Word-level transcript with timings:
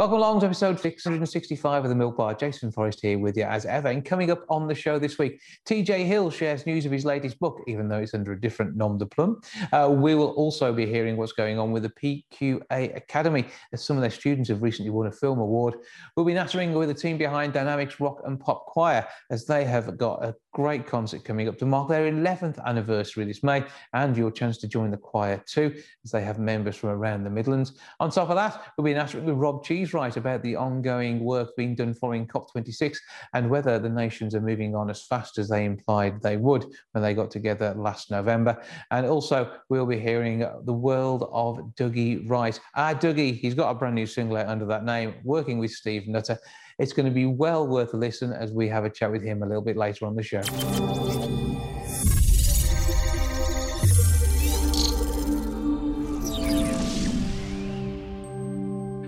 Welcome 0.00 0.16
along 0.16 0.40
to 0.40 0.46
episode 0.46 0.80
665 0.80 1.84
of 1.84 1.90
the 1.90 1.94
Milk 1.94 2.16
Bar. 2.16 2.32
Jason 2.32 2.72
Forrest 2.72 3.00
here 3.02 3.18
with 3.18 3.36
you 3.36 3.42
as 3.42 3.66
ever. 3.66 3.88
And 3.88 4.02
coming 4.02 4.30
up 4.30 4.46
on 4.48 4.66
the 4.66 4.74
show 4.74 4.98
this 4.98 5.18
week, 5.18 5.42
TJ 5.68 6.06
Hill 6.06 6.30
shares 6.30 6.64
news 6.64 6.86
of 6.86 6.92
his 6.92 7.04
latest 7.04 7.38
book, 7.38 7.60
even 7.66 7.86
though 7.86 7.98
it's 7.98 8.14
under 8.14 8.32
a 8.32 8.40
different 8.40 8.74
nom 8.76 8.96
de 8.96 9.04
plume. 9.04 9.42
Uh, 9.74 9.90
we 9.94 10.14
will 10.14 10.30
also 10.30 10.72
be 10.72 10.86
hearing 10.86 11.18
what's 11.18 11.32
going 11.32 11.58
on 11.58 11.70
with 11.70 11.82
the 11.82 12.24
PQA 12.32 12.96
Academy, 12.96 13.44
as 13.74 13.84
some 13.84 13.98
of 13.98 14.00
their 14.00 14.10
students 14.10 14.48
have 14.48 14.62
recently 14.62 14.90
won 14.90 15.06
a 15.06 15.12
film 15.12 15.38
award. 15.38 15.74
We'll 16.16 16.24
be 16.24 16.32
nattering 16.32 16.72
with 16.72 16.88
the 16.88 16.94
team 16.94 17.18
behind 17.18 17.52
Dynamics 17.52 18.00
Rock 18.00 18.22
and 18.24 18.40
Pop 18.40 18.64
Choir, 18.68 19.06
as 19.30 19.44
they 19.44 19.66
have 19.66 19.98
got 19.98 20.24
a 20.24 20.34
great 20.52 20.86
concert 20.86 21.24
coming 21.24 21.48
up 21.48 21.58
to 21.58 21.66
mark 21.66 21.88
their 21.88 22.10
11th 22.10 22.62
anniversary 22.64 23.24
this 23.24 23.42
May, 23.42 23.64
and 23.94 24.16
your 24.16 24.30
chance 24.30 24.58
to 24.58 24.68
join 24.68 24.90
the 24.90 24.96
choir 24.96 25.42
too, 25.46 25.74
as 26.04 26.10
they 26.10 26.22
have 26.22 26.38
members 26.38 26.76
from 26.76 26.90
around 26.90 27.24
the 27.24 27.30
Midlands. 27.30 27.78
On 28.00 28.10
top 28.10 28.30
of 28.30 28.36
that, 28.36 28.72
we'll 28.76 28.84
be 28.84 28.94
nattering 28.94 29.24
with 29.24 29.36
Rob 29.36 29.64
Cheesewright 29.64 30.16
about 30.16 30.42
the 30.42 30.56
ongoing 30.56 31.20
work 31.20 31.54
being 31.56 31.74
done 31.74 31.94
following 31.94 32.26
COP26 32.26 32.96
and 33.34 33.48
whether 33.48 33.78
the 33.78 33.88
nations 33.88 34.34
are 34.34 34.40
moving 34.40 34.74
on 34.74 34.90
as 34.90 35.04
fast 35.04 35.38
as 35.38 35.48
they 35.48 35.64
implied 35.64 36.20
they 36.20 36.36
would 36.36 36.66
when 36.92 37.02
they 37.02 37.14
got 37.14 37.30
together 37.30 37.74
last 37.76 38.10
November. 38.10 38.60
And 38.90 39.06
also, 39.06 39.52
we'll 39.68 39.86
be 39.86 39.98
hearing 39.98 40.40
the 40.64 40.72
world 40.72 41.28
of 41.32 41.58
Dougie 41.76 42.28
Wright. 42.28 42.58
Ah, 42.74 42.94
Dougie, 42.94 43.38
he's 43.38 43.54
got 43.54 43.70
a 43.70 43.74
brand 43.74 43.94
new 43.94 44.06
single 44.06 44.36
out 44.36 44.46
under 44.46 44.66
that 44.66 44.84
name, 44.84 45.14
working 45.24 45.58
with 45.58 45.70
Steve 45.70 46.08
Nutter. 46.08 46.38
It's 46.80 46.94
going 46.94 47.04
to 47.04 47.12
be 47.12 47.26
well 47.26 47.68
worth 47.68 47.92
a 47.92 47.98
listen 47.98 48.32
as 48.32 48.52
we 48.52 48.66
have 48.68 48.86
a 48.86 48.90
chat 48.90 49.12
with 49.12 49.22
him 49.22 49.42
a 49.42 49.46
little 49.46 49.60
bit 49.60 49.76
later 49.76 50.06
on 50.06 50.16
the 50.16 50.22
show. 50.22 50.40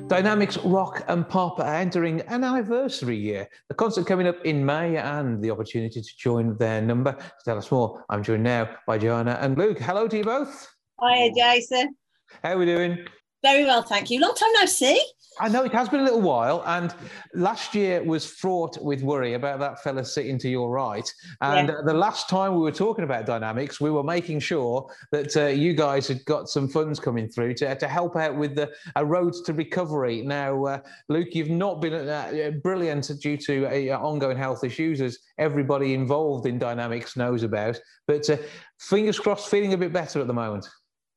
Dynamics 0.06 0.58
Rock 0.58 1.02
and 1.08 1.26
Pop 1.26 1.60
are 1.60 1.74
entering 1.74 2.20
an 2.20 2.44
anniversary 2.44 3.16
year. 3.16 3.48
The 3.70 3.74
concert 3.74 4.06
coming 4.06 4.26
up 4.26 4.44
in 4.44 4.66
May 4.66 4.98
and 4.98 5.42
the 5.42 5.50
opportunity 5.50 6.02
to 6.02 6.16
join 6.18 6.58
their 6.58 6.82
number. 6.82 7.12
To 7.12 7.44
tell 7.46 7.56
us 7.56 7.70
more, 7.70 8.04
I'm 8.10 8.22
joined 8.22 8.42
now 8.42 8.68
by 8.86 8.98
Joanna 8.98 9.38
and 9.40 9.56
Luke. 9.56 9.78
Hello 9.78 10.06
to 10.08 10.18
you 10.18 10.24
both. 10.24 10.70
Hi, 11.00 11.32
Jason. 11.34 11.96
How 12.42 12.52
are 12.52 12.58
we 12.58 12.66
doing? 12.66 12.98
Very 13.42 13.64
well, 13.64 13.82
thank 13.82 14.10
you. 14.10 14.20
Long 14.20 14.34
time 14.34 14.52
no 14.54 14.66
see. 14.66 15.00
I 15.40 15.48
know 15.48 15.64
it 15.64 15.72
has 15.72 15.88
been 15.88 16.00
a 16.00 16.04
little 16.04 16.20
while, 16.20 16.62
and 16.66 16.94
last 17.34 17.74
year 17.74 18.02
was 18.02 18.26
fraught 18.26 18.80
with 18.82 19.02
worry 19.02 19.32
about 19.34 19.58
that 19.60 19.82
fella 19.82 20.04
sitting 20.04 20.38
to 20.38 20.48
your 20.48 20.70
right. 20.70 21.10
And 21.40 21.68
yeah. 21.68 21.76
the 21.84 21.94
last 21.94 22.28
time 22.28 22.54
we 22.54 22.60
were 22.60 22.70
talking 22.70 23.04
about 23.04 23.24
dynamics, 23.24 23.80
we 23.80 23.90
were 23.90 24.02
making 24.02 24.40
sure 24.40 24.90
that 25.10 25.36
uh, 25.36 25.46
you 25.46 25.72
guys 25.72 26.06
had 26.06 26.24
got 26.26 26.48
some 26.48 26.68
funds 26.68 27.00
coming 27.00 27.28
through 27.28 27.54
to, 27.54 27.74
to 27.74 27.88
help 27.88 28.16
out 28.16 28.36
with 28.36 28.54
the 28.54 28.70
a 28.96 29.04
road 29.04 29.32
to 29.46 29.52
recovery. 29.54 30.22
Now, 30.22 30.64
uh, 30.66 30.80
Luke, 31.08 31.28
you've 31.32 31.50
not 31.50 31.80
been 31.80 31.94
uh, 31.94 32.52
brilliant 32.62 33.10
due 33.20 33.38
to 33.38 33.90
uh, 33.90 33.98
ongoing 33.98 34.36
health 34.36 34.64
issues, 34.64 35.00
as 35.00 35.18
everybody 35.38 35.94
involved 35.94 36.46
in 36.46 36.58
dynamics 36.58 37.16
knows 37.16 37.42
about. 37.42 37.80
But 38.06 38.28
uh, 38.28 38.36
fingers 38.78 39.18
crossed, 39.18 39.50
feeling 39.50 39.72
a 39.72 39.78
bit 39.78 39.92
better 39.92 40.20
at 40.20 40.26
the 40.26 40.34
moment. 40.34 40.68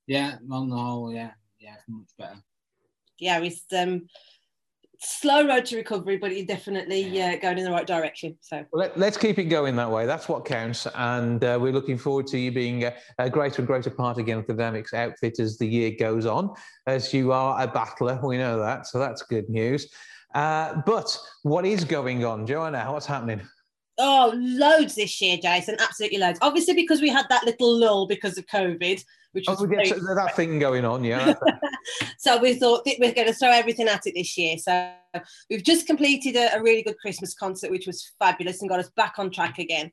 Yeah, 0.08 0.38
on 0.52 0.70
the 0.70 0.78
whole, 0.78 1.12
yeah, 1.12 1.31
yeah, 1.66 1.75
it's 1.75 1.89
much 1.89 2.09
better 2.17 2.41
yeah, 3.19 3.39
it's 3.39 3.61
um, 3.75 4.08
slow 4.99 5.47
road 5.47 5.66
to 5.66 5.77
recovery, 5.77 6.17
but 6.17 6.35
you're 6.35 6.45
definitely 6.45 7.22
uh, 7.22 7.38
going 7.38 7.57
in 7.57 7.63
the 7.63 7.72
right 7.72 7.88
direction. 7.88 8.38
So 8.41 8.66
well, 8.72 8.91
let, 8.95 9.13
us 9.13 9.17
keep 9.17 9.40
it 9.40 9.45
going 9.45 9.75
that 9.78 9.90
way. 9.90 10.06
That's 10.06 10.28
what 10.28 10.45
counts, 10.45 10.88
and 10.95 11.44
uh, 11.44 11.57
we're 11.62 11.73
looking 11.73 11.97
forward 11.97 12.28
to 12.28 12.38
you 12.38 12.51
being 12.51 12.84
a, 12.84 12.94
a, 13.19 13.29
greater 13.29 13.62
and 13.62 13.67
greater 13.67 13.90
part 13.90 14.17
again 14.17 14.38
of 14.38 14.47
the 14.47 14.53
Dynamics 14.53 14.94
outfit 14.94 15.40
as 15.40 15.57
the 15.57 15.67
year 15.67 15.91
goes 15.97 16.25
on. 16.25 16.53
As 16.88 17.13
you 17.13 17.31
are 17.31 17.62
a 17.62 17.67
battler, 17.67 18.19
we 18.23 18.38
know 18.38 18.59
that, 18.59 18.88
so 18.88 19.00
that's 19.00 19.22
good 19.23 19.50
news. 19.50 19.88
Uh, 20.34 20.81
but 20.85 21.17
what 21.44 21.66
is 21.66 21.85
going 21.85 22.25
on, 22.25 22.45
Joanna? 22.45 22.85
What's 22.91 23.06
happening? 23.06 23.41
Oh, 23.97 24.34
loads 24.35 24.95
this 24.95 25.22
year, 25.22 25.38
Jason. 25.41 25.78
Absolutely 25.79 26.17
loads. 26.17 26.38
Obviously, 26.41 26.73
because 26.73 27.00
we 27.00 27.07
had 27.07 27.25
that 27.29 27.45
little 27.45 27.79
lull 27.79 28.06
because 28.07 28.38
of 28.38 28.45
COVID, 28.47 29.01
which 29.35 29.46
oh, 29.50 29.51
was 29.51 29.69
yeah, 29.69 30.13
that 30.16 30.35
thing 30.35 30.59
going 30.59 30.85
on, 30.85 31.03
yeah. 31.03 31.34
so 32.18 32.40
we 32.40 32.53
thought 32.53 32.88
we're 33.00 33.13
going 33.13 33.28
to 33.28 33.34
throw 33.34 33.51
everything 33.51 33.90
at 33.90 34.07
it 34.07 34.13
this 34.16 34.38
year. 34.38 34.57
So 34.57 34.94
we've 35.50 35.63
just 35.63 35.85
completed 35.85 36.38
a, 36.38 36.56
a, 36.56 36.63
really 36.63 36.84
good 36.84 36.97
Christmas 37.00 37.34
concert, 37.34 37.69
which 37.69 37.85
was 37.85 38.13
fabulous 38.18 38.62
and 38.62 38.69
got 38.69 38.79
us 38.79 38.90
back 38.96 39.16
on 39.18 39.29
track 39.29 39.59
again. 39.59 39.91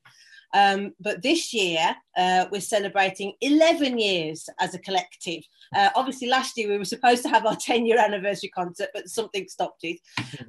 Um, 0.53 0.93
but 0.99 1.21
this 1.21 1.53
year, 1.53 1.93
uh, 2.15 2.45
we're 2.51 2.61
celebrating 2.61 3.33
11 3.41 3.97
years 3.97 4.47
as 4.61 4.73
a 4.73 4.79
collective. 4.79 5.43
Uh, 5.75 5.89
obviously, 5.95 6.29
last 6.29 6.57
year 6.57 6.69
we 6.69 6.77
were 6.77 6.85
supposed 6.85 7.23
to 7.23 7.29
have 7.29 7.45
our 7.45 7.55
10 7.59 7.85
year 7.85 7.99
anniversary 7.99 8.49
concert, 8.49 8.89
but 8.93 9.09
something 9.09 9.45
stopped 9.49 9.83
it. 9.83 9.99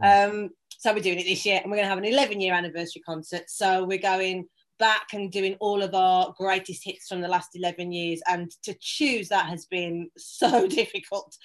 Um, 0.02 0.50
so 0.78 0.92
we're 0.92 1.00
doing 1.00 1.18
it 1.18 1.24
this 1.24 1.44
year, 1.44 1.60
and 1.60 1.70
we're 1.70 1.78
going 1.78 1.86
to 1.86 1.90
have 1.90 1.98
an 1.98 2.04
11 2.04 2.40
year 2.40 2.54
anniversary 2.54 3.02
concert. 3.04 3.48
So 3.48 3.84
we're 3.84 3.98
going 3.98 4.46
back 4.78 5.08
and 5.12 5.30
doing 5.30 5.56
all 5.60 5.82
of 5.82 5.94
our 5.94 6.34
greatest 6.36 6.84
hits 6.84 7.08
from 7.08 7.20
the 7.20 7.28
last 7.28 7.50
11 7.54 7.92
years. 7.92 8.20
And 8.28 8.50
to 8.62 8.74
choose 8.80 9.28
that 9.28 9.46
has 9.46 9.66
been 9.66 10.10
so 10.16 10.66
difficult 10.66 11.36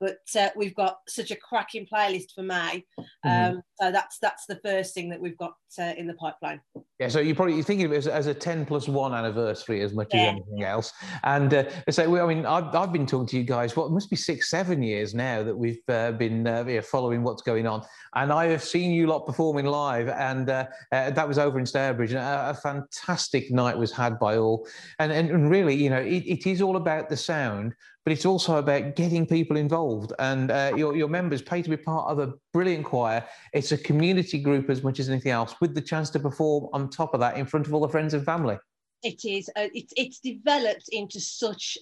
but 0.00 0.18
uh, 0.34 0.48
we've 0.56 0.74
got 0.74 0.96
such 1.06 1.30
a 1.30 1.36
cracking 1.36 1.86
playlist 1.86 2.32
for 2.34 2.42
May. 2.42 2.84
Mm-hmm. 2.98 3.56
Um. 3.56 3.62
So 3.80 3.90
that's 3.90 4.18
that's 4.18 4.46
the 4.46 4.56
first 4.56 4.94
thing 4.94 5.08
that 5.10 5.20
we've 5.20 5.38
got 5.38 5.54
uh, 5.78 5.94
in 5.96 6.06
the 6.06 6.14
pipeline. 6.14 6.60
Yeah, 7.00 7.08
so 7.08 7.20
you're 7.20 7.34
probably 7.34 7.62
thinking 7.62 7.86
of 7.86 7.92
it 7.92 7.96
as, 7.96 8.06
as, 8.06 8.26
a 8.26 8.34
10 8.34 8.66
plus 8.66 8.86
one 8.86 9.14
anniversary 9.14 9.80
as 9.80 9.94
much 9.94 10.08
yeah. 10.12 10.20
as 10.20 10.28
anything 10.28 10.64
else. 10.64 10.92
And 11.24 11.54
uh, 11.54 11.64
so, 11.88 12.22
I 12.22 12.26
mean, 12.26 12.44
I've, 12.44 12.74
I've 12.74 12.92
been 12.92 13.06
talking 13.06 13.26
to 13.28 13.38
you 13.38 13.42
guys, 13.42 13.74
what 13.74 13.90
must 13.90 14.10
be 14.10 14.16
six, 14.16 14.50
seven 14.50 14.82
years 14.82 15.14
now 15.14 15.42
that 15.42 15.56
we've 15.56 15.80
uh, 15.88 16.12
been 16.12 16.46
uh, 16.46 16.82
following 16.82 17.22
what's 17.22 17.40
going 17.40 17.66
on. 17.66 17.86
And 18.16 18.30
I 18.30 18.48
have 18.48 18.62
seen 18.62 18.90
you 18.90 19.06
lot 19.06 19.24
performing 19.24 19.64
live, 19.64 20.08
and 20.08 20.50
uh, 20.50 20.66
uh, 20.92 21.10
that 21.12 21.26
was 21.26 21.38
over 21.38 21.58
in 21.58 21.64
Stourbridge. 21.64 22.10
And 22.10 22.18
a, 22.18 22.50
a, 22.50 22.54
fantastic 22.54 23.50
night 23.50 23.78
was 23.78 23.92
had 23.92 24.18
by 24.18 24.36
all. 24.36 24.68
And, 24.98 25.10
and, 25.10 25.50
really, 25.50 25.74
you 25.74 25.88
know, 25.88 26.00
it, 26.00 26.24
it 26.26 26.46
is 26.46 26.60
all 26.60 26.76
about 26.76 27.08
the 27.08 27.16
sound, 27.16 27.72
but 28.04 28.12
it's 28.12 28.26
also 28.26 28.56
about 28.56 28.96
getting 28.96 29.26
people 29.26 29.56
involved. 29.56 30.12
And 30.18 30.50
uh, 30.50 30.72
your, 30.76 30.96
your 30.96 31.08
members 31.08 31.40
pay 31.40 31.62
to 31.62 31.70
be 31.70 31.78
part 31.78 32.10
of 32.10 32.18
a 32.18 32.34
brilliant 32.52 32.84
choir. 32.84 33.24
It's 33.52 33.72
a 33.72 33.78
community 33.78 34.38
group 34.38 34.70
as 34.70 34.82
much 34.82 35.00
as 35.00 35.08
anything 35.08 35.32
else, 35.32 35.54
with 35.60 35.74
the 35.74 35.80
chance 35.80 36.10
to 36.10 36.20
perform 36.20 36.68
on 36.72 36.90
top 36.90 37.14
of 37.14 37.20
that 37.20 37.36
in 37.36 37.46
front 37.46 37.66
of 37.66 37.74
all 37.74 37.80
the 37.80 37.88
friends 37.88 38.14
and 38.14 38.24
family. 38.24 38.56
It 39.02 39.24
is. 39.24 39.48
Uh, 39.56 39.68
it's 39.72 40.20
developed 40.20 40.88
into 40.92 41.20
such 41.20 41.78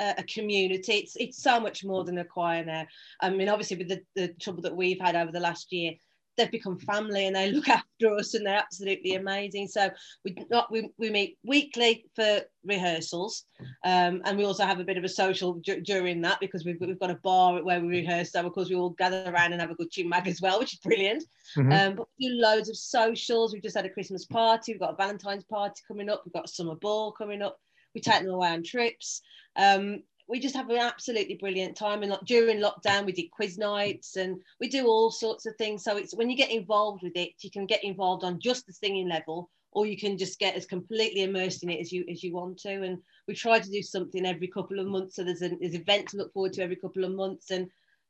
a, 0.00 0.14
a 0.18 0.22
community. 0.24 0.92
It's 0.92 1.16
it's 1.16 1.42
so 1.42 1.60
much 1.60 1.84
more 1.84 2.04
than 2.04 2.18
a 2.18 2.24
choir 2.24 2.64
now. 2.64 2.86
I 3.20 3.30
mean, 3.30 3.48
obviously 3.48 3.76
with 3.76 3.88
the, 3.88 4.00
the 4.16 4.28
trouble 4.40 4.62
that 4.62 4.76
we've 4.76 5.00
had 5.00 5.16
over 5.16 5.32
the 5.32 5.40
last 5.40 5.72
year, 5.72 5.92
they've 6.36 6.50
become 6.50 6.78
family 6.78 7.26
and 7.26 7.36
they 7.36 7.50
look 7.50 7.68
after 7.68 8.14
us 8.14 8.34
and 8.34 8.46
they're 8.46 8.56
absolutely 8.56 9.14
amazing. 9.14 9.68
So 9.68 9.90
we 10.24 10.36
not 10.50 10.70
we, 10.70 10.90
we 10.98 11.10
meet 11.10 11.38
weekly 11.44 12.06
for 12.14 12.40
rehearsals, 12.64 13.44
um, 13.84 14.22
and 14.24 14.36
we 14.38 14.44
also 14.44 14.64
have 14.64 14.80
a 14.80 14.84
bit 14.84 14.98
of 14.98 15.04
a 15.04 15.08
social 15.08 15.54
d- 15.54 15.80
during 15.80 16.20
that 16.22 16.40
because 16.40 16.64
we've 16.64 16.80
we've 16.80 16.98
got 16.98 17.10
a 17.10 17.16
bar 17.16 17.62
where 17.62 17.80
we 17.80 17.88
rehearse. 17.88 18.32
So 18.32 18.46
of 18.46 18.52
course 18.52 18.68
we 18.68 18.76
all 18.76 18.90
gather 18.90 19.24
around 19.26 19.52
and 19.52 19.60
have 19.60 19.70
a 19.70 19.74
good 19.74 19.90
chin 19.90 20.08
mag 20.08 20.28
as 20.28 20.40
well, 20.40 20.58
which 20.58 20.74
is 20.74 20.80
brilliant. 20.80 21.24
Mm-hmm. 21.56 21.72
Um, 21.72 21.94
but 21.96 22.06
we 22.18 22.28
do 22.28 22.34
loads 22.34 22.68
of 22.68 22.76
socials. 22.76 23.52
We've 23.52 23.62
just 23.62 23.76
had 23.76 23.86
a 23.86 23.90
Christmas 23.90 24.24
party. 24.24 24.72
We've 24.72 24.80
got 24.80 24.94
a 24.94 24.96
Valentine's 24.96 25.44
party 25.44 25.82
coming 25.86 26.08
up. 26.08 26.22
We've 26.24 26.32
got 26.32 26.46
a 26.46 26.52
summer 26.52 26.76
ball 26.76 27.12
coming 27.12 27.42
up. 27.42 27.58
We 27.94 28.00
take 28.00 28.22
them 28.22 28.32
away 28.32 28.48
on 28.48 28.62
trips. 28.62 29.20
Um, 29.56 30.02
we 30.32 30.40
just 30.40 30.56
have 30.56 30.70
an 30.70 30.78
absolutely 30.78 31.34
brilliant 31.34 31.76
time. 31.76 32.00
And 32.02 32.10
like, 32.10 32.24
during 32.24 32.58
lockdown, 32.58 33.04
we 33.04 33.12
did 33.12 33.30
quiz 33.30 33.58
nights 33.58 34.16
and 34.16 34.40
we 34.60 34.66
do 34.66 34.86
all 34.86 35.10
sorts 35.10 35.44
of 35.44 35.54
things. 35.56 35.84
So 35.84 35.98
it's 35.98 36.14
when 36.14 36.30
you 36.30 36.38
get 36.38 36.50
involved 36.50 37.02
with 37.02 37.12
it, 37.16 37.34
you 37.42 37.50
can 37.50 37.66
get 37.66 37.84
involved 37.84 38.24
on 38.24 38.40
just 38.40 38.66
the 38.66 38.72
singing 38.72 39.10
level, 39.10 39.50
or 39.72 39.84
you 39.84 39.98
can 39.98 40.16
just 40.16 40.38
get 40.38 40.54
as 40.54 40.64
completely 40.64 41.22
immersed 41.22 41.62
in 41.62 41.68
it 41.68 41.80
as 41.80 41.92
you 41.92 42.06
as 42.10 42.24
you 42.24 42.32
want 42.32 42.56
to. 42.60 42.82
And 42.82 42.96
we 43.28 43.34
try 43.34 43.58
to 43.58 43.70
do 43.70 43.82
something 43.82 44.24
every 44.24 44.48
couple 44.48 44.78
of 44.78 44.86
months. 44.86 45.16
So 45.16 45.22
there's 45.22 45.42
an 45.42 45.58
there's 45.60 45.74
event 45.74 46.08
to 46.08 46.16
look 46.16 46.32
forward 46.32 46.54
to 46.54 46.62
every 46.62 46.76
couple 46.76 47.04
of 47.04 47.12
months, 47.12 47.50
and 47.50 47.68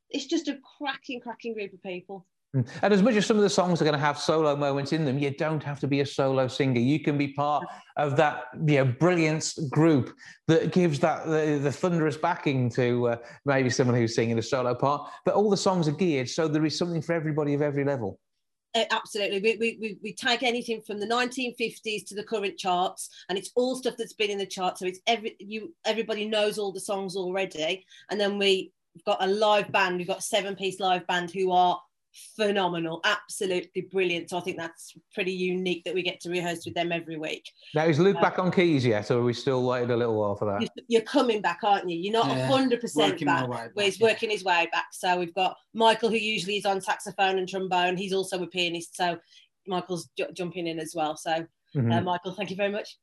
it's 0.09 0.27
just 0.27 0.47
a 0.47 0.57
cracking, 0.77 1.19
cracking 1.19 1.53
group 1.53 1.73
of 1.73 1.83
people. 1.83 2.25
Mm. 2.55 2.67
And 2.83 2.93
as 2.93 3.01
much 3.01 3.15
as 3.15 3.25
some 3.25 3.37
of 3.37 3.43
the 3.43 3.49
songs 3.49 3.81
are 3.81 3.85
going 3.85 3.93
to 3.93 3.99
have 3.99 4.17
solo 4.19 4.55
moments 4.55 4.93
in 4.93 5.05
them, 5.05 5.17
you 5.17 5.31
don't 5.31 5.63
have 5.63 5.79
to 5.79 5.87
be 5.87 6.01
a 6.01 6.05
solo 6.05 6.47
singer. 6.47 6.79
You 6.79 6.99
can 6.99 7.17
be 7.17 7.29
part 7.29 7.65
of 7.97 8.15
that 8.17 8.45
you 8.65 8.75
know, 8.77 8.85
brilliance 8.85 9.57
group 9.69 10.15
that 10.47 10.71
gives 10.71 10.99
that 10.99 11.25
the, 11.25 11.59
the 11.61 11.71
thunderous 11.71 12.17
backing 12.17 12.69
to 12.71 13.09
uh, 13.09 13.15
maybe 13.45 13.69
someone 13.69 13.95
who's 13.95 14.15
singing 14.15 14.37
a 14.37 14.43
solo 14.43 14.75
part. 14.75 15.09
But 15.25 15.33
all 15.35 15.49
the 15.49 15.57
songs 15.57 15.87
are 15.87 15.93
geared, 15.93 16.29
so 16.29 16.47
there 16.47 16.65
is 16.65 16.77
something 16.77 17.01
for 17.01 17.13
everybody 17.13 17.53
of 17.53 17.61
every 17.61 17.83
level. 17.83 18.19
Absolutely. 18.75 19.39
We, 19.39 19.77
we, 19.79 19.97
we 20.01 20.13
take 20.13 20.41
anything 20.41 20.81
from 20.81 20.99
the 20.99 21.05
1950s 21.05 22.07
to 22.07 22.15
the 22.15 22.23
current 22.23 22.57
charts, 22.57 23.09
and 23.29 23.37
it's 23.37 23.51
all 23.55 23.75
stuff 23.75 23.95
that's 23.97 24.13
been 24.13 24.31
in 24.31 24.39
the 24.39 24.47
charts. 24.47 24.79
So 24.79 24.87
it's 24.87 24.99
every 25.05 25.35
you 25.39 25.75
everybody 25.85 26.25
knows 26.25 26.57
all 26.57 26.71
the 26.71 26.79
songs 26.79 27.15
already, 27.15 27.85
and 28.09 28.19
then 28.19 28.39
we 28.39 28.71
we've 28.95 29.05
got 29.05 29.23
a 29.23 29.27
live 29.27 29.71
band. 29.71 29.97
We've 29.97 30.07
got 30.07 30.19
a 30.19 30.23
seven-piece 30.23 30.79
live 30.79 31.05
band 31.05 31.29
who 31.29 31.51
are 31.51 31.79
phenomenal, 32.35 33.01
absolutely 33.03 33.81
brilliant. 33.91 34.29
So 34.29 34.37
I 34.37 34.41
think 34.41 34.57
that's 34.57 34.93
pretty 35.13 35.31
unique 35.31 35.83
that 35.85 35.93
we 35.93 36.01
get 36.03 36.19
to 36.21 36.29
rehearse 36.29 36.65
with 36.65 36.73
them 36.75 36.91
every 36.91 37.17
week. 37.17 37.49
Now, 37.75 37.85
is 37.85 37.99
Luke 37.99 38.17
Uh, 38.17 38.21
back 38.21 38.39
on 38.39 38.51
keys 38.51 38.85
yet, 38.85 39.09
or 39.11 39.19
are 39.19 39.23
we 39.23 39.33
still 39.33 39.63
waiting 39.65 39.91
a 39.91 39.97
little 39.97 40.19
while 40.19 40.35
for 40.35 40.45
that? 40.45 40.61
You- 40.61 40.83
You're 40.87 41.01
coming 41.01 41.41
back, 41.41 41.59
aren't 41.63 41.89
you? 41.89 41.97
You're 41.97 42.13
not 42.13 42.27
Yeah, 42.35 42.47
hundred 42.47 42.81
percent 42.81 43.23
back. 43.25 43.47
way 43.47 43.57
back, 43.57 43.71
Where 43.75 43.85
he's 43.85 43.99
yeah. 43.99 44.07
working 44.07 44.29
his 44.29 44.43
way 44.43 44.67
back. 44.71 44.87
So 44.91 45.17
we've 45.19 45.33
got 45.33 45.57
Michael, 45.73 46.09
who 46.09 46.17
usually 46.17 46.57
is 46.57 46.65
on 46.65 46.81
saxophone 46.81 47.37
and 47.37 47.47
trombone. 47.47 47.97
He's 47.97 48.13
also 48.13 48.41
a 48.43 48.47
pianist, 48.47 48.95
so 48.95 49.17
Michael's 49.67 50.09
ju- 50.17 50.27
jumping 50.33 50.67
in 50.67 50.79
as 50.79 50.93
well. 50.95 51.15
So 51.15 51.45
Mhm. 51.75 51.91
uh, 51.97 52.01
Michael, 52.01 52.33
thank 52.33 52.49
you 52.51 52.55
very 52.55 52.71
much. 52.71 52.97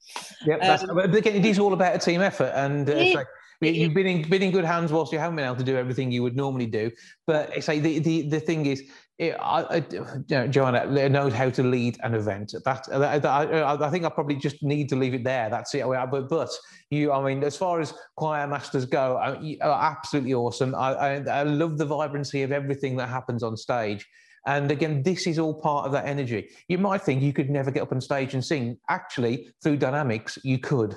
Yep, 0.47 0.61
that's, 0.61 0.83
Um, 0.85 0.95
but 0.95 1.12
again, 1.15 1.35
it 1.37 1.45
is 1.45 1.59
all 1.59 1.73
about 1.73 1.97
a 1.97 1.99
team 1.99 2.21
effort, 2.21 2.53
and 2.55 2.89
uh, 2.89 2.93
It- 2.93 3.12
so 3.15 3.19
you- 3.21 3.27
you've 3.61 3.95
been 3.95 4.07
in 4.07 4.29
been 4.29 4.43
in 4.43 4.51
good 4.51 4.65
hands 4.65 4.93
whilst 4.93 5.12
you 5.12 5.19
haven't 5.19 5.37
been 5.37 5.45
able 5.45 5.57
to 5.57 5.65
do 5.65 5.77
everything 5.77 6.11
you 6.11 6.23
would 6.23 6.37
normally 6.37 6.67
do. 6.67 6.91
But 7.27 7.51
I 7.57 7.61
say 7.61 7.79
the 7.79 7.99
the, 7.99 8.23
the 8.23 8.41
thing 8.41 8.67
is, 8.67 8.83
it, 9.19 9.37
I, 9.39 9.62
I, 9.62 9.77
you 9.91 10.07
know, 10.31 10.49
Joanna 10.49 11.09
knows 11.11 11.35
how 11.35 11.51
to 11.51 11.62
lead 11.62 11.99
an 12.03 12.15
event. 12.15 12.55
That, 12.65 12.87
that, 12.89 13.23
that- 13.23 13.27
I, 13.27 13.87
I 13.87 13.91
think 13.91 14.07
I 14.07 14.09
probably 14.09 14.37
just 14.37 14.62
need 14.62 14.89
to 14.89 14.97
leave 14.97 15.12
it 15.12 15.25
there. 15.25 15.51
That's 15.51 15.75
it. 15.75 15.85
But 15.85 16.29
but 16.31 16.51
you, 16.91 17.12
I 17.12 17.23
mean, 17.23 17.45
as 17.45 17.57
far 17.57 17.81
as 17.81 17.93
choir 18.17 18.47
masters 18.47 18.87
go, 18.87 19.39
you 19.43 19.59
are 19.61 19.91
absolutely 19.93 20.33
awesome. 20.33 20.75
I 20.75 21.17
I 21.29 21.43
love 21.43 21.77
the 21.77 21.85
vibrancy 21.87 22.43
of 22.43 22.53
everything 22.53 22.97
that 22.97 23.09
happens 23.11 23.43
on 23.43 23.57
stage. 23.57 24.07
And 24.47 24.71
again, 24.71 25.03
this 25.03 25.27
is 25.27 25.39
all 25.39 25.53
part 25.53 25.85
of 25.85 25.93
that 25.93 26.07
energy. 26.07 26.49
You 26.69 26.79
might 26.79 27.03
think 27.03 27.23
you 27.23 27.35
could 27.35 27.51
never 27.51 27.71
get 27.71 27.83
up 27.83 27.93
on 27.93 28.01
stage 28.01 28.33
and 28.33 28.43
sing. 28.43 28.79
Actually, 28.89 29.51
through 29.62 29.77
dynamics, 29.77 30.39
you 30.43 30.59
could. 30.59 30.97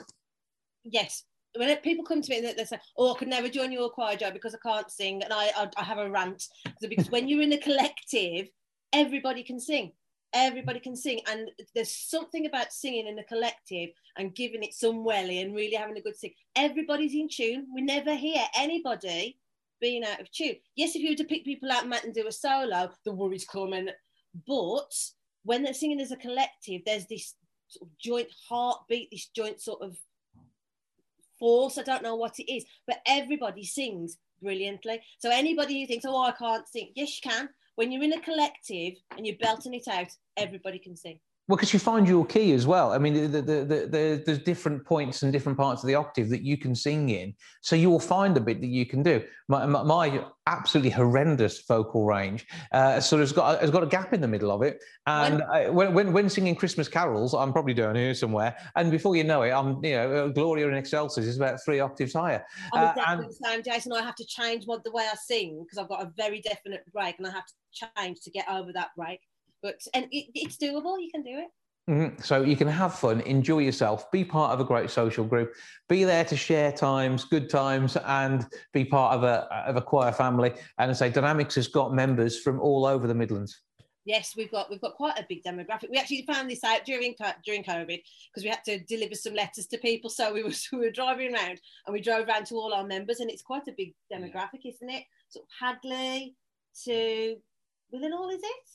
Yes. 0.85 1.25
When 1.55 1.69
it- 1.69 1.83
people 1.83 2.05
come 2.05 2.21
to 2.21 2.29
me 2.29 2.37
and 2.37 2.45
they- 2.45 2.53
they 2.53 2.65
say, 2.65 2.79
"Oh, 2.97 3.13
I 3.13 3.17
could 3.17 3.27
never 3.27 3.49
join 3.49 3.71
your 3.71 3.89
choir, 3.89 4.15
Joe, 4.17 4.31
because 4.31 4.55
I 4.55 4.59
can't 4.59 4.89
sing," 4.91 5.23
and 5.23 5.31
I, 5.31 5.45
I, 5.55 5.69
I 5.77 5.83
have 5.83 5.97
a 5.99 6.09
rant 6.09 6.47
because 6.81 7.11
when 7.11 7.27
you're 7.27 7.41
in 7.41 7.53
a 7.53 7.57
collective, 7.57 8.49
everybody 8.91 9.43
can 9.43 9.59
sing. 9.59 9.93
Everybody 10.33 10.79
can 10.79 10.95
sing, 10.95 11.21
and 11.27 11.51
there's 11.75 11.93
something 11.93 12.47
about 12.47 12.73
singing 12.73 13.05
in 13.05 13.19
a 13.19 13.23
collective 13.23 13.91
and 14.17 14.33
giving 14.33 14.63
it 14.63 14.73
some 14.73 15.03
welly 15.03 15.39
and 15.41 15.53
really 15.53 15.75
having 15.75 15.97
a 15.97 16.01
good 16.01 16.17
sing. 16.17 16.33
Everybody's 16.55 17.13
in 17.13 17.29
tune. 17.29 17.67
We 17.71 17.81
never 17.81 18.15
hear 18.15 18.43
anybody 18.55 19.39
being 19.79 20.03
out 20.03 20.21
of 20.21 20.31
tune. 20.31 20.55
Yes, 20.75 20.95
if 20.95 21.03
you 21.03 21.09
were 21.11 21.15
to 21.17 21.23
pick 21.25 21.45
people 21.45 21.71
out 21.71 21.87
Matt, 21.87 22.03
and 22.03 22.15
do 22.15 22.25
a 22.25 22.31
solo, 22.31 22.91
the 23.03 23.11
worries 23.11 23.45
come 23.45 23.73
and 23.73 23.93
but 24.47 24.91
when 25.43 25.61
they're 25.61 25.73
singing 25.73 26.01
as 26.01 26.11
a 26.11 26.15
collective, 26.15 26.81
there's 26.83 27.05
this 27.05 27.35
sort 27.67 27.87
of 27.89 27.97
joint 27.99 28.29
heartbeat, 28.49 29.11
this 29.11 29.27
joint 29.27 29.61
sort 29.61 29.81
of 29.83 29.99
force. 31.43 31.77
I 31.77 31.83
don't 31.83 32.03
know 32.03 32.15
what 32.15 32.39
it 32.39 32.49
is, 32.49 32.63
but 32.87 32.99
everybody 33.05 33.65
sings 33.65 34.17
brilliantly. 34.41 35.01
So 35.19 35.29
anybody 35.29 35.81
who 35.81 35.87
thinks, 35.87 36.05
oh, 36.05 36.23
I 36.23 36.31
can't 36.31 36.65
sing, 36.69 36.91
yes, 36.95 37.19
you 37.21 37.29
can. 37.29 37.49
When 37.75 37.91
you're 37.91 38.03
in 38.03 38.13
a 38.13 38.21
collective 38.21 38.93
and 39.17 39.27
you're 39.27 39.35
belting 39.41 39.73
it 39.73 39.89
out, 39.89 40.07
everybody 40.37 40.79
can 40.79 40.95
sing. 40.95 41.19
Well, 41.53 41.57
because 41.57 41.71
you 41.71 41.77
find 41.79 42.07
your 42.07 42.25
key 42.25 42.51
as 42.53 42.65
well. 42.65 42.93
I 42.93 42.97
mean, 42.97 43.13
the, 43.13 43.27
the, 43.27 43.41
the, 43.43 43.87
the, 43.87 44.23
there's 44.25 44.39
different 44.39 44.83
points 44.83 45.21
and 45.21 45.31
different 45.31 45.55
parts 45.55 45.83
of 45.83 45.87
the 45.87 45.93
octave 45.93 46.31
that 46.31 46.41
you 46.41 46.57
can 46.57 46.73
sing 46.73 47.09
in. 47.09 47.35
So 47.61 47.75
you 47.75 47.91
will 47.91 47.99
find 47.99 48.35
a 48.37 48.39
bit 48.39 48.59
that 48.61 48.69
you 48.69 48.87
can 48.87 49.03
do. 49.03 49.23
My, 49.47 49.67
my, 49.67 49.83
my 49.83 50.25
absolutely 50.47 50.89
horrendous 50.89 51.61
vocal 51.67 52.05
range 52.07 52.47
uh, 52.71 52.99
sort 52.99 53.21
of 53.21 53.27
has 53.27 53.33
got, 53.33 53.61
has 53.61 53.69
got 53.69 53.83
a 53.83 53.85
gap 53.85 54.13
in 54.13 54.21
the 54.21 54.27
middle 54.27 54.49
of 54.49 54.63
it. 54.63 54.83
And 55.05 55.43
I, 55.43 55.69
when, 55.69 55.93
when, 55.93 56.11
when 56.11 56.27
singing 56.27 56.55
Christmas 56.55 56.87
carols, 56.87 57.35
I'm 57.35 57.53
probably 57.53 57.75
down 57.75 57.97
here 57.97 58.15
somewhere. 58.15 58.57
And 58.75 58.89
before 58.89 59.15
you 59.15 59.23
know 59.23 59.43
it, 59.43 59.51
I'm, 59.51 59.79
you 59.85 59.91
know, 59.91 60.31
Gloria 60.31 60.69
in 60.69 60.73
Excelsis 60.73 61.27
is 61.27 61.37
about 61.37 61.63
three 61.63 61.79
octaves 61.79 62.13
higher. 62.13 62.43
I'm 62.73 62.87
Uh, 62.87 62.89
exactly 62.89 63.25
and- 63.25 63.29
the 63.29 63.47
same, 63.47 63.61
Jason. 63.63 63.93
I 63.93 64.01
have 64.01 64.15
to 64.15 64.25
change 64.25 64.65
what 64.65 64.83
the 64.83 64.91
way 64.91 65.03
I 65.03 65.15
sing 65.17 65.63
because 65.63 65.77
I've 65.77 65.89
got 65.89 66.01
a 66.01 66.11
very 66.17 66.41
definite 66.41 66.81
break 66.91 67.19
and 67.19 67.27
I 67.27 67.29
have 67.29 67.45
to 67.45 67.53
change 67.95 68.21
to 68.21 68.31
get 68.31 68.49
over 68.49 68.73
that 68.73 68.89
break. 68.97 69.19
But 69.63 69.81
and 69.95 70.05
it, 70.11 70.27
it's 70.35 70.57
doable. 70.57 71.01
You 71.01 71.09
can 71.11 71.23
do 71.23 71.39
it. 71.39 71.47
Mhm. 71.89 72.23
So 72.23 72.43
you 72.43 72.55
can 72.55 72.67
have 72.67 72.97
fun, 72.97 73.19
enjoy 73.21 73.59
yourself, 73.59 74.09
be 74.09 74.23
part 74.23 74.53
of 74.53 74.61
a 74.61 74.63
great 74.63 74.89
social 74.89 75.25
group, 75.25 75.53
be 75.89 76.05
there 76.05 76.23
to 76.23 76.37
share 76.37 76.71
times, 76.71 77.25
good 77.25 77.49
times, 77.49 77.97
and 77.97 78.45
be 78.71 78.85
part 78.85 79.15
of 79.15 79.23
a 79.23 79.47
of 79.67 79.75
a 79.75 79.81
choir 79.81 80.13
family. 80.13 80.53
And 80.77 80.91
I 80.91 80.93
say 80.93 81.09
Dynamics 81.09 81.55
has 81.55 81.67
got 81.67 81.93
members 81.93 82.39
from 82.39 82.61
all 82.61 82.85
over 82.85 83.05
the 83.07 83.15
Midlands. 83.15 83.61
Yes, 84.05 84.33
we've 84.37 84.51
got 84.51 84.69
we've 84.69 84.79
got 84.79 84.95
quite 84.95 85.17
a 85.17 85.25
big 85.27 85.43
demographic. 85.43 85.89
We 85.89 85.97
actually 85.97 86.25
found 86.25 86.49
this 86.49 86.63
out 86.63 86.85
during 86.85 87.15
during 87.45 87.63
COVID 87.65 88.01
because 88.29 88.43
we 88.43 88.49
had 88.49 88.63
to 88.65 88.79
deliver 88.85 89.15
some 89.15 89.33
letters 89.33 89.67
to 89.67 89.77
people. 89.77 90.09
So 90.09 90.33
we 90.33 90.43
were 90.43 90.51
we 90.71 90.79
were 90.79 90.91
driving 90.91 91.33
around 91.33 91.59
and 91.85 91.93
we 91.93 92.01
drove 92.01 92.27
around 92.29 92.45
to 92.47 92.55
all 92.55 92.73
our 92.73 92.85
members, 92.85 93.19
and 93.19 93.29
it's 93.29 93.41
quite 93.41 93.67
a 93.67 93.73
big 93.77 93.93
demographic, 94.11 94.65
isn't 94.65 94.89
it? 94.89 95.03
Sort 95.27 95.45
of 95.45 95.49
Hadley 95.59 96.35
to 96.85 97.35
Willenhall, 97.93 98.33
is 98.33 98.41
it? 98.41 98.69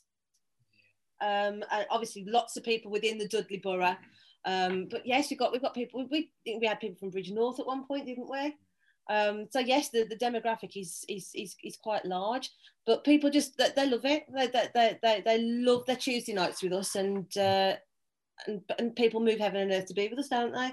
Um, 1.21 1.65
obviously 1.91 2.25
lots 2.25 2.57
of 2.57 2.65
people 2.65 2.91
within 2.91 3.19
the 3.19 3.29
Dudley 3.29 3.59
Borough. 3.59 3.97
Um, 4.45 4.87
but 4.91 5.07
yes, 5.07 5.31
we've 5.31 5.39
got 5.39 5.53
we've 5.53 5.63
got 5.63 5.75
people. 5.75 6.07
We 6.11 6.31
we 6.47 6.67
had 6.67 6.81
people 6.81 6.99
from 6.99 7.11
Bridgnorth 7.11 7.61
at 7.61 7.67
one 7.67 7.85
point, 7.85 8.07
didn't 8.07 8.31
we? 8.31 8.55
Um, 9.11 9.47
so 9.51 9.59
yes, 9.59 9.89
the, 9.89 10.05
the 10.05 10.17
demographic 10.17 10.77
is, 10.77 11.05
is 11.09 11.31
is 11.35 11.57
is 11.65 11.77
quite 11.77 12.05
large, 12.05 12.51
but 12.87 13.05
people 13.05 13.31
just 13.31 13.57
they, 13.57 13.69
they 13.75 13.89
love 13.89 14.05
it. 14.05 14.25
They, 14.35 14.47
they, 14.75 14.99
they, 15.03 15.23
they, 15.25 15.43
love 15.43 15.87
their 15.87 15.97
Tuesday 15.97 16.35
nights 16.35 16.63
with 16.63 16.73
us, 16.75 16.95
and 16.95 17.27
uh, 17.37 17.75
and 18.47 18.61
and 18.79 18.95
people 18.95 19.21
move 19.21 19.39
heaven 19.39 19.61
and 19.61 19.73
earth 19.73 19.87
to 19.87 19.95
be 19.95 20.09
with 20.09 20.19
us, 20.19 20.29
don't 20.29 20.53
they? 20.53 20.71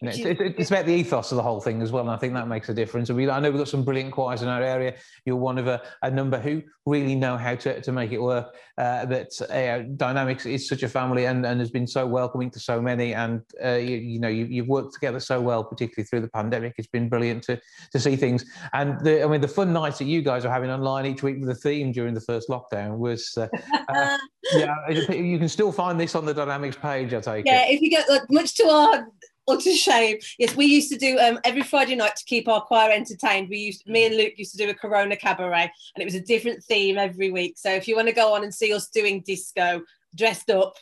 And 0.00 0.10
It's, 0.10 0.18
it's- 0.18 0.70
about 0.70 0.86
the 0.86 0.92
ethos 0.92 1.32
of 1.32 1.36
the 1.36 1.42
whole 1.42 1.60
thing 1.60 1.82
as 1.82 1.90
well, 1.90 2.02
and 2.02 2.10
I 2.10 2.16
think 2.16 2.34
that 2.34 2.46
makes 2.46 2.68
a 2.68 2.74
difference. 2.74 3.08
And 3.08 3.16
we, 3.16 3.28
I 3.28 3.40
know 3.40 3.50
we've 3.50 3.58
got 3.58 3.68
some 3.68 3.84
brilliant 3.84 4.12
choirs 4.12 4.42
in 4.42 4.48
our 4.48 4.62
area. 4.62 4.94
You're 5.24 5.36
one 5.36 5.58
of 5.58 5.66
a, 5.66 5.82
a 6.02 6.10
number 6.10 6.38
who 6.38 6.62
really 6.86 7.14
know 7.14 7.36
how 7.36 7.54
to, 7.56 7.80
to 7.80 7.92
make 7.92 8.12
it 8.12 8.20
work. 8.20 8.54
Uh, 8.76 9.06
but 9.06 9.30
uh, 9.50 9.82
Dynamics 9.96 10.46
is 10.46 10.68
such 10.68 10.82
a 10.82 10.88
family 10.88 11.26
and, 11.26 11.44
and 11.44 11.58
has 11.60 11.70
been 11.70 11.86
so 11.86 12.06
welcoming 12.06 12.50
to 12.52 12.60
so 12.60 12.80
many. 12.80 13.14
And 13.14 13.42
uh, 13.62 13.72
you, 13.72 13.96
you 13.96 14.20
know, 14.20 14.28
you, 14.28 14.44
you've 14.46 14.68
worked 14.68 14.94
together 14.94 15.20
so 15.20 15.40
well, 15.40 15.64
particularly 15.64 16.06
through 16.06 16.20
the 16.20 16.28
pandemic. 16.28 16.74
It's 16.78 16.88
been 16.88 17.08
brilliant 17.08 17.42
to 17.44 17.60
to 17.92 17.98
see 18.00 18.16
things. 18.16 18.44
And 18.72 19.00
the, 19.00 19.24
I 19.24 19.26
mean, 19.26 19.40
the 19.40 19.48
fun 19.48 19.72
nights 19.72 19.98
that 19.98 20.04
you 20.04 20.22
guys 20.22 20.44
are 20.44 20.52
having 20.52 20.70
online 20.70 21.06
each 21.06 21.22
week 21.22 21.38
with 21.40 21.48
the 21.48 21.54
theme 21.54 21.92
during 21.92 22.14
the 22.14 22.20
first 22.20 22.48
lockdown 22.48 22.98
was, 22.98 23.36
uh, 23.36 23.48
uh, 23.88 24.18
yeah, 24.54 24.88
you 24.90 25.38
can 25.38 25.48
still 25.48 25.72
find 25.72 25.98
this 25.98 26.14
on 26.14 26.24
the 26.24 26.34
Dynamics 26.34 26.76
page. 26.76 27.12
I 27.14 27.20
take 27.20 27.46
yeah, 27.46 27.66
it. 27.66 27.74
if 27.74 27.80
you 27.80 27.90
get 27.90 28.08
like, 28.08 28.30
much 28.30 28.54
to 28.56 28.64
our 28.64 29.06
utter 29.48 29.74
shame, 29.74 30.18
yes, 30.38 30.54
we 30.56 30.66
used 30.66 30.90
to 30.92 30.98
do 30.98 31.18
um, 31.18 31.38
every 31.44 31.62
Friday 31.62 31.96
night 31.96 32.16
to 32.16 32.24
keep 32.24 32.48
our 32.48 32.60
choir 32.60 32.90
entertained. 32.90 33.48
We 33.48 33.58
used 33.58 33.86
me 33.86 34.06
and 34.06 34.16
Luke 34.16 34.34
used 34.36 34.52
to 34.52 34.58
do 34.58 34.70
a 34.70 34.74
Corona 34.74 35.16
cabaret, 35.16 35.70
and 35.94 36.02
it 36.02 36.04
was 36.04 36.14
a 36.14 36.20
different 36.20 36.62
theme 36.64 36.98
every 36.98 37.30
week. 37.30 37.54
So 37.56 37.70
if 37.70 37.88
you 37.88 37.96
want 37.96 38.08
to 38.08 38.14
go 38.14 38.34
on 38.34 38.44
and 38.44 38.54
see 38.54 38.72
us 38.72 38.88
doing 38.88 39.22
disco 39.26 39.82
dressed 40.14 40.50
up, 40.50 40.74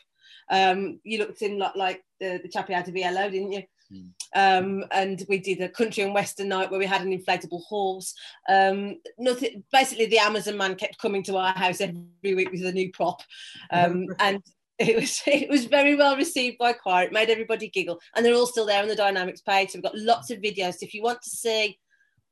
um, 0.51 1.01
you 1.03 1.19
looked 1.19 1.43
in 1.43 1.59
like, 1.59 1.77
like 1.77 2.05
the, 2.21 2.41
the 2.43 2.49
chappie 2.49 2.75
out 2.75 2.89
of 2.89 2.97
ELO, 2.97 3.31
didn't 3.31 3.53
you? 3.53 3.63
Mm. 3.93 4.11
Um, 4.35 4.85
and 4.91 5.25
we 5.29 5.39
did 5.39 5.61
a 5.61 5.69
country 5.69 6.03
and 6.03 6.15
western 6.15 6.49
night 6.49 6.71
where 6.71 6.81
we 6.81 6.87
had 6.87 7.03
an 7.03 7.17
inflatable 7.17 7.63
horse. 7.65 8.15
Um, 8.49 8.97
nothing. 9.19 9.63
Basically, 9.73 10.07
the 10.07 10.19
Amazon 10.19 10.57
man 10.57 10.75
kept 10.75 10.99
coming 10.99 11.23
to 11.25 11.37
our 11.37 11.53
house 11.53 11.81
every 11.81 12.03
week 12.23 12.51
with 12.51 12.65
a 12.65 12.73
new 12.73 12.91
prop, 12.93 13.23
um, 13.71 14.07
and 14.19 14.43
it 14.79 14.97
was 14.97 15.23
it 15.27 15.49
was 15.49 15.65
very 15.65 15.95
well 15.95 16.17
received 16.17 16.59
by 16.59 16.73
choir. 16.75 17.05
It 17.07 17.13
made 17.13 17.31
everybody 17.31 17.69
giggle, 17.69 17.99
and 18.15 18.25
they're 18.25 18.35
all 18.35 18.47
still 18.47 18.67
there 18.67 18.83
on 18.83 18.89
the 18.89 18.97
dynamics 18.97 19.41
page. 19.41 19.71
So 19.71 19.79
we've 19.79 19.85
got 19.85 19.97
lots 19.97 20.31
of 20.31 20.41
videos. 20.41 20.75
So 20.75 20.79
if 20.83 20.93
you 20.95 21.03
want 21.03 21.23
to 21.23 21.31
see 21.31 21.79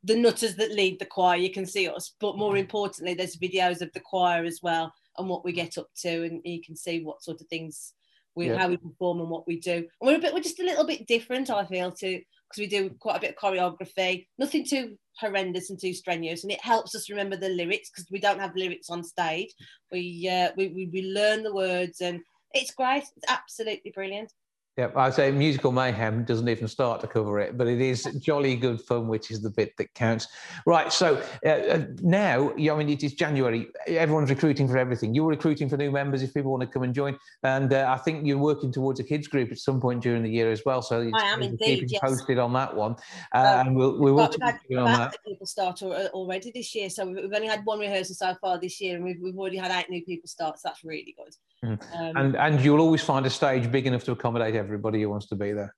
the 0.02 0.16
nutters 0.16 0.54
that 0.56 0.72
lead 0.72 0.98
the 0.98 1.06
choir, 1.06 1.36
you 1.36 1.50
can 1.50 1.64
see 1.64 1.88
us. 1.88 2.14
But 2.20 2.36
more 2.36 2.58
importantly, 2.58 3.14
there's 3.14 3.36
videos 3.38 3.80
of 3.80 3.90
the 3.94 4.00
choir 4.00 4.44
as 4.44 4.60
well 4.62 4.92
and 5.16 5.28
what 5.28 5.44
we 5.44 5.52
get 5.52 5.78
up 5.78 5.88
to, 6.02 6.24
and 6.24 6.42
you 6.44 6.60
can 6.62 6.76
see 6.76 7.02
what 7.02 7.22
sort 7.22 7.40
of 7.40 7.46
things 7.48 7.94
we 8.34 8.48
Yeah. 8.48 8.58
how 8.58 8.68
we 8.68 8.76
perform 8.76 9.20
and 9.20 9.30
what 9.30 9.46
we 9.46 9.58
do. 9.60 9.76
And 9.76 9.86
we're 10.02 10.16
a 10.16 10.20
bit 10.20 10.34
we're 10.34 10.40
just 10.40 10.60
a 10.60 10.64
little 10.64 10.84
bit 10.84 11.06
different, 11.06 11.50
I 11.50 11.64
feel, 11.64 11.92
to 11.92 12.20
because 12.54 12.58
we 12.60 12.66
do 12.66 12.90
quite 13.00 13.16
a 13.16 13.20
bit 13.20 13.30
of 13.30 13.36
choreography. 13.36 14.26
Nothing 14.38 14.64
too 14.66 14.98
horrendous 15.18 15.70
and 15.70 15.80
too 15.80 15.94
strenuous, 15.94 16.42
and 16.42 16.52
it 16.52 16.60
helps 16.60 16.94
us 16.94 17.08
remember 17.08 17.36
the 17.36 17.48
lyrics 17.48 17.90
because 17.90 18.10
we 18.10 18.20
don't 18.20 18.40
have 18.40 18.54
lyrics 18.56 18.90
on 18.90 19.02
stage. 19.02 19.54
We 19.90 20.28
uh, 20.28 20.50
we, 20.56 20.68
we 20.68 20.86
we 20.92 21.02
learn 21.02 21.42
the 21.42 21.54
words 21.54 22.00
and 22.00 22.20
it's 22.54 22.72
great. 22.72 23.04
It's 23.16 23.26
absolutely 23.28 23.90
brilliant. 23.90 24.32
Yeah, 24.76 24.90
I'd 24.96 25.14
say 25.14 25.30
musical 25.30 25.70
mayhem 25.70 26.24
doesn't 26.24 26.48
even 26.48 26.66
start 26.66 27.00
to 27.02 27.06
cover 27.06 27.38
it, 27.38 27.56
but 27.56 27.68
it 27.68 27.80
is 27.80 28.02
jolly 28.20 28.56
good 28.56 28.80
fun, 28.80 29.06
which 29.06 29.30
is 29.30 29.40
the 29.40 29.50
bit 29.50 29.72
that 29.78 29.94
counts. 29.94 30.26
Right. 30.66 30.92
So 30.92 31.22
uh, 31.46 31.48
uh, 31.48 31.86
now, 32.02 32.50
I 32.54 32.74
mean, 32.74 32.88
it 32.88 33.04
is 33.04 33.14
January. 33.14 33.68
Everyone's 33.86 34.30
recruiting 34.30 34.66
for 34.66 34.76
everything. 34.76 35.14
You're 35.14 35.28
recruiting 35.28 35.68
for 35.68 35.76
new 35.76 35.92
members 35.92 36.24
if 36.24 36.34
people 36.34 36.50
want 36.50 36.62
to 36.62 36.66
come 36.66 36.82
and 36.82 36.92
join, 36.92 37.16
and 37.44 37.72
uh, 37.72 37.86
I 37.88 37.98
think 37.98 38.26
you're 38.26 38.36
working 38.36 38.72
towards 38.72 38.98
a 38.98 39.04
kids 39.04 39.28
group 39.28 39.52
at 39.52 39.58
some 39.58 39.80
point 39.80 40.02
during 40.02 40.24
the 40.24 40.30
year 40.30 40.50
as 40.50 40.62
well. 40.66 40.82
So 40.82 41.08
I 41.14 41.22
am 41.26 41.40
indeed, 41.40 41.64
keeping 41.64 41.88
yes. 41.90 42.00
posted 42.02 42.40
on 42.40 42.52
that 42.54 42.74
one, 42.74 42.96
uh, 43.32 43.38
Uh, 43.38 43.62
and 43.64 43.76
we'll 43.76 43.96
we 44.00 44.10
will 44.10 44.26
But 44.26 44.32
keep 44.32 44.40
we've 44.40 44.50
had 44.50 44.60
you 44.68 44.78
on 44.78 44.86
about 44.88 44.98
that. 44.98 45.18
eight 45.24 45.30
people 45.30 45.46
start 45.46 45.82
already 45.82 46.50
this 46.52 46.74
year, 46.74 46.90
so 46.90 47.06
we've 47.06 47.22
we've 47.22 47.32
only 47.32 47.46
had 47.46 47.64
one 47.64 47.78
rehearsal 47.78 48.16
so 48.16 48.34
far 48.40 48.58
this 48.58 48.80
year, 48.80 48.96
and 48.96 49.04
we've, 49.04 49.20
we've 49.22 49.38
already 49.38 49.58
had 49.58 49.70
eight 49.70 49.88
new 49.88 50.04
people 50.04 50.26
start. 50.26 50.58
So 50.58 50.62
that's 50.68 50.82
really 50.82 51.14
good. 51.16 51.32
Mhm. 51.64 51.78
Um, 51.94 52.16
And 52.16 52.36
and 52.36 52.60
you'll 52.64 52.80
always 52.80 53.02
find 53.02 53.24
a 53.26 53.30
stage 53.30 53.70
big 53.70 53.86
enough 53.86 54.04
to 54.04 54.12
accommodate 54.12 54.54
everybody 54.54 55.02
who 55.02 55.10
wants 55.10 55.26
to 55.28 55.36
be 55.36 55.52
there. 55.52 55.74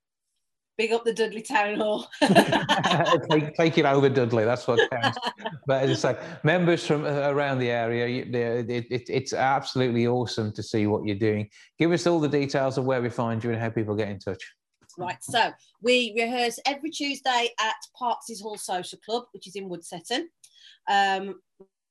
Big 0.77 0.93
up 0.93 1.05
the 1.05 1.15
Dudley 1.15 1.41
Town 1.41 1.77
Hall. 1.77 2.07
take, 3.31 3.55
take, 3.55 3.79
it 3.79 3.87
over, 3.87 4.11
Dudley. 4.11 4.45
That's 4.45 4.67
what 4.67 4.91
counts. 4.91 5.19
but 5.67 5.83
as 5.85 6.05
I 6.05 6.13
say, 6.13 6.21
members 6.43 6.87
from 6.87 7.07
uh, 7.07 7.31
around 7.31 7.61
the 7.61 7.71
area, 7.71 8.25
it, 8.27 8.71
it, 8.91 9.09
it's 9.09 9.33
absolutely 9.33 10.07
awesome 10.07 10.53
to 10.53 10.63
see 10.63 10.87
what 10.87 11.07
you're 11.07 11.17
doing. 11.17 11.49
Give 11.79 11.93
us 11.93 12.07
all 12.07 12.21
the 12.21 12.29
details 12.29 12.77
of 12.77 12.85
where 12.85 13.01
we 13.01 13.09
find 13.09 13.43
you 13.43 13.53
and 13.53 13.61
how 13.61 13.71
people 13.71 13.95
get 13.95 14.09
in 14.09 14.19
touch. 14.19 14.43
Right, 14.99 15.23
so 15.23 15.51
we 15.83 16.15
rehearse 16.17 16.59
every 16.67 16.91
Tuesday 16.91 17.49
at 17.61 17.77
Parks 17.99 18.41
Hall 18.41 18.57
Social 18.59 18.99
Club, 19.05 19.25
which 19.33 19.47
is 19.47 19.57
in 19.57 19.71
Woodsetton. 19.71 20.25
Um, 20.89 21.41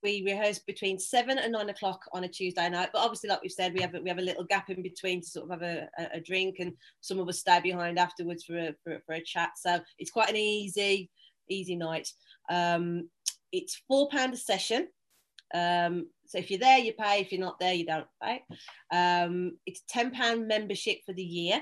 we 0.05 0.23
rehearse 0.23 0.59
between 0.59 0.99
seven 0.99 1.39
and 1.39 1.51
nine 1.51 1.69
o'clock 1.69 2.05
on 2.13 2.23
a 2.23 2.27
Tuesday 2.27 2.69
night. 2.69 2.89
But 2.93 3.01
obviously, 3.01 3.27
like 3.27 3.41
we've 3.41 3.51
said, 3.51 3.73
we 3.73 3.81
have 3.81 3.95
a, 3.95 4.01
we 4.01 4.09
have 4.09 4.19
a 4.19 4.21
little 4.21 4.43
gap 4.43 4.69
in 4.69 4.83
between 4.83 5.21
to 5.21 5.27
sort 5.27 5.45
of 5.45 5.51
have 5.51 5.63
a, 5.63 5.89
a, 5.97 6.17
a 6.17 6.21
drink, 6.21 6.57
and 6.59 6.73
some 7.01 7.19
of 7.19 7.27
us 7.27 7.39
stay 7.39 7.59
behind 7.59 7.97
afterwards 7.97 8.43
for 8.43 8.55
a, 8.55 8.75
for, 8.83 8.99
for, 9.05 9.15
a 9.15 9.23
chat. 9.23 9.49
So 9.57 9.79
it's 9.97 10.11
quite 10.11 10.29
an 10.29 10.37
easy 10.37 11.09
easy 11.49 11.75
night. 11.75 12.07
Um, 12.49 13.09
it's 13.51 13.81
four 13.87 14.07
pound 14.09 14.35
a 14.35 14.37
session. 14.37 14.87
Um, 15.53 16.07
so 16.27 16.37
if 16.37 16.51
you're 16.51 16.59
there, 16.59 16.77
you 16.77 16.93
pay. 16.93 17.19
If 17.21 17.31
you're 17.31 17.41
not 17.41 17.59
there, 17.59 17.73
you 17.73 17.85
don't 17.87 18.07
pay. 18.23 18.43
Um, 18.93 19.57
it's 19.65 19.81
ten 19.89 20.11
pound 20.11 20.47
membership 20.47 20.99
for 21.03 21.13
the 21.13 21.23
year. 21.23 21.61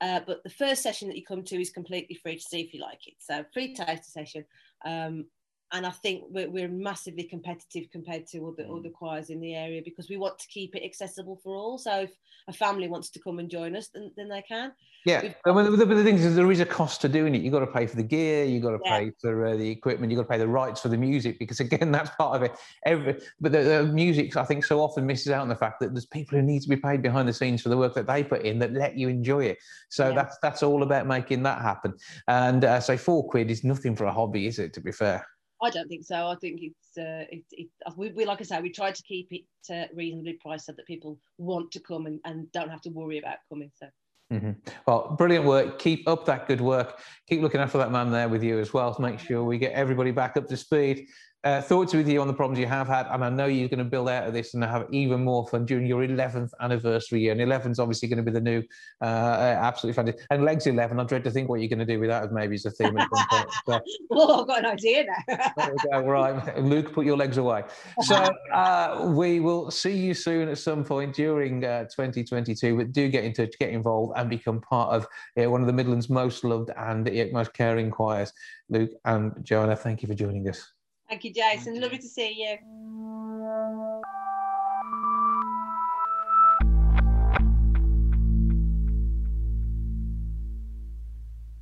Uh, 0.00 0.18
but 0.26 0.42
the 0.42 0.50
first 0.50 0.82
session 0.82 1.06
that 1.06 1.16
you 1.16 1.24
come 1.24 1.44
to 1.44 1.60
is 1.60 1.70
completely 1.70 2.16
free 2.16 2.34
to 2.34 2.42
see 2.42 2.60
if 2.60 2.74
you 2.74 2.80
like 2.80 3.06
it. 3.06 3.14
So 3.20 3.44
free 3.54 3.72
taster 3.72 4.10
session. 4.10 4.44
Um, 4.84 5.26
and 5.72 5.86
I 5.86 5.90
think 5.90 6.24
we're, 6.28 6.50
we're 6.50 6.68
massively 6.68 7.24
competitive 7.24 7.90
compared 7.90 8.26
to 8.28 8.48
other 8.48 8.64
mm. 8.64 8.78
other 8.78 8.90
choirs 8.90 9.30
in 9.30 9.40
the 9.40 9.54
area 9.54 9.80
because 9.84 10.08
we 10.08 10.16
want 10.18 10.38
to 10.38 10.46
keep 10.48 10.76
it 10.76 10.84
accessible 10.84 11.40
for 11.42 11.54
all. 11.56 11.78
So 11.78 12.00
if 12.00 12.10
a 12.48 12.52
family 12.52 12.88
wants 12.88 13.08
to 13.10 13.20
come 13.20 13.38
and 13.38 13.48
join 13.48 13.74
us, 13.74 13.88
then, 13.88 14.10
then 14.16 14.28
they 14.28 14.42
can. 14.42 14.72
Yeah, 15.04 15.32
but 15.44 15.64
the, 15.64 15.84
the, 15.84 16.04
thing 16.04 16.14
is, 16.14 16.36
there 16.36 16.50
is 16.52 16.60
a 16.60 16.66
cost 16.66 17.00
to 17.00 17.08
doing 17.08 17.34
it. 17.34 17.42
You've 17.42 17.52
got 17.52 17.60
to 17.60 17.66
pay 17.66 17.86
for 17.86 17.96
the 17.96 18.04
gear, 18.04 18.44
you've 18.44 18.62
got 18.62 18.70
to 18.70 18.78
yeah. 18.84 18.98
pay 18.98 19.12
for 19.20 19.46
uh, 19.46 19.56
the 19.56 19.68
equipment, 19.68 20.12
you've 20.12 20.18
got 20.18 20.24
to 20.24 20.28
pay 20.28 20.38
the 20.38 20.46
rights 20.46 20.80
for 20.80 20.88
the 20.88 20.96
music 20.96 21.40
because 21.40 21.58
again, 21.58 21.90
that's 21.92 22.10
part 22.10 22.36
of 22.36 22.42
it. 22.42 22.56
Every, 22.86 23.18
but 23.40 23.50
the, 23.50 23.62
the, 23.62 23.82
music, 23.84 24.36
I 24.36 24.44
think, 24.44 24.64
so 24.64 24.80
often 24.80 25.04
misses 25.04 25.32
out 25.32 25.42
on 25.42 25.48
the 25.48 25.56
fact 25.56 25.80
that 25.80 25.92
there's 25.92 26.06
people 26.06 26.38
who 26.38 26.44
need 26.44 26.62
to 26.62 26.68
be 26.68 26.76
paid 26.76 27.02
behind 27.02 27.28
the 27.28 27.32
scenes 27.32 27.62
for 27.62 27.68
the 27.68 27.76
work 27.76 27.94
that 27.94 28.06
they 28.06 28.22
put 28.22 28.42
in 28.42 28.58
that 28.60 28.72
let 28.72 28.96
you 28.96 29.08
enjoy 29.08 29.44
it. 29.44 29.58
So 29.88 30.08
yeah. 30.08 30.14
that's 30.14 30.38
that's 30.40 30.62
all 30.62 30.84
about 30.84 31.06
making 31.06 31.42
that 31.44 31.62
happen. 31.62 31.94
And 32.28 32.64
uh, 32.64 32.78
so 32.78 32.96
four 32.96 33.26
quid 33.28 33.50
is 33.50 33.64
nothing 33.64 33.96
for 33.96 34.04
a 34.04 34.12
hobby, 34.12 34.46
is 34.46 34.58
it? 34.60 34.72
To 34.74 34.80
be 34.80 34.92
fair. 34.92 35.26
I 35.62 35.70
don't 35.70 35.88
think 35.88 36.04
so. 36.04 36.26
I 36.26 36.34
think 36.40 36.60
it's 36.60 36.98
uh, 36.98 37.24
it, 37.30 37.44
it, 37.52 37.68
we, 37.96 38.10
we, 38.10 38.24
like 38.24 38.40
I 38.40 38.44
say, 38.44 38.60
we 38.60 38.70
tried 38.70 38.96
to 38.96 39.02
keep 39.04 39.28
it 39.30 39.44
uh, 39.72 39.86
reasonably 39.94 40.34
priced 40.34 40.66
so 40.66 40.72
that 40.72 40.86
people 40.86 41.18
want 41.38 41.70
to 41.72 41.80
come 41.80 42.06
and, 42.06 42.18
and 42.24 42.50
don't 42.50 42.68
have 42.68 42.80
to 42.82 42.90
worry 42.90 43.18
about 43.18 43.36
coming. 43.48 43.70
So. 43.76 43.86
Mm-hmm. 44.32 44.52
Well, 44.86 45.14
brilliant 45.16 45.44
work. 45.44 45.78
Keep 45.78 46.08
up 46.08 46.24
that 46.26 46.48
good 46.48 46.60
work. 46.60 47.00
Keep 47.28 47.42
looking 47.42 47.60
after 47.60 47.78
that 47.78 47.92
man 47.92 48.10
there 48.10 48.28
with 48.28 48.42
you 48.42 48.58
as 48.58 48.72
well 48.72 48.92
to 48.94 49.00
make 49.00 49.20
sure 49.20 49.44
we 49.44 49.58
get 49.58 49.72
everybody 49.72 50.10
back 50.10 50.36
up 50.36 50.48
to 50.48 50.56
speed 50.56 51.06
uh, 51.44 51.60
thoughts 51.60 51.92
with 51.92 52.08
you 52.08 52.20
on 52.20 52.28
the 52.28 52.32
problems 52.32 52.58
you 52.58 52.66
have 52.66 52.86
had, 52.86 53.06
and 53.10 53.24
I 53.24 53.28
know 53.28 53.46
you're 53.46 53.68
going 53.68 53.78
to 53.78 53.84
build 53.84 54.08
out 54.08 54.28
of 54.28 54.32
this 54.32 54.54
and 54.54 54.62
have 54.62 54.86
even 54.92 55.24
more 55.24 55.46
fun 55.48 55.64
during 55.64 55.86
your 55.86 56.06
11th 56.06 56.50
anniversary 56.60 57.20
year. 57.20 57.32
And 57.32 57.40
11 57.40 57.72
is 57.72 57.78
obviously 57.80 58.08
going 58.08 58.18
to 58.18 58.22
be 58.22 58.30
the 58.30 58.40
new, 58.40 58.62
uh, 59.00 59.04
uh, 59.04 59.58
absolutely 59.60 59.94
fantastic. 59.94 60.26
And 60.30 60.44
legs 60.44 60.66
11, 60.66 61.00
I 61.00 61.04
dread 61.04 61.24
to 61.24 61.30
think 61.30 61.48
what 61.48 61.60
you're 61.60 61.68
going 61.68 61.80
to 61.80 61.84
do 61.84 61.98
with 61.98 62.10
that 62.10 62.24
as 62.24 62.30
maybe 62.30 62.54
as 62.54 62.64
a 62.66 62.70
theme. 62.70 62.96
At 62.96 63.08
some 63.12 63.26
point. 63.28 63.50
So, 63.66 63.80
well, 64.10 64.40
I've 64.40 64.46
got 64.46 64.58
an 64.60 64.66
idea 64.66 65.04
now. 65.04 65.68
go, 65.90 66.00
right, 66.06 66.58
Luke, 66.62 66.92
put 66.92 67.06
your 67.06 67.16
legs 67.16 67.38
away. 67.38 67.64
So 68.02 68.30
uh, 68.52 69.10
we 69.14 69.40
will 69.40 69.70
see 69.70 69.96
you 69.96 70.12
soon 70.12 70.48
at 70.48 70.58
some 70.58 70.84
point 70.84 71.14
during 71.14 71.64
uh, 71.64 71.84
2022. 71.84 72.76
But 72.76 72.92
do 72.92 73.08
get 73.08 73.24
in 73.24 73.32
touch, 73.32 73.54
get 73.58 73.70
involved, 73.70 74.14
and 74.16 74.28
become 74.28 74.60
part 74.60 74.92
of 74.92 75.06
one 75.36 75.60
of 75.60 75.66
the 75.66 75.72
Midlands' 75.72 76.10
most 76.10 76.44
loved 76.44 76.70
and 76.76 77.08
most 77.32 77.52
caring 77.54 77.90
choirs. 77.90 78.32
Luke 78.68 78.90
and 79.04 79.32
Joanna, 79.42 79.76
thank 79.76 80.02
you 80.02 80.08
for 80.08 80.14
joining 80.14 80.48
us. 80.48 80.72
Thank 81.12 81.24
you, 81.24 81.34
Jason. 81.34 81.78
Lovely 81.78 81.98
to 81.98 82.08
see 82.08 82.32
you. 82.32 82.56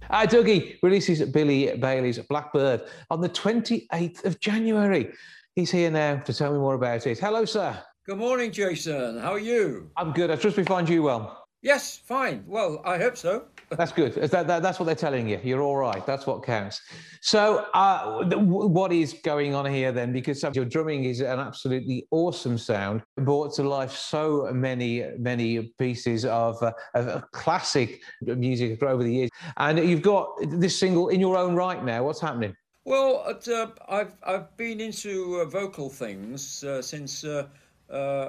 Uh, 0.09 0.25
Dougie 0.25 0.76
releases 0.85 1.21
Billy 1.30 1.76
Bailey's 1.76 2.21
Blackbird 2.21 2.83
on 3.11 3.21
the 3.21 3.28
28th 3.28 4.25
of 4.25 4.38
January. 4.38 5.12
He's 5.57 5.73
here 5.73 5.90
now 5.90 6.19
to 6.19 6.33
tell 6.33 6.52
me 6.52 6.61
more 6.61 6.76
about 6.76 7.09
it. 7.09 7.19
Hello, 7.19 7.45
sir. 7.45 7.76
Good 8.07 8.19
morning, 8.19 8.52
Jason. 8.52 9.19
How 9.19 9.33
are 9.33 9.40
you? 9.40 9.90
I'm 9.97 10.12
good. 10.12 10.30
I 10.30 10.37
trust 10.37 10.59
we 10.59 10.62
find 10.62 10.88
you 10.88 11.02
well. 11.02 11.39
Yes, 11.62 11.99
fine. 11.99 12.43
Well, 12.47 12.81
I 12.87 12.97
hope 12.97 13.19
so. 13.19 13.45
that's 13.71 13.93
good. 13.93 14.14
That, 14.14 14.47
that, 14.47 14.62
that's 14.62 14.81
what 14.81 14.87
they're 14.87 14.95
telling 14.95 15.29
you. 15.29 15.38
You're 15.45 15.61
all 15.61 15.76
right. 15.76 16.05
That's 16.07 16.26
what 16.26 16.43
counts. 16.43 16.81
So, 17.21 17.67
uh, 17.75 18.25
what 18.25 18.93
is 18.93 19.14
going 19.23 19.55
on 19.55 19.67
here 19.67 19.93
then? 19.93 20.11
Because 20.12 20.43
your 20.55 20.64
drumming 20.64 21.05
is 21.05 21.21
an 21.21 21.38
absolutely 21.38 22.07
awesome 22.11 22.57
sound, 22.57 23.02
brought 23.17 23.55
to 23.57 23.62
life 23.62 23.93
so 23.93 24.50
many, 24.52 25.05
many 25.19 25.73
pieces 25.79 26.25
of, 26.25 26.62
uh, 26.62 26.73
of 26.95 27.31
classic 27.33 28.00
music 28.23 28.83
over 28.83 29.02
the 29.02 29.12
years. 29.12 29.31
And 29.59 29.79
you've 29.79 30.02
got 30.02 30.31
this 30.40 30.79
single 30.79 31.09
in 31.09 31.21
your 31.21 31.37
own 31.37 31.55
right 31.55 31.85
now. 31.85 32.05
What's 32.05 32.21
happening? 32.21 32.55
Well, 32.87 33.23
uh, 33.26 33.67
I've 33.88 34.14
I've 34.23 34.57
been 34.57 34.81
into 34.81 35.40
uh, 35.40 35.45
vocal 35.45 35.90
things 35.90 36.64
uh, 36.64 36.81
since 36.81 37.25
uh, 37.25 37.47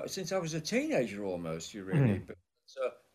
since 0.08 0.34
I 0.34 0.38
was 0.38 0.54
a 0.54 0.62
teenager 0.62 1.24
almost. 1.24 1.74
You 1.74 1.86
really. 1.86 2.20
Mm. 2.20 2.28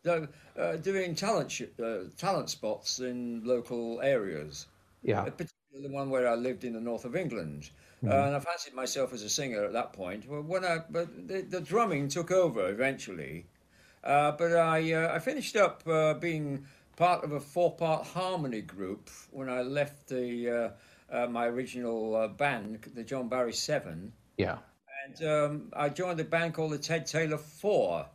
But, 0.07 0.31
uh, 0.57 0.77
doing 0.77 1.15
talent 1.15 1.51
sh- 1.51 1.63
uh, 1.83 2.05
talent 2.17 2.49
spots 2.49 3.01
in 3.01 3.43
local 3.45 4.01
areas. 4.01 4.67
Yeah, 5.03 5.23
uh, 5.23 5.25
particularly 5.25 5.89
the 5.89 5.95
one 5.95 6.09
where 6.11 6.29
I 6.29 6.35
lived 6.35 6.65
in 6.65 6.73
the 6.73 6.81
north 6.81 7.05
of 7.05 7.15
England. 7.17 7.71
Mm-hmm. 8.03 8.09
Uh, 8.09 8.27
and 8.27 8.37
I 8.37 8.41
fancied 8.41 8.75
myself 8.75 9.13
as 9.13 9.23
a 9.23 9.29
singer 9.29 9.65
at 9.65 9.73
that 9.73 9.93
point. 9.93 10.29
Well, 10.29 10.43
when 10.43 10.65
I 10.65 10.79
but 10.89 11.29
the, 11.29 11.43
the 11.43 11.61
drumming 11.61 12.09
took 12.09 12.31
over 12.31 12.71
eventually, 12.71 13.47
uh, 14.05 14.33
but 14.33 14.53
I 14.53 14.93
uh, 14.93 15.15
I 15.15 15.19
finished 15.19 15.57
up 15.57 15.85
being 16.21 16.65
part 16.97 17.25
of 17.25 17.33
a 17.33 17.41
four-part 17.41 18.07
harmony 18.07 18.63
group 18.63 19.11
when 19.31 19.49
I 19.49 19.63
left 19.63 20.09
the 20.09 20.73
my 21.29 21.47
original 21.47 22.29
band, 22.29 22.91
the 22.95 23.05
John 23.05 23.29
Barry 23.29 23.53
Seven. 23.53 24.13
Yeah. 24.39 24.59
And 25.07 25.29
um, 25.29 25.73
I 25.73 25.89
joined 25.89 26.19
a 26.21 26.25
band 26.25 26.55
called 26.55 26.73
the 26.73 26.79
Ted 26.79 27.07
Taylor 27.07 27.39
Four, 27.39 28.01
uh, 28.01 28.07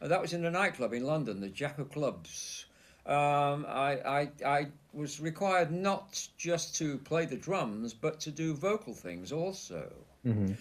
that 0.00 0.20
was 0.20 0.32
in 0.32 0.44
a 0.44 0.50
nightclub 0.50 0.92
in 0.92 1.04
London, 1.04 1.40
the 1.40 1.48
Jacko 1.48 1.84
Clubs. 1.84 2.66
Um, 3.06 3.64
I, 3.68 4.00
I, 4.04 4.30
I 4.44 4.66
was 4.92 5.20
required 5.20 5.70
not 5.70 6.26
just 6.36 6.74
to 6.76 6.98
play 6.98 7.24
the 7.24 7.36
drums, 7.36 7.94
but 7.94 8.18
to 8.20 8.30
do 8.30 8.54
vocal 8.54 8.94
things 8.94 9.32
also. 9.32 9.92
Mm-hmm. 10.26 10.54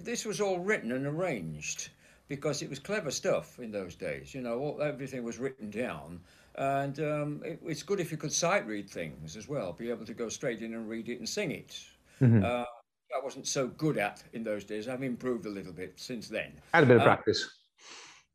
this 0.00 0.24
was 0.24 0.40
all 0.40 0.58
written 0.58 0.92
and 0.92 1.06
arranged 1.06 1.90
because 2.28 2.62
it 2.62 2.70
was 2.70 2.78
clever 2.78 3.10
stuff 3.10 3.58
in 3.58 3.70
those 3.70 3.94
days. 3.94 4.34
You 4.34 4.40
know, 4.40 4.58
all, 4.58 4.82
everything 4.82 5.22
was 5.22 5.38
written 5.38 5.70
down. 5.70 6.20
And 6.56 6.98
um, 7.00 7.42
it, 7.44 7.60
it's 7.66 7.82
good 7.82 8.00
if 8.00 8.10
you 8.10 8.16
could 8.16 8.32
sight 8.32 8.66
read 8.66 8.88
things 8.88 9.36
as 9.36 9.48
well, 9.48 9.72
be 9.72 9.90
able 9.90 10.06
to 10.06 10.14
go 10.14 10.28
straight 10.28 10.62
in 10.62 10.72
and 10.72 10.88
read 10.88 11.08
it 11.08 11.18
and 11.18 11.28
sing 11.28 11.50
it. 11.50 11.78
Mm-hmm. 12.22 12.44
Uh, 12.44 12.64
I 13.14 13.22
wasn't 13.22 13.46
so 13.46 13.66
good 13.66 13.98
at 13.98 14.22
in 14.32 14.42
those 14.42 14.64
days. 14.64 14.88
I've 14.88 15.02
improved 15.02 15.46
a 15.46 15.50
little 15.50 15.72
bit 15.72 15.94
since 15.96 16.28
then. 16.28 16.52
Had 16.72 16.84
a 16.84 16.86
bit 16.86 16.96
of 16.96 17.02
uh, 17.02 17.04
practice. 17.04 17.48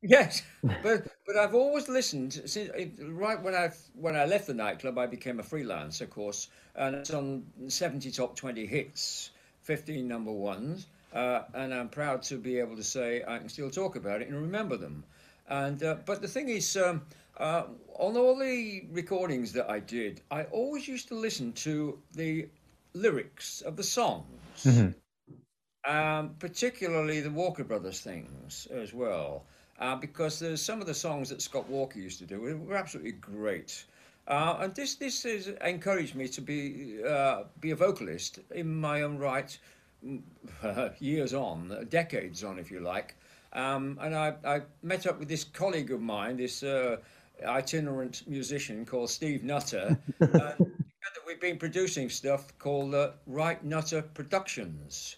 Yes, 0.01 0.43
but 0.83 1.07
but 1.25 1.35
I've 1.35 1.53
always 1.53 1.89
listened 1.89 2.41
since 2.45 2.69
right 2.99 3.41
when 3.41 3.53
I 3.53 3.71
when 3.95 4.15
I 4.15 4.25
left 4.25 4.47
the 4.47 4.53
nightclub, 4.53 4.97
I 4.97 5.07
became 5.07 5.39
a 5.39 5.43
freelance, 5.43 6.01
of 6.01 6.09
course, 6.09 6.49
and 6.75 6.95
it's 6.95 7.11
on 7.11 7.45
seventy 7.67 8.11
top 8.11 8.35
twenty 8.35 8.65
hits, 8.65 9.31
fifteen 9.61 10.07
number 10.07 10.31
ones, 10.31 10.87
uh, 11.13 11.43
and 11.53 11.73
I'm 11.73 11.89
proud 11.89 12.23
to 12.23 12.37
be 12.37 12.59
able 12.59 12.77
to 12.77 12.83
say 12.83 13.23
I 13.27 13.39
can 13.39 13.49
still 13.49 13.69
talk 13.69 13.95
about 13.95 14.21
it 14.21 14.29
and 14.29 14.41
remember 14.41 14.77
them. 14.77 15.03
And 15.49 15.83
uh, 15.83 15.97
but 16.05 16.21
the 16.21 16.27
thing 16.27 16.47
is, 16.47 16.77
um, 16.77 17.01
uh, 17.37 17.63
on 17.95 18.15
all 18.15 18.37
the 18.37 18.85
recordings 18.91 19.51
that 19.53 19.69
I 19.69 19.79
did, 19.79 20.21
I 20.31 20.43
always 20.43 20.87
used 20.87 21.09
to 21.09 21.15
listen 21.15 21.51
to 21.53 21.99
the 22.13 22.47
lyrics 22.93 23.61
of 23.61 23.75
the 23.75 23.83
songs. 23.83 24.25
Mm-hmm. 24.63 24.91
Um, 25.89 26.35
particularly 26.39 27.21
the 27.21 27.31
Walker 27.31 27.63
Brothers 27.63 28.01
things 28.01 28.67
as 28.69 28.93
well 28.93 29.45
uh, 29.79 29.95
because 29.95 30.39
there's 30.39 30.61
some 30.61 30.81
of 30.81 30.87
the 30.87 30.93
songs 30.93 31.29
that 31.29 31.41
Scott 31.41 31.67
Walker 31.69 31.99
used 31.99 32.19
to 32.19 32.25
do 32.25 32.57
were 32.57 32.75
absolutely 32.75 33.13
great. 33.13 33.85
Uh, 34.27 34.57
and 34.59 34.75
this 34.75 34.95
this 34.95 35.23
has 35.23 35.47
encouraged 35.65 36.15
me 36.15 36.27
to 36.27 36.41
be 36.41 37.01
uh, 37.03 37.43
be 37.59 37.71
a 37.71 37.75
vocalist 37.75 38.39
in 38.51 38.79
my 38.79 39.01
own 39.01 39.17
right, 39.17 39.57
years 40.99 41.33
on, 41.33 41.87
decades 41.89 42.43
on, 42.43 42.59
if 42.59 42.69
you 42.69 42.79
like. 42.79 43.15
Um, 43.53 43.97
and 44.01 44.15
I, 44.15 44.35
I 44.45 44.61
met 44.83 45.07
up 45.07 45.17
with 45.17 45.27
this 45.27 45.43
colleague 45.43 45.91
of 45.91 46.01
mine, 46.01 46.37
this 46.37 46.61
uh, 46.61 46.97
itinerant 47.43 48.27
musician 48.27 48.85
called 48.85 49.09
Steve 49.09 49.43
Nutter. 49.43 49.97
and 50.19 50.31
together 50.33 51.21
we've 51.25 51.41
been 51.41 51.57
producing 51.57 52.09
stuff 52.09 52.55
called 52.59 52.93
uh, 52.93 53.11
Wright 53.25 53.63
Nutter 53.63 54.03
Productions 54.03 55.15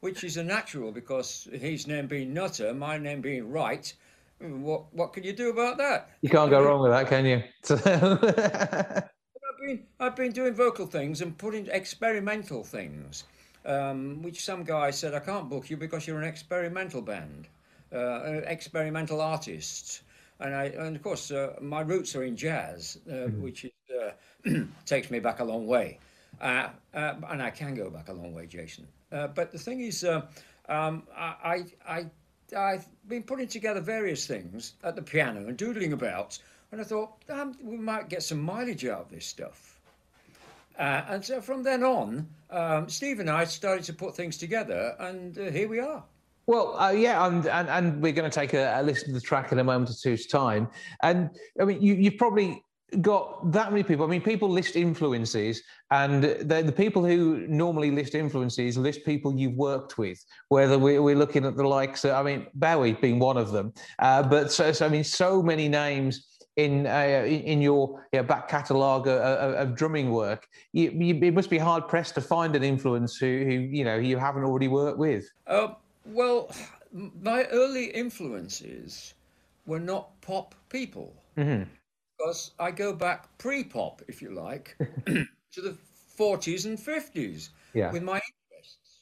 which 0.00 0.24
is 0.24 0.36
a 0.36 0.44
natural 0.44 0.92
because 0.92 1.48
his 1.52 1.86
name 1.86 2.06
being 2.06 2.34
Nutter, 2.34 2.74
my 2.74 2.98
name 2.98 3.20
being 3.20 3.50
Wright, 3.50 3.92
What 4.38 4.92
what 4.94 5.12
can 5.12 5.24
you 5.24 5.32
do 5.32 5.50
about 5.50 5.78
that? 5.78 6.10
You 6.22 6.30
can't 6.30 6.50
go 6.50 6.62
wrong 6.62 6.82
with 6.82 6.90
that, 6.92 7.08
can 7.08 7.26
you? 7.26 7.42
I've 9.50 9.66
been 9.66 9.86
I've 10.00 10.16
been 10.16 10.32
doing 10.32 10.54
vocal 10.54 10.86
things 10.86 11.20
and 11.20 11.36
putting 11.36 11.66
experimental 11.66 12.64
things, 12.64 13.24
um, 13.66 14.22
which 14.22 14.42
some 14.42 14.64
guy 14.64 14.90
said 14.90 15.14
I 15.14 15.20
can't 15.20 15.50
book 15.50 15.68
you 15.68 15.76
because 15.76 16.06
you're 16.06 16.20
an 16.20 16.28
experimental 16.28 17.02
band, 17.02 17.48
uh, 17.94 18.40
experimental 18.46 19.20
artists, 19.20 20.02
and 20.40 20.54
I 20.54 20.64
and 20.64 20.96
of 20.96 21.02
course 21.02 21.30
uh, 21.30 21.56
my 21.60 21.82
roots 21.82 22.16
are 22.16 22.24
in 22.24 22.36
jazz, 22.36 22.98
uh, 23.06 23.12
mm-hmm. 23.12 23.42
which 23.42 23.66
is, 23.66 23.72
uh, 23.94 24.64
takes 24.86 25.10
me 25.10 25.18
back 25.20 25.40
a 25.40 25.44
long 25.44 25.66
way, 25.66 25.98
uh, 26.40 26.68
uh, 26.94 27.14
and 27.28 27.42
I 27.42 27.50
can 27.50 27.74
go 27.74 27.90
back 27.90 28.08
a 28.08 28.14
long 28.14 28.32
way, 28.32 28.46
Jason. 28.46 28.86
But 29.10 29.52
the 29.52 29.58
thing 29.58 29.80
is, 29.80 30.04
um, 30.04 31.02
I 31.16 31.64
I 31.86 32.06
I've 32.56 32.86
been 33.08 33.22
putting 33.22 33.48
together 33.48 33.80
various 33.80 34.26
things 34.26 34.74
at 34.82 34.96
the 34.96 35.02
piano 35.02 35.46
and 35.46 35.56
doodling 35.56 35.92
about 35.92 36.38
and 36.72 36.80
I 36.80 36.84
thought, 36.84 37.12
um, 37.28 37.56
we 37.62 37.76
might 37.76 38.08
get 38.08 38.22
some 38.22 38.40
mileage 38.40 38.84
out 38.86 39.00
of 39.00 39.10
this 39.10 39.26
stuff. 39.26 39.80
Uh, 40.78 41.02
and 41.08 41.24
so 41.24 41.40
from 41.40 41.62
then 41.62 41.82
on, 41.82 42.28
um, 42.50 42.88
Steve 42.88 43.20
and 43.20 43.28
I 43.28 43.44
started 43.44 43.84
to 43.84 43.92
put 43.92 44.14
things 44.14 44.36
together, 44.36 44.94
and 44.98 45.36
uh, 45.36 45.50
here 45.50 45.68
we 45.68 45.80
are. 45.80 46.04
Well, 46.46 46.78
uh, 46.80 46.90
yeah, 46.90 47.26
and, 47.26 47.46
and, 47.46 47.68
and 47.68 48.02
we're 48.02 48.12
going 48.12 48.30
to 48.30 48.34
take 48.34 48.54
a, 48.54 48.80
a, 48.80 48.82
listen 48.82 49.08
to 49.08 49.14
the 49.14 49.20
track 49.20 49.52
in 49.52 49.58
a 49.58 49.64
moment 49.64 49.90
or 49.90 49.94
two's 49.94 50.26
time. 50.26 50.68
And 51.02 51.30
I 51.60 51.64
mean, 51.64 51.82
you, 51.82 51.94
you've 51.94 52.16
probably 52.16 52.62
got 53.00 53.52
that 53.52 53.70
many 53.70 53.82
people. 53.82 54.04
I 54.04 54.08
mean, 54.08 54.22
people 54.22 54.48
list 54.48 54.76
influences, 54.76 55.62
and 55.90 56.22
the, 56.22 56.62
the 56.62 56.72
people 56.72 57.04
who 57.04 57.46
normally 57.48 57.90
list 57.90 58.14
influences 58.14 58.76
list 58.76 59.04
people 59.04 59.34
you've 59.36 59.54
worked 59.54 59.98
with. 59.98 60.24
Whether 60.48 60.78
we, 60.78 60.96
are 60.96 61.16
looking 61.16 61.44
at 61.44 61.56
the 61.56 61.66
likes, 61.66 62.04
of, 62.04 62.12
I 62.12 62.22
mean, 62.22 62.46
Bowie 62.54 62.92
being 62.92 63.18
one 63.18 63.36
of 63.36 63.52
them, 63.52 63.72
uh, 63.98 64.22
but 64.22 64.52
so, 64.52 64.72
so, 64.72 64.86
I 64.86 64.88
mean, 64.88 65.04
so 65.04 65.42
many 65.42 65.68
names 65.68 66.26
in 66.56 66.86
uh, 66.86 67.24
in 67.26 67.62
your 67.62 68.00
back 68.12 68.48
catalogue 68.48 69.06
of, 69.06 69.54
of, 69.54 69.74
drumming 69.76 70.10
work, 70.10 70.48
you, 70.72 70.90
you, 70.90 71.14
it 71.22 71.34
must 71.34 71.48
be 71.48 71.58
hard 71.58 71.88
pressed 71.88 72.14
to 72.16 72.20
find 72.20 72.56
an 72.56 72.62
influence 72.62 73.16
who, 73.16 73.44
who 73.44 73.52
you 73.52 73.84
know 73.84 73.96
you 73.96 74.18
haven't 74.18 74.44
already 74.44 74.68
worked 74.68 74.98
with. 74.98 75.30
Uh, 75.46 75.68
well, 76.06 76.50
my 77.22 77.44
early 77.46 77.86
influences 77.86 79.14
were 79.66 79.78
not 79.78 80.20
pop 80.20 80.54
people 80.68 81.14
mm-hmm. 81.36 81.62
Because 82.20 82.52
I 82.58 82.70
go 82.70 82.92
back 82.92 83.26
pre-pop, 83.38 84.02
if 84.08 84.20
you 84.20 84.30
like, 84.30 84.76
to 85.06 85.26
the 85.56 85.76
40s 86.18 86.66
and 86.66 86.78
50s 86.78 87.50
yeah. 87.74 87.90
with 87.92 88.02
my 88.02 88.20
interests. 88.52 89.00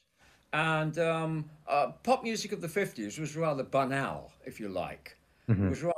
And 0.53 0.99
um, 0.99 1.51
uh, 1.67 1.93
pop 2.03 2.23
music 2.23 2.53
of 2.53 2.61
the 2.61 2.69
50s 2.69 3.19
was 3.19 3.37
rather 3.37 3.65
banal, 3.65 4.33
if 4.45 4.61
you 4.61 4.69
like. 4.69 5.17
Mm-hmm. 5.49 5.67
It 5.67 5.71
was 5.71 5.83
rather 5.83 5.95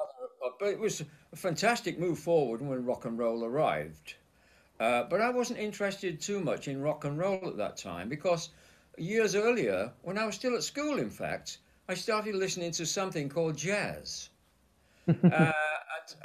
but 0.59 0.69
it 0.69 0.79
was 0.79 1.03
a 1.33 1.37
fantastic 1.37 1.99
move 1.99 2.19
forward 2.19 2.61
when 2.61 2.85
rock 2.85 3.07
and 3.07 3.19
roll 3.19 3.45
arrived. 3.45 4.15
Uh, 4.79 5.05
but 5.05 5.21
I 5.21 5.31
wasn't 5.31 5.59
interested 5.59 6.21
too 6.21 6.41
much 6.41 6.69
in 6.69 6.83
rock 6.83 7.05
and 7.05 7.19
roll 7.19 7.41
at 7.47 7.57
that 7.57 7.79
time 7.79 8.09
because 8.11 8.51
years 8.99 9.35
earlier, 9.35 9.91
when 10.03 10.19
I 10.19 10.27
was 10.27 10.35
still 10.35 10.55
at 10.55 10.63
school, 10.63 10.99
in 10.99 11.09
fact, 11.09 11.59
I 11.89 11.95
started 11.95 12.35
listening 12.35 12.73
to 12.73 12.85
something 12.85 13.29
called 13.29 13.57
jazz. 13.57 14.29
uh, 15.33 15.53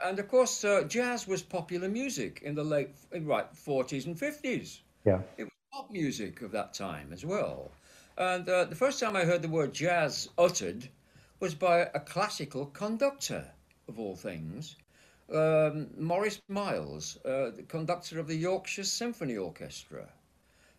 and, 0.04 0.20
of 0.20 0.28
course, 0.28 0.64
uh, 0.64 0.84
jazz 0.84 1.28
was 1.28 1.42
popular 1.42 1.90
music 1.90 2.42
in 2.44 2.56
the 2.56 2.64
late 2.64 2.90
right 3.22 3.52
40s 3.54 4.06
and 4.06 4.18
50s. 4.18 4.80
Yeah. 5.06 5.22
It 5.38 5.44
was 5.44 5.52
pop 5.72 5.92
music 5.92 6.42
of 6.42 6.52
that 6.52 6.74
time 6.74 7.12
as 7.12 7.26
well. 7.26 7.72
And 8.18 8.48
uh, 8.48 8.66
the 8.66 8.76
first 8.76 9.00
time 9.00 9.16
I 9.16 9.26
heard 9.26 9.42
the 9.42 9.50
word 9.50 9.74
jazz 9.74 10.30
uttered 10.38 10.90
was 11.40 11.54
by 11.54 11.80
a 11.80 12.00
classical 12.00 12.68
conductor 12.68 13.46
of 13.88 14.00
all 14.00 14.16
things, 14.16 14.78
um, 15.34 15.90
Maurice 15.98 16.42
Miles, 16.48 17.18
uh, 17.26 17.52
the 17.52 17.64
conductor 17.68 18.20
of 18.20 18.28
the 18.28 18.36
Yorkshire 18.36 18.84
Symphony 18.84 19.38
Orchestra. 19.38 20.08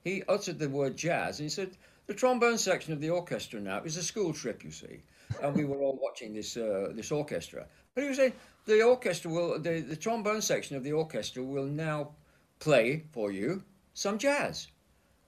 He 0.02 0.22
uttered 0.28 0.58
the 0.58 0.68
word 0.68 0.96
jazz 0.96 1.40
and 1.40 1.46
he 1.46 1.50
said, 1.50 1.76
The 2.06 2.14
trombone 2.14 2.58
section 2.58 2.92
of 2.92 3.00
the 3.00 3.10
orchestra 3.10 3.60
now 3.60 3.82
is 3.82 3.96
a 3.96 4.02
school 4.02 4.32
trip, 4.32 4.64
you 4.64 4.70
see. 4.70 5.02
And 5.42 5.54
we 5.54 5.64
were 5.64 5.78
all 5.78 5.98
watching 6.00 6.32
this, 6.32 6.56
uh, 6.56 6.92
this 6.94 7.10
orchestra. 7.10 7.66
But 7.94 8.02
he 8.02 8.08
was 8.08 8.18
saying, 8.18 8.32
The 8.66 8.82
orchestra 8.82 9.30
will, 9.30 9.58
the, 9.60 9.80
the 9.80 9.96
trombone 9.96 10.42
section 10.42 10.76
of 10.76 10.84
the 10.84 10.92
orchestra 10.92 11.42
will 11.42 11.66
now 11.66 12.10
play 12.58 13.04
for 13.12 13.32
you 13.32 13.62
some 13.94 14.18
jazz. 14.18 14.68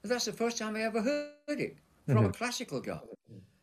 And 0.03 0.13
that's 0.13 0.25
the 0.25 0.33
first 0.33 0.59
time 0.59 0.77
I 0.77 0.83
ever 0.83 1.01
heard 1.01 1.33
it 1.49 1.77
from 2.07 2.17
mm-hmm. 2.17 2.27
a 2.27 2.33
classical 2.33 2.81
guy. 2.81 3.01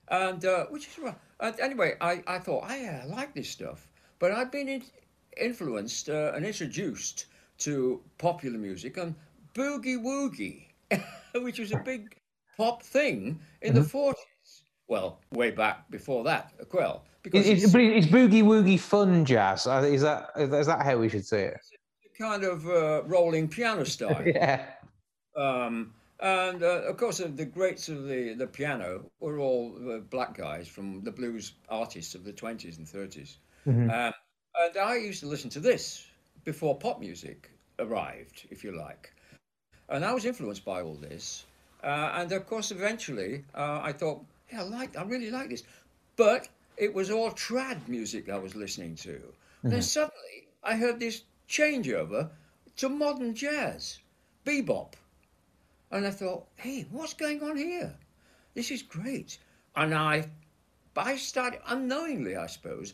And 0.07 0.43
uh, 0.45 0.65
which 0.67 0.87
is. 0.87 0.97
And 1.39 1.59
anyway, 1.59 1.95
I, 1.99 2.23
I 2.27 2.39
thought, 2.39 2.63
I 2.63 2.85
uh, 2.85 3.07
like 3.07 3.33
this 3.33 3.49
stuff. 3.49 3.87
But 4.19 4.31
I've 4.31 4.51
been 4.51 4.69
in, 4.69 4.83
influenced 5.37 6.09
uh, 6.09 6.31
and 6.35 6.45
introduced 6.45 7.25
to 7.59 8.01
popular 8.17 8.57
music 8.57 8.97
and 8.97 9.15
boogie 9.53 10.01
woogie, 10.01 10.65
which 11.41 11.59
was 11.59 11.71
a 11.71 11.79
big 11.79 12.15
pop 12.57 12.83
thing 12.83 13.39
in 13.61 13.73
mm-hmm. 13.73 13.81
the 13.81 13.87
40s. 13.87 14.61
Well, 14.87 15.19
way 15.31 15.51
back 15.51 15.89
before 15.89 16.23
that, 16.25 16.53
well, 16.71 17.05
because 17.25 17.45
it's, 17.45 17.65
it's, 17.65 17.75
it's, 17.75 18.07
boogie 18.07 18.43
woogie 18.43 18.79
fun 18.79 19.25
jazz. 19.25 19.67
Uh, 19.67 19.81
is 19.85 20.01
that 20.01 20.29
is 20.37 20.67
that 20.67 20.81
how 20.81 20.97
we 20.97 21.09
should 21.09 21.25
say 21.25 21.45
it? 21.45 21.59
kind 22.17 22.43
of 22.43 22.67
uh, 22.67 23.03
rolling 23.03 23.47
piano 23.47 23.83
style. 23.95 24.23
yeah. 24.25 24.65
Um, 25.35 25.93
and 26.19 26.63
uh, 26.63 26.83
of 26.83 26.97
course, 26.97 27.19
uh, 27.19 27.29
the 27.33 27.45
greats 27.45 27.89
of 27.89 28.07
the, 28.07 28.33
the 28.33 28.47
piano 28.47 29.03
were 29.19 29.39
all 29.39 29.75
uh, 29.91 29.97
black 29.99 30.37
guys 30.37 30.67
from 30.67 31.03
the 31.03 31.11
blues 31.11 31.53
artists 31.69 32.15
of 32.15 32.23
the 32.23 32.31
20s 32.31 32.77
and 32.77 32.87
30s. 32.87 33.35
Mm-hmm. 33.67 33.89
Um, 33.89 34.13
and 34.57 34.77
I 34.77 34.95
used 34.95 35.19
to 35.19 35.27
listen 35.27 35.49
to 35.51 35.59
this 35.59 36.07
before 36.45 36.77
pop 36.77 36.99
music 36.99 37.51
arrived, 37.79 38.47
if 38.49 38.63
you 38.63 38.77
like. 38.77 39.13
And 39.89 40.05
I 40.05 40.13
was 40.13 40.25
influenced 40.25 40.63
by 40.63 40.81
all 40.81 40.95
this. 40.95 41.45
Uh, 41.83 42.13
and 42.15 42.31
of 42.31 42.47
course, 42.47 42.71
eventually, 42.71 43.43
uh, 43.53 43.81
I 43.83 43.91
thought, 43.91 44.23
yeah, 44.51 44.61
I 44.61 44.63
like, 44.63 44.97
I 44.97 45.03
really 45.03 45.29
like 45.29 45.49
this. 45.49 45.63
But 46.15 46.47
it 46.77 46.93
was 46.93 47.09
all 47.09 47.31
trad 47.31 47.87
music 47.87 48.29
I 48.29 48.37
was 48.37 48.55
listening 48.55 48.95
to. 48.97 49.11
Mm-hmm. 49.11 49.69
Then 49.69 49.81
suddenly, 49.81 50.47
I 50.63 50.75
heard 50.75 50.99
this 50.99 51.23
changeover 51.49 52.29
to 52.77 52.89
modern 52.89 53.35
jazz, 53.35 53.99
bebop. 54.45 54.93
And 55.91 56.05
I 56.05 56.11
thought, 56.11 56.47
hey, 56.55 56.85
what's 56.91 57.13
going 57.13 57.41
on 57.43 57.57
here? 57.57 57.95
This 58.53 58.71
is 58.71 58.81
great. 58.81 59.37
And 59.75 59.93
I, 59.93 60.29
I 60.95 61.15
started 61.15 61.59
unknowingly, 61.67 62.35
I 62.35 62.47
suppose, 62.47 62.93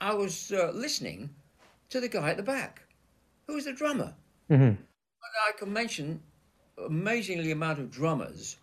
I 0.00 0.14
was 0.14 0.52
uh, 0.52 0.72
listening 0.74 1.30
to 1.90 2.00
the 2.00 2.08
guy 2.08 2.30
at 2.30 2.36
the 2.36 2.42
back, 2.42 2.82
who 3.46 3.54
was 3.54 3.66
the 3.66 3.72
drummer. 3.72 4.14
Mm-hmm. 4.50 4.62
And 4.62 4.78
I 5.48 5.52
can 5.56 5.72
mention 5.72 6.20
amazingly 6.86 7.52
amount 7.52 7.78
of 7.78 7.90
drummers 7.90 8.56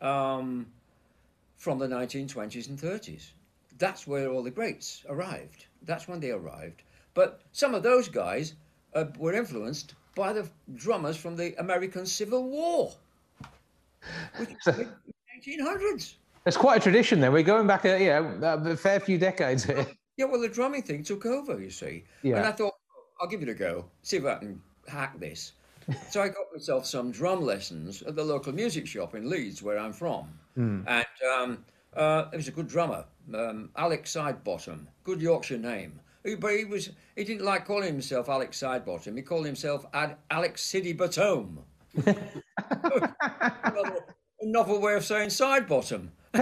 um, 0.00 0.66
from 1.56 1.78
the 1.78 1.88
1920s 1.88 2.68
and 2.68 2.78
30s. 2.78 3.30
That's 3.84 4.06
where 4.06 4.30
all 4.30 4.42
the 4.42 4.50
greats 4.50 5.04
arrived. 5.10 5.66
That's 5.82 6.08
when 6.08 6.18
they 6.18 6.30
arrived. 6.30 6.84
But 7.12 7.42
some 7.52 7.74
of 7.74 7.82
those 7.82 8.08
guys 8.08 8.54
uh, 8.94 9.04
were 9.18 9.34
influenced 9.34 9.94
by 10.14 10.32
the 10.32 10.48
drummers 10.74 11.18
from 11.18 11.36
the 11.36 11.54
American 11.60 12.06
Civil 12.06 12.48
War, 12.48 12.94
which 14.38 14.48
the 14.64 14.88
1800s. 15.38 16.14
It's 16.46 16.56
quite 16.56 16.78
a 16.78 16.80
tradition 16.80 17.20
then. 17.20 17.30
We're 17.30 17.42
going 17.42 17.66
back 17.66 17.84
a, 17.84 18.00
you 18.02 18.08
know, 18.08 18.62
a 18.64 18.74
fair 18.74 19.00
few 19.00 19.18
decades 19.18 19.64
here. 19.64 19.86
Yeah, 20.16 20.26
well, 20.26 20.40
the 20.40 20.48
drumming 20.48 20.82
thing 20.82 21.02
took 21.02 21.26
over, 21.26 21.60
you 21.60 21.68
see. 21.70 22.04
Yeah. 22.22 22.36
And 22.36 22.46
I 22.46 22.52
thought, 22.52 22.72
I'll 23.20 23.28
give 23.28 23.42
it 23.42 23.50
a 23.50 23.54
go, 23.54 23.84
see 24.02 24.16
if 24.16 24.24
I 24.24 24.36
can 24.36 24.62
hack 24.88 25.20
this. 25.20 25.52
so 26.08 26.22
I 26.22 26.28
got 26.28 26.46
myself 26.54 26.86
some 26.86 27.10
drum 27.10 27.42
lessons 27.42 28.00
at 28.02 28.16
the 28.16 28.24
local 28.24 28.54
music 28.54 28.86
shop 28.86 29.14
in 29.14 29.28
Leeds, 29.28 29.62
where 29.62 29.78
I'm 29.78 29.92
from. 29.92 30.28
Mm. 30.56 30.84
And 30.86 31.06
um, 31.36 31.64
uh, 31.96 32.30
he 32.30 32.36
was 32.36 32.48
a 32.48 32.52
good 32.52 32.68
drummer, 32.68 33.04
um, 33.34 33.70
Alex 33.76 34.12
Sidebottom, 34.12 34.86
good 35.02 35.20
Yorkshire 35.20 35.58
name. 35.58 36.00
But 36.38 36.56
he 36.56 36.64
was 36.64 36.90
he 37.16 37.24
didn't 37.24 37.44
like 37.44 37.66
calling 37.66 37.88
himself 37.88 38.28
Alex 38.28 38.58
Sidebottom. 38.58 39.14
He 39.16 39.22
called 39.22 39.44
himself 39.44 39.84
Ad- 39.92 40.16
Alex 40.30 40.62
City 40.62 40.92
Bottom. 40.94 41.58
a 42.06 42.16
novel 44.42 44.80
way 44.80 44.94
of 44.94 45.04
saying 45.04 45.30
side 45.30 45.68
bottom. 45.68 46.10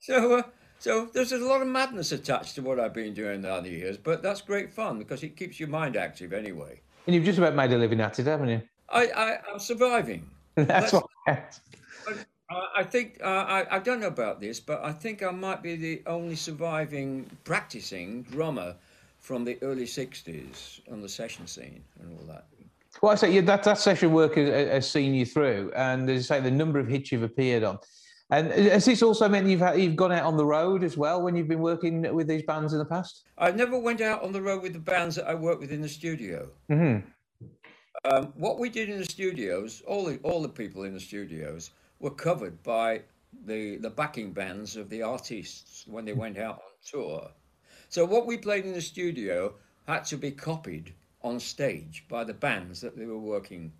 so 0.00 0.36
uh, 0.36 0.42
so 0.78 1.08
there's 1.14 1.32
a 1.32 1.38
lot 1.38 1.62
of 1.62 1.68
madness 1.68 2.12
attached 2.12 2.56
to 2.56 2.62
what 2.62 2.78
I've 2.78 2.92
been 2.92 3.14
doing 3.14 3.40
the 3.40 3.50
other 3.50 3.70
years, 3.70 3.96
but 3.96 4.22
that's 4.22 4.42
great 4.42 4.70
fun 4.70 4.98
because 4.98 5.22
it 5.22 5.34
keeps 5.34 5.58
your 5.58 5.70
mind 5.70 5.96
active 5.96 6.34
anyway. 6.34 6.82
And 7.06 7.14
you've 7.14 7.24
just 7.24 7.38
about 7.38 7.54
made 7.54 7.72
a 7.72 7.78
living 7.78 8.02
at 8.02 8.18
it, 8.18 8.26
haven't 8.26 8.50
you? 8.50 8.60
I, 8.90 9.06
I 9.06 9.38
am 9.52 9.58
surviving. 9.58 10.28
that's, 10.54 10.92
what. 10.92 11.06
I 12.50 12.82
think 12.82 13.20
uh, 13.22 13.26
I, 13.26 13.76
I 13.76 13.78
don't 13.78 14.00
know 14.00 14.08
about 14.08 14.40
this, 14.40 14.60
but 14.60 14.84
I 14.84 14.92
think 14.92 15.22
I 15.22 15.30
might 15.30 15.62
be 15.62 15.76
the 15.76 16.02
only 16.06 16.36
surviving 16.36 17.30
practicing 17.44 18.22
drummer 18.24 18.74
from 19.18 19.44
the 19.44 19.58
early 19.62 19.86
'60s 19.86 20.80
on 20.92 21.00
the 21.00 21.08
session 21.08 21.46
scene 21.46 21.82
and 22.00 22.18
all 22.18 22.26
that. 22.26 22.46
Well, 23.00 23.12
I 23.12 23.14
say 23.16 23.32
yeah, 23.32 23.40
that 23.42 23.62
that 23.64 23.78
session 23.78 24.12
work 24.12 24.36
has, 24.36 24.48
has 24.48 24.90
seen 24.90 25.14
you 25.14 25.24
through, 25.24 25.72
and 25.74 26.08
as 26.10 26.30
I 26.30 26.36
say, 26.36 26.42
the 26.42 26.50
number 26.50 26.78
of 26.78 26.86
hits 26.86 27.10
you've 27.12 27.22
appeared 27.22 27.64
on. 27.64 27.78
And 28.30 28.50
has 28.50 28.84
this 28.84 29.02
also 29.02 29.28
meant 29.28 29.46
you've 29.46 29.60
had, 29.60 29.78
you've 29.78 29.96
gone 29.96 30.12
out 30.12 30.24
on 30.24 30.36
the 30.36 30.46
road 30.46 30.82
as 30.82 30.96
well 30.96 31.22
when 31.22 31.36
you've 31.36 31.48
been 31.48 31.60
working 31.60 32.14
with 32.14 32.26
these 32.26 32.42
bands 32.42 32.72
in 32.72 32.78
the 32.78 32.84
past? 32.84 33.24
I 33.36 33.50
never 33.50 33.78
went 33.78 34.00
out 34.00 34.22
on 34.22 34.32
the 34.32 34.40
road 34.40 34.62
with 34.62 34.72
the 34.72 34.78
bands 34.78 35.16
that 35.16 35.28
I 35.28 35.34
worked 35.34 35.60
with 35.60 35.72
in 35.72 35.82
the 35.82 35.88
studio. 35.88 36.48
Mm-hmm. 36.70 37.06
Um, 38.06 38.32
what 38.36 38.58
we 38.58 38.70
did 38.70 38.88
in 38.88 38.98
the 38.98 39.04
studios, 39.04 39.82
all 39.86 40.04
the 40.04 40.18
all 40.22 40.42
the 40.42 40.48
people 40.48 40.84
in 40.84 40.92
the 40.92 41.00
studios 41.00 41.70
were 42.04 42.10
covered 42.10 42.62
by 42.62 43.00
the 43.46 43.78
the 43.78 43.90
backing 43.90 44.30
bands 44.32 44.76
of 44.76 44.88
the 44.90 45.02
artists 45.02 45.86
when 45.88 46.04
they 46.04 46.12
went 46.12 46.38
out 46.38 46.56
on 46.56 46.72
tour. 46.86 47.30
So 47.88 48.04
what 48.04 48.26
we 48.26 48.36
played 48.36 48.64
in 48.66 48.74
the 48.74 48.82
studio 48.82 49.54
had 49.88 50.04
to 50.12 50.16
be 50.16 50.30
copied 50.30 50.92
on 51.22 51.40
stage 51.40 52.04
by 52.08 52.22
the 52.22 52.34
bands 52.34 52.80
that 52.82 52.96
they 52.96 53.06
were 53.06 53.18
working 53.18 53.72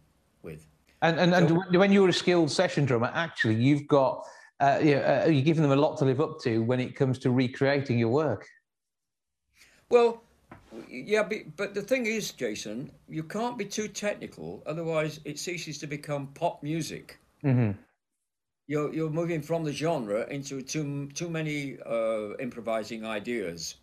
with. 0.42 0.66
And 1.02 1.20
and, 1.20 1.34
and 1.34 1.76
when 1.76 1.92
you're 1.92 2.08
a 2.08 2.12
skilled 2.24 2.50
session 2.50 2.86
drummer, 2.86 3.12
actually, 3.14 3.56
you've 3.56 3.86
got 3.86 4.24
uh, 4.58 4.78
you 4.82 4.96
uh, 4.96 5.26
you're 5.28 5.48
giving 5.50 5.62
them 5.62 5.72
a 5.72 5.82
lot 5.86 5.98
to 5.98 6.06
live 6.06 6.20
up 6.20 6.40
to 6.44 6.62
when 6.62 6.80
it 6.80 6.96
comes 6.96 7.18
to 7.20 7.30
recreating 7.30 7.98
your 7.98 8.08
work. 8.08 8.46
Well, 9.90 10.22
yeah, 10.88 11.28
but 11.56 11.74
the 11.74 11.82
thing 11.82 12.06
is, 12.06 12.32
Jason, 12.32 12.90
you 13.06 13.22
can't 13.22 13.58
be 13.58 13.66
too 13.66 13.86
technical, 13.86 14.62
otherwise 14.64 15.20
it 15.26 15.38
ceases 15.38 15.76
to 15.78 15.86
become 15.86 16.28
pop 16.28 16.62
music. 16.62 17.18
Mm-hmm. 17.44 17.72
You're 18.66 18.94
you're 18.94 19.10
moving 19.10 19.42
from 19.42 19.62
the 19.64 19.72
genre 19.72 20.26
into 20.28 20.62
too 20.62 21.08
too 21.14 21.28
many 21.28 21.78
uh, 21.84 22.36
improvising 22.38 23.04
ideas. 23.04 23.76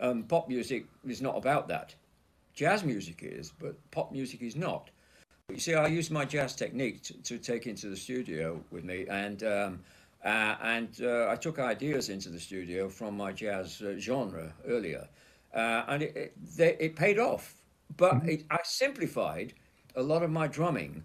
Um, 0.00 0.24
pop 0.24 0.48
music 0.48 0.86
is 1.06 1.22
not 1.22 1.36
about 1.36 1.68
that. 1.68 1.94
Jazz 2.52 2.84
music 2.84 3.20
is, 3.22 3.52
but 3.60 3.74
pop 3.90 4.12
music 4.12 4.42
is 4.42 4.56
not. 4.56 4.90
You 5.50 5.58
see, 5.58 5.74
I 5.74 5.86
use 5.86 6.10
my 6.10 6.24
jazz 6.24 6.54
technique 6.54 7.02
to, 7.02 7.12
to 7.22 7.38
take 7.38 7.66
into 7.66 7.88
the 7.88 7.96
studio 7.96 8.60
with 8.70 8.82
me, 8.82 9.06
and 9.08 9.42
um, 9.44 9.80
uh, 10.24 10.56
and 10.62 10.88
uh, 11.02 11.28
I 11.28 11.36
took 11.36 11.58
ideas 11.58 12.08
into 12.08 12.30
the 12.30 12.40
studio 12.40 12.88
from 12.88 13.16
my 13.16 13.30
jazz 13.30 13.82
uh, 13.82 13.96
genre 13.98 14.52
earlier, 14.66 15.06
uh, 15.54 15.84
and 15.86 16.02
it, 16.02 16.16
it, 16.16 16.56
they, 16.56 16.76
it, 16.80 16.96
paid 16.96 17.18
off. 17.18 17.54
But 17.96 18.14
mm-hmm. 18.14 18.28
it, 18.30 18.44
I 18.50 18.58
simplified 18.64 19.52
a 19.96 20.02
lot 20.02 20.22
of 20.22 20.30
my 20.30 20.48
drumming 20.48 21.04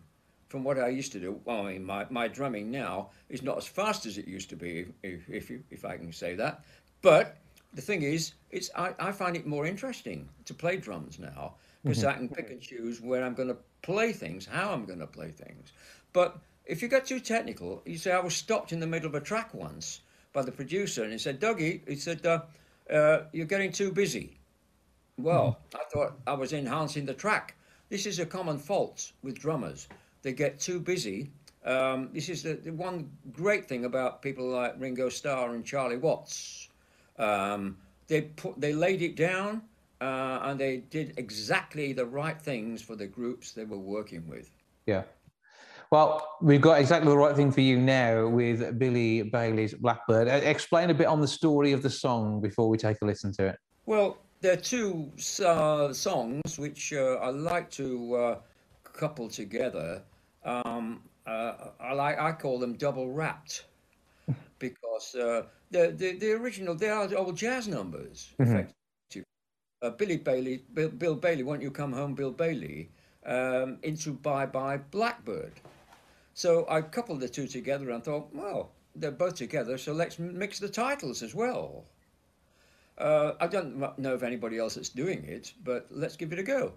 from 0.49 0.63
what 0.63 0.79
I 0.79 0.89
used 0.89 1.11
to 1.13 1.19
do. 1.19 1.39
Well, 1.45 1.65
I 1.65 1.73
mean, 1.73 1.85
my, 1.85 2.05
my 2.09 2.27
drumming 2.27 2.69
now 2.71 3.11
is 3.29 3.41
not 3.41 3.57
as 3.57 3.67
fast 3.67 4.05
as 4.05 4.17
it 4.17 4.27
used 4.27 4.49
to 4.49 4.55
be, 4.55 4.87
if 5.03 5.29
if, 5.29 5.49
you, 5.49 5.63
if 5.69 5.85
I 5.85 5.95
can 5.95 6.11
say 6.11 6.33
that. 6.35 6.65
But 7.01 7.37
the 7.73 7.81
thing 7.81 8.01
is, 8.01 8.33
it's 8.49 8.69
I, 8.75 8.93
I 8.99 9.11
find 9.11 9.37
it 9.37 9.45
more 9.45 9.65
interesting 9.65 10.27
to 10.45 10.53
play 10.53 10.77
drums 10.77 11.19
now 11.19 11.53
because 11.83 11.99
mm-hmm. 11.99 12.09
I 12.09 12.13
can 12.13 12.29
pick 12.29 12.49
and 12.49 12.59
choose 12.59 12.99
where 12.99 13.23
I'm 13.23 13.35
going 13.35 13.47
to 13.47 13.57
play 13.83 14.11
things, 14.11 14.45
how 14.45 14.73
I'm 14.73 14.85
going 14.85 14.99
to 14.99 15.07
play 15.07 15.29
things. 15.29 15.71
But 16.11 16.37
if 16.65 16.81
you 16.81 16.87
get 16.87 17.05
too 17.05 17.19
technical, 17.19 17.81
you 17.85 17.97
say 17.97 18.11
I 18.11 18.19
was 18.19 18.35
stopped 18.35 18.73
in 18.73 18.79
the 18.79 18.87
middle 18.87 19.07
of 19.07 19.15
a 19.15 19.21
track 19.21 19.53
once 19.53 20.01
by 20.33 20.41
the 20.41 20.51
producer, 20.51 21.03
and 21.03 21.11
he 21.11 21.19
said, 21.19 21.39
"Dougie," 21.39 21.87
he 21.87 21.95
said, 21.95 22.25
uh, 22.25 22.41
uh, 22.91 23.25
"You're 23.31 23.45
getting 23.45 23.71
too 23.71 23.91
busy." 23.91 24.39
Well, 25.17 25.59
mm-hmm. 25.71 25.77
I 25.77 25.83
thought 25.91 26.19
I 26.25 26.33
was 26.33 26.53
enhancing 26.53 27.05
the 27.05 27.13
track. 27.13 27.55
This 27.89 28.05
is 28.05 28.19
a 28.19 28.25
common 28.25 28.57
fault 28.57 29.11
with 29.23 29.39
drummers 29.39 29.87
they 30.21 30.33
get 30.33 30.59
too 30.59 30.79
busy. 30.79 31.31
Um, 31.65 32.09
this 32.13 32.29
is 32.29 32.43
the, 32.43 32.53
the, 32.53 32.71
one 32.71 33.09
great 33.31 33.67
thing 33.67 33.85
about 33.85 34.21
people 34.21 34.47
like 34.47 34.75
Ringo 34.79 35.09
Starr 35.09 35.53
and 35.53 35.65
Charlie 35.65 35.97
Watts. 35.97 36.69
Um, 37.17 37.77
they 38.07 38.21
put 38.21 38.59
they 38.59 38.73
laid 38.73 39.01
it 39.01 39.15
down 39.15 39.61
uh, 40.01 40.39
and 40.43 40.59
they 40.59 40.77
did 40.77 41.13
exactly 41.17 41.93
the 41.93 42.05
right 42.05 42.41
things 42.41 42.81
for 42.81 42.95
the 42.95 43.05
groups 43.05 43.51
they 43.51 43.65
were 43.65 43.77
working 43.77 44.27
with. 44.27 44.49
Yeah. 44.85 45.03
Well, 45.91 46.37
we've 46.41 46.61
got 46.61 46.79
exactly 46.79 47.09
the 47.09 47.17
right 47.17 47.35
thing 47.35 47.51
for 47.51 47.61
you 47.61 47.77
now 47.77 48.27
with 48.27 48.77
Billy 48.77 49.23
Bailey's 49.23 49.73
Blackbird. 49.73 50.27
Uh, 50.27 50.31
explain 50.43 50.91
a 50.91 50.93
bit 50.93 51.07
on 51.07 51.19
the 51.19 51.27
story 51.27 51.71
of 51.71 51.81
the 51.81 51.89
song 51.89 52.39
before 52.41 52.69
we 52.69 52.77
take 52.77 52.97
a 53.01 53.05
listen 53.05 53.33
to 53.33 53.47
it. 53.47 53.57
Well, 53.85 54.17
there 54.41 54.53
are 54.53 54.61
two 54.61 55.11
uh, 55.43 55.91
songs 55.91 56.57
which 56.57 56.93
uh, 56.93 57.15
I 57.15 57.29
like 57.29 57.69
to 57.71 58.15
uh, 58.15 58.39
couple 58.99 59.29
together. 59.29 60.03
Um, 60.49 61.01
uh, 61.27 61.53
I 61.79 61.93
like 61.93 62.19
I 62.19 62.31
call 62.31 62.59
them 62.59 62.73
double 62.73 63.11
wrapped 63.11 63.65
because 64.59 65.15
uh, 65.15 65.43
the, 65.71 65.93
the 65.95 66.13
the 66.13 66.31
original 66.31 66.75
they 66.75 66.89
are 66.89 67.07
old 67.15 67.37
jazz 67.37 67.67
numbers. 67.67 68.33
Mm-hmm. 68.39 68.69
Uh, 69.81 69.91
Billy 69.91 70.17
Bailey, 70.17 70.65
Bill, 70.73 70.89
Bill, 70.89 71.15
Bailey, 71.15 71.43
won't 71.43 71.61
you 71.61 71.71
come 71.71 71.93
home, 71.93 72.13
Bill 72.13 72.31
Bailey, 72.31 72.89
um, 73.25 73.77
into 73.83 74.11
Bye 74.11 74.45
Bye 74.45 74.75
Blackbird. 74.75 75.53
So 76.33 76.65
I 76.69 76.81
coupled 76.81 77.21
the 77.21 77.29
two 77.29 77.47
together 77.47 77.91
and 77.91 78.03
thought, 78.03 78.27
well, 78.33 78.71
they're 78.93 79.11
both 79.11 79.35
together, 79.35 79.77
so 79.77 79.93
let's 79.93 80.19
mix 80.19 80.59
the 80.59 80.67
titles 80.67 81.23
as 81.23 81.33
well. 81.33 81.85
Uh, 82.97 83.33
I 83.39 83.47
don't 83.47 83.97
know 83.97 84.13
of 84.13 84.23
anybody 84.23 84.57
else 84.57 84.75
that's 84.75 84.89
doing 84.89 85.23
it, 85.23 85.53
but 85.63 85.87
let's 85.89 86.17
give 86.17 86.33
it 86.33 86.39
a 86.39 86.43
go. 86.43 86.73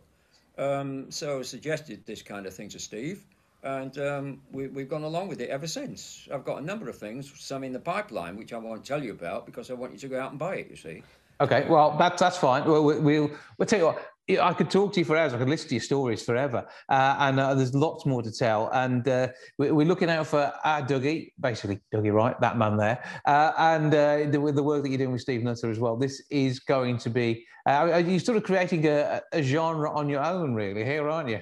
Um, 0.57 1.11
so 1.11 1.41
I 1.41 1.43
suggested 1.43 2.07
this 2.07 2.23
kind 2.23 2.47
of 2.47 2.55
thing 2.55 2.69
to 2.69 2.79
Steve, 2.79 3.25
and 3.63 3.99
um, 3.99 4.41
we, 4.51 4.65
have 4.65 4.89
gone 4.89 5.05
along 5.05 5.29
with 5.29 5.41
it 5.41 5.51
ever 5.51 5.67
since. 5.67 6.29
I've 6.33 6.45
got 6.45 6.61
a 6.61 6.65
number 6.65 6.89
of 6.89 6.97
things, 6.97 7.33
some 7.37 7.65
in 7.65 7.73
the 7.73 7.79
pipeline, 7.79 8.37
which 8.37 8.53
I 8.53 8.59
won't 8.59 8.85
tell 8.85 9.03
you 9.03 9.13
about 9.13 9.47
because 9.47 9.71
I 9.71 9.75
want 9.75 9.93
you 9.93 9.99
to 9.99 10.09
go 10.09 10.21
out 10.21 10.31
and 10.31 10.39
buy 10.39 10.57
it. 10.57 10.71
You 10.71 10.77
see. 10.77 11.03
Okay, 11.41 11.67
well 11.69 11.97
that's 11.99 12.21
that's 12.21 12.39
fine. 12.39 12.65
We'll, 12.65 12.85
we'll 12.85 13.31
we'll 13.59 13.67
tell 13.67 13.79
you 13.79 13.87
what. 13.87 14.09
I 14.41 14.53
could 14.55 14.71
talk 14.71 14.93
to 14.95 15.01
you 15.01 15.05
for 15.05 15.17
hours. 15.17 15.35
I 15.35 15.39
could 15.39 15.49
listen 15.49 15.69
to 15.71 15.75
your 15.75 15.83
stories 15.83 16.23
forever, 16.23 16.65
uh, 16.89 17.17
and 17.19 17.41
uh, 17.41 17.55
there's 17.55 17.75
lots 17.75 18.07
more 18.07 18.23
to 18.23 18.31
tell. 18.31 18.71
And 18.73 19.07
uh, 19.07 19.29
we're 19.59 19.85
looking 19.85 20.09
out 20.09 20.29
for 20.29 20.53
our 20.65 20.81
Dougie, 20.81 21.33
basically 21.41 21.81
Dougie 21.93 22.13
Wright, 22.13 22.41
that 22.41 22.57
man 22.57 22.77
there, 22.77 23.03
uh, 23.27 23.53
and 23.59 23.93
uh, 23.93 24.19
the, 24.31 24.53
the, 24.53 24.63
work 24.63 24.85
that 24.85 24.91
you're 24.91 24.99
doing 24.99 25.11
with 25.13 25.23
Steve 25.23 25.43
Nutter 25.43 25.71
as 25.71 25.81
well. 25.81 25.97
This 25.97 26.23
is 26.31 26.61
going 26.61 26.99
to 26.99 27.11
be. 27.11 27.45
Uh, 27.67 28.01
you're 28.07 28.21
sort 28.21 28.37
of 28.37 28.45
creating 28.45 28.87
a, 28.87 29.21
a 29.33 29.43
genre 29.43 29.93
on 29.93 30.09
your 30.09 30.25
own, 30.25 30.55
really, 30.55 30.85
here, 30.85 31.09
aren't 31.09 31.29
you? 31.29 31.41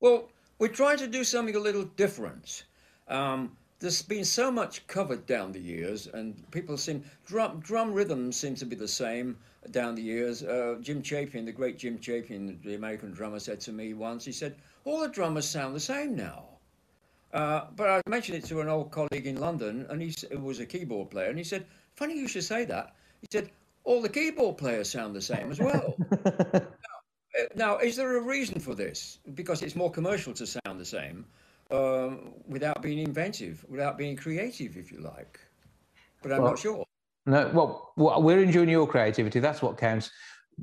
Well, 0.00 0.30
we're 0.62 0.68
trying 0.68 0.96
to 0.96 1.08
do 1.08 1.24
something 1.24 1.56
a 1.56 1.58
little 1.58 1.82
different. 1.96 2.66
Um, 3.08 3.50
there's 3.80 4.00
been 4.00 4.24
so 4.24 4.48
much 4.48 4.86
covered 4.86 5.26
down 5.26 5.50
the 5.50 5.58
years, 5.58 6.06
and 6.06 6.48
people 6.52 6.76
seem 6.76 7.02
drum 7.26 7.58
drum 7.58 7.92
rhythms 7.92 8.36
seem 8.36 8.54
to 8.54 8.64
be 8.64 8.76
the 8.76 8.86
same 8.86 9.36
down 9.72 9.96
the 9.96 10.02
years. 10.02 10.44
Uh, 10.44 10.76
Jim 10.80 11.02
Chapin, 11.02 11.44
the 11.44 11.50
great 11.50 11.78
Jim 11.78 12.00
Chapin, 12.00 12.60
the 12.64 12.76
American 12.76 13.10
drummer, 13.10 13.40
said 13.40 13.58
to 13.62 13.72
me 13.72 13.92
once. 13.92 14.24
He 14.24 14.30
said, 14.30 14.54
"All 14.84 15.00
the 15.00 15.08
drummers 15.08 15.48
sound 15.48 15.74
the 15.74 15.80
same 15.80 16.14
now." 16.14 16.44
Uh, 17.32 17.62
but 17.74 17.88
I 17.90 18.00
mentioned 18.08 18.38
it 18.38 18.44
to 18.44 18.60
an 18.60 18.68
old 18.68 18.92
colleague 18.92 19.26
in 19.26 19.40
London, 19.40 19.84
and 19.90 20.00
he 20.00 20.14
was 20.36 20.60
a 20.60 20.66
keyboard 20.66 21.10
player, 21.10 21.28
and 21.28 21.38
he 21.38 21.44
said, 21.44 21.66
"Funny 21.96 22.16
you 22.16 22.28
should 22.28 22.44
say 22.44 22.64
that." 22.66 22.94
He 23.20 23.26
said, 23.32 23.50
"All 23.82 24.00
the 24.00 24.08
keyboard 24.08 24.58
players 24.58 24.88
sound 24.88 25.16
the 25.16 25.22
same 25.22 25.50
as 25.50 25.58
well." 25.58 25.96
Now, 27.54 27.78
is 27.78 27.96
there 27.96 28.16
a 28.16 28.20
reason 28.20 28.60
for 28.60 28.74
this? 28.74 29.18
Because 29.34 29.62
it's 29.62 29.76
more 29.76 29.90
commercial 29.90 30.32
to 30.34 30.46
sound 30.46 30.78
the 30.78 30.84
same 30.84 31.24
um, 31.70 32.34
without 32.46 32.82
being 32.82 32.98
inventive, 32.98 33.64
without 33.68 33.96
being 33.98 34.16
creative, 34.16 34.76
if 34.76 34.92
you 34.92 35.00
like. 35.00 35.40
But 36.22 36.32
I'm 36.32 36.42
well, 36.42 36.52
not 36.52 36.58
sure. 36.58 36.84
No, 37.26 37.50
well, 37.52 37.92
well, 37.96 38.22
we're 38.22 38.40
enjoying 38.40 38.68
your 38.68 38.86
creativity. 38.86 39.40
That's 39.40 39.62
what 39.62 39.78
counts. 39.78 40.10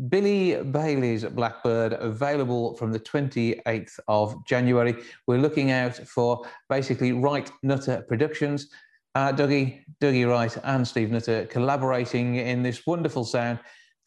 Billy 0.10 0.62
Bailey's 0.64 1.26
Blackbird 1.26 1.94
available 1.94 2.76
from 2.76 2.92
the 2.92 3.00
28th 3.00 4.00
of 4.08 4.46
January. 4.46 4.96
We're 5.28 5.40
looking 5.40 5.72
out 5.72 5.96
for 5.96 6.46
basically 6.70 7.12
Wright 7.12 7.50
Nutter 7.64 8.06
Productions. 8.08 8.70
Uh, 9.16 9.34
Dougie, 9.34 9.84
Dougie 10.00 10.30
Wright 10.30 10.56
and 10.64 10.88
Steve 10.88 11.10
Nutter 11.10 11.46
collaborating 11.48 12.36
in 12.36 12.62
this 12.62 12.86
wonderful 12.86 13.26
sound. 13.26 13.60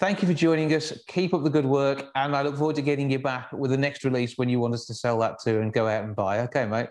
Thank 0.02 0.20
you 0.20 0.26
for 0.26 0.34
joining 0.34 0.74
us. 0.74 0.92
Keep 1.06 1.32
up 1.32 1.44
the 1.44 1.48
good 1.48 1.64
work, 1.64 2.10
and 2.16 2.34
I 2.34 2.42
look 2.42 2.56
forward 2.56 2.74
to 2.74 2.82
getting 2.82 3.08
you 3.08 3.20
back 3.20 3.52
with 3.52 3.70
the 3.70 3.76
next 3.76 4.02
release 4.02 4.36
when 4.36 4.48
you 4.48 4.58
want 4.58 4.74
us 4.74 4.84
to 4.86 4.94
sell 4.94 5.16
that 5.20 5.38
to 5.44 5.60
and 5.60 5.72
go 5.72 5.86
out 5.86 6.02
and 6.02 6.16
buy. 6.16 6.40
Okay, 6.40 6.66
mate. 6.66 6.88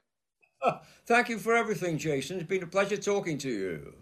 Oh, 0.62 0.80
thank 1.06 1.28
you 1.28 1.38
for 1.38 1.54
everything, 1.54 1.98
Jason. 1.98 2.38
It's 2.38 2.48
been 2.48 2.64
a 2.64 2.68
pleasure 2.68 2.96
talking 2.96 3.38
to 3.40 3.50
you. 3.50 3.94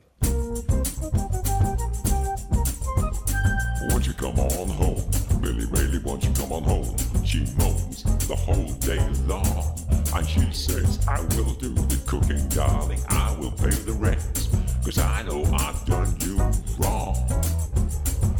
Won't 3.90 4.06
you 4.06 4.14
come 4.14 4.38
on 4.38 4.70
home? 4.70 5.02
Billy 5.42 5.66
Bailey, 5.66 5.98
won't 6.06 6.24
you 6.24 6.32
come 6.34 6.52
on 6.52 6.62
home? 6.62 6.96
She 7.26 7.40
moans 7.58 8.04
the 8.28 8.36
whole 8.36 8.72
day 8.74 9.04
long. 9.26 9.76
And 10.14 10.28
she 10.28 10.52
says, 10.52 11.04
I 11.08 11.20
will 11.36 11.56
do 11.56 11.74
the 11.74 12.00
cooking, 12.06 12.48
darling. 12.50 13.02
I 13.10 13.36
will 13.40 13.54
pay 13.54 13.72
the 13.72 13.94
rent. 13.94 14.50
Cause 14.86 15.00
I 15.00 15.24
know 15.24 15.46
I've 15.46 15.84
done 15.88 16.16
you 16.20 16.38
wrong. 16.78 17.16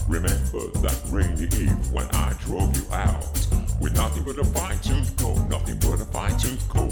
Remember 0.10 0.66
that 0.82 1.00
rainy 1.12 1.44
eve 1.56 1.92
when 1.92 2.08
I 2.08 2.34
drove 2.40 2.76
you 2.76 2.84
out 2.92 3.24
with 3.80 3.94
nothing 3.94 4.24
but 4.24 4.40
a 4.40 4.44
fine 4.44 4.80
tooth 4.80 5.16
comb, 5.18 5.48
nothing 5.50 5.78
but 5.78 6.02
a 6.02 6.06
fine 6.06 6.36
tooth 6.36 6.68
comb. 6.68 6.92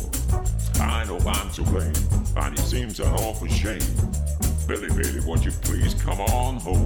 I 0.79 1.03
know 1.05 1.17
I'm 1.27 1.49
to 1.53 1.63
blame, 1.63 1.93
and 2.37 2.57
it 2.57 2.61
seems 2.61 2.99
an 2.99 3.11
awful 3.13 3.47
shame. 3.47 3.81
Billy, 4.67 4.89
Billy, 4.89 5.19
won't 5.25 5.43
you 5.43 5.51
please 5.51 5.95
come 5.95 6.21
on 6.21 6.57
home? 6.57 6.85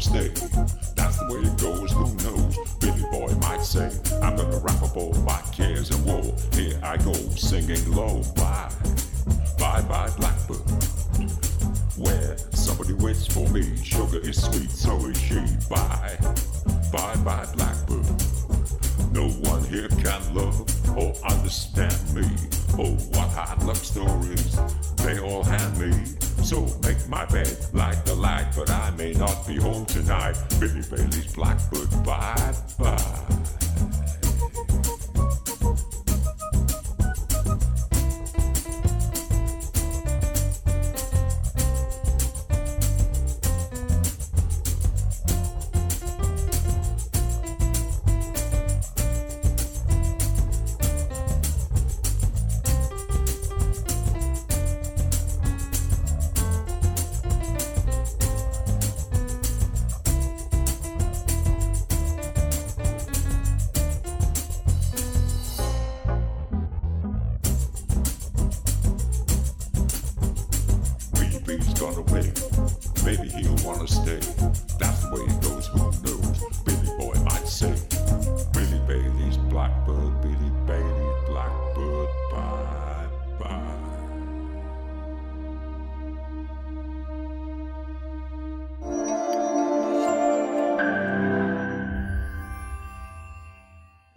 stay. 0.00 0.28
That's 0.96 1.18
the 1.18 1.26
way 1.28 1.40
it 1.40 1.56
goes, 1.58 1.92
who 1.92 2.14
knows? 2.24 2.56
Billy 2.80 3.02
Boy 3.10 3.34
might 3.40 3.62
say, 3.62 3.90
I'm 4.22 4.36
gonna 4.36 4.58
wrap 4.58 4.82
up 4.82 4.96
all 4.96 5.14
my 5.22 5.40
cares 5.52 5.90
and 5.90 6.04
woe. 6.04 6.34
Here 6.54 6.78
I 6.82 6.96
go, 6.96 7.12
singing 7.36 7.92
low. 7.94 8.22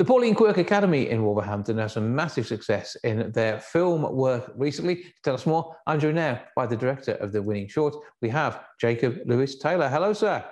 The 0.03 0.07
Pauline 0.07 0.35
Quirk 0.35 0.57
Academy 0.57 1.09
in 1.09 1.23
Wolverhampton 1.23 1.77
has 1.77 1.93
some 1.93 2.13
massive 2.13 2.45
success 2.45 2.97
in 3.05 3.31
their 3.31 3.61
film 3.61 4.01
work 4.13 4.51
recently. 4.57 4.95
To 4.97 5.11
tell 5.23 5.33
us 5.33 5.45
more, 5.45 5.77
I'm 5.87 5.97
joined 5.97 6.17
now 6.17 6.41
by 6.57 6.65
the 6.65 6.75
director 6.75 7.13
of 7.13 7.31
the 7.31 7.41
winning 7.41 7.69
short. 7.69 7.95
We 8.21 8.27
have 8.27 8.65
Jacob 8.81 9.19
Lewis 9.25 9.57
Taylor. 9.59 9.87
Hello, 9.87 10.11
sir. 10.11 10.43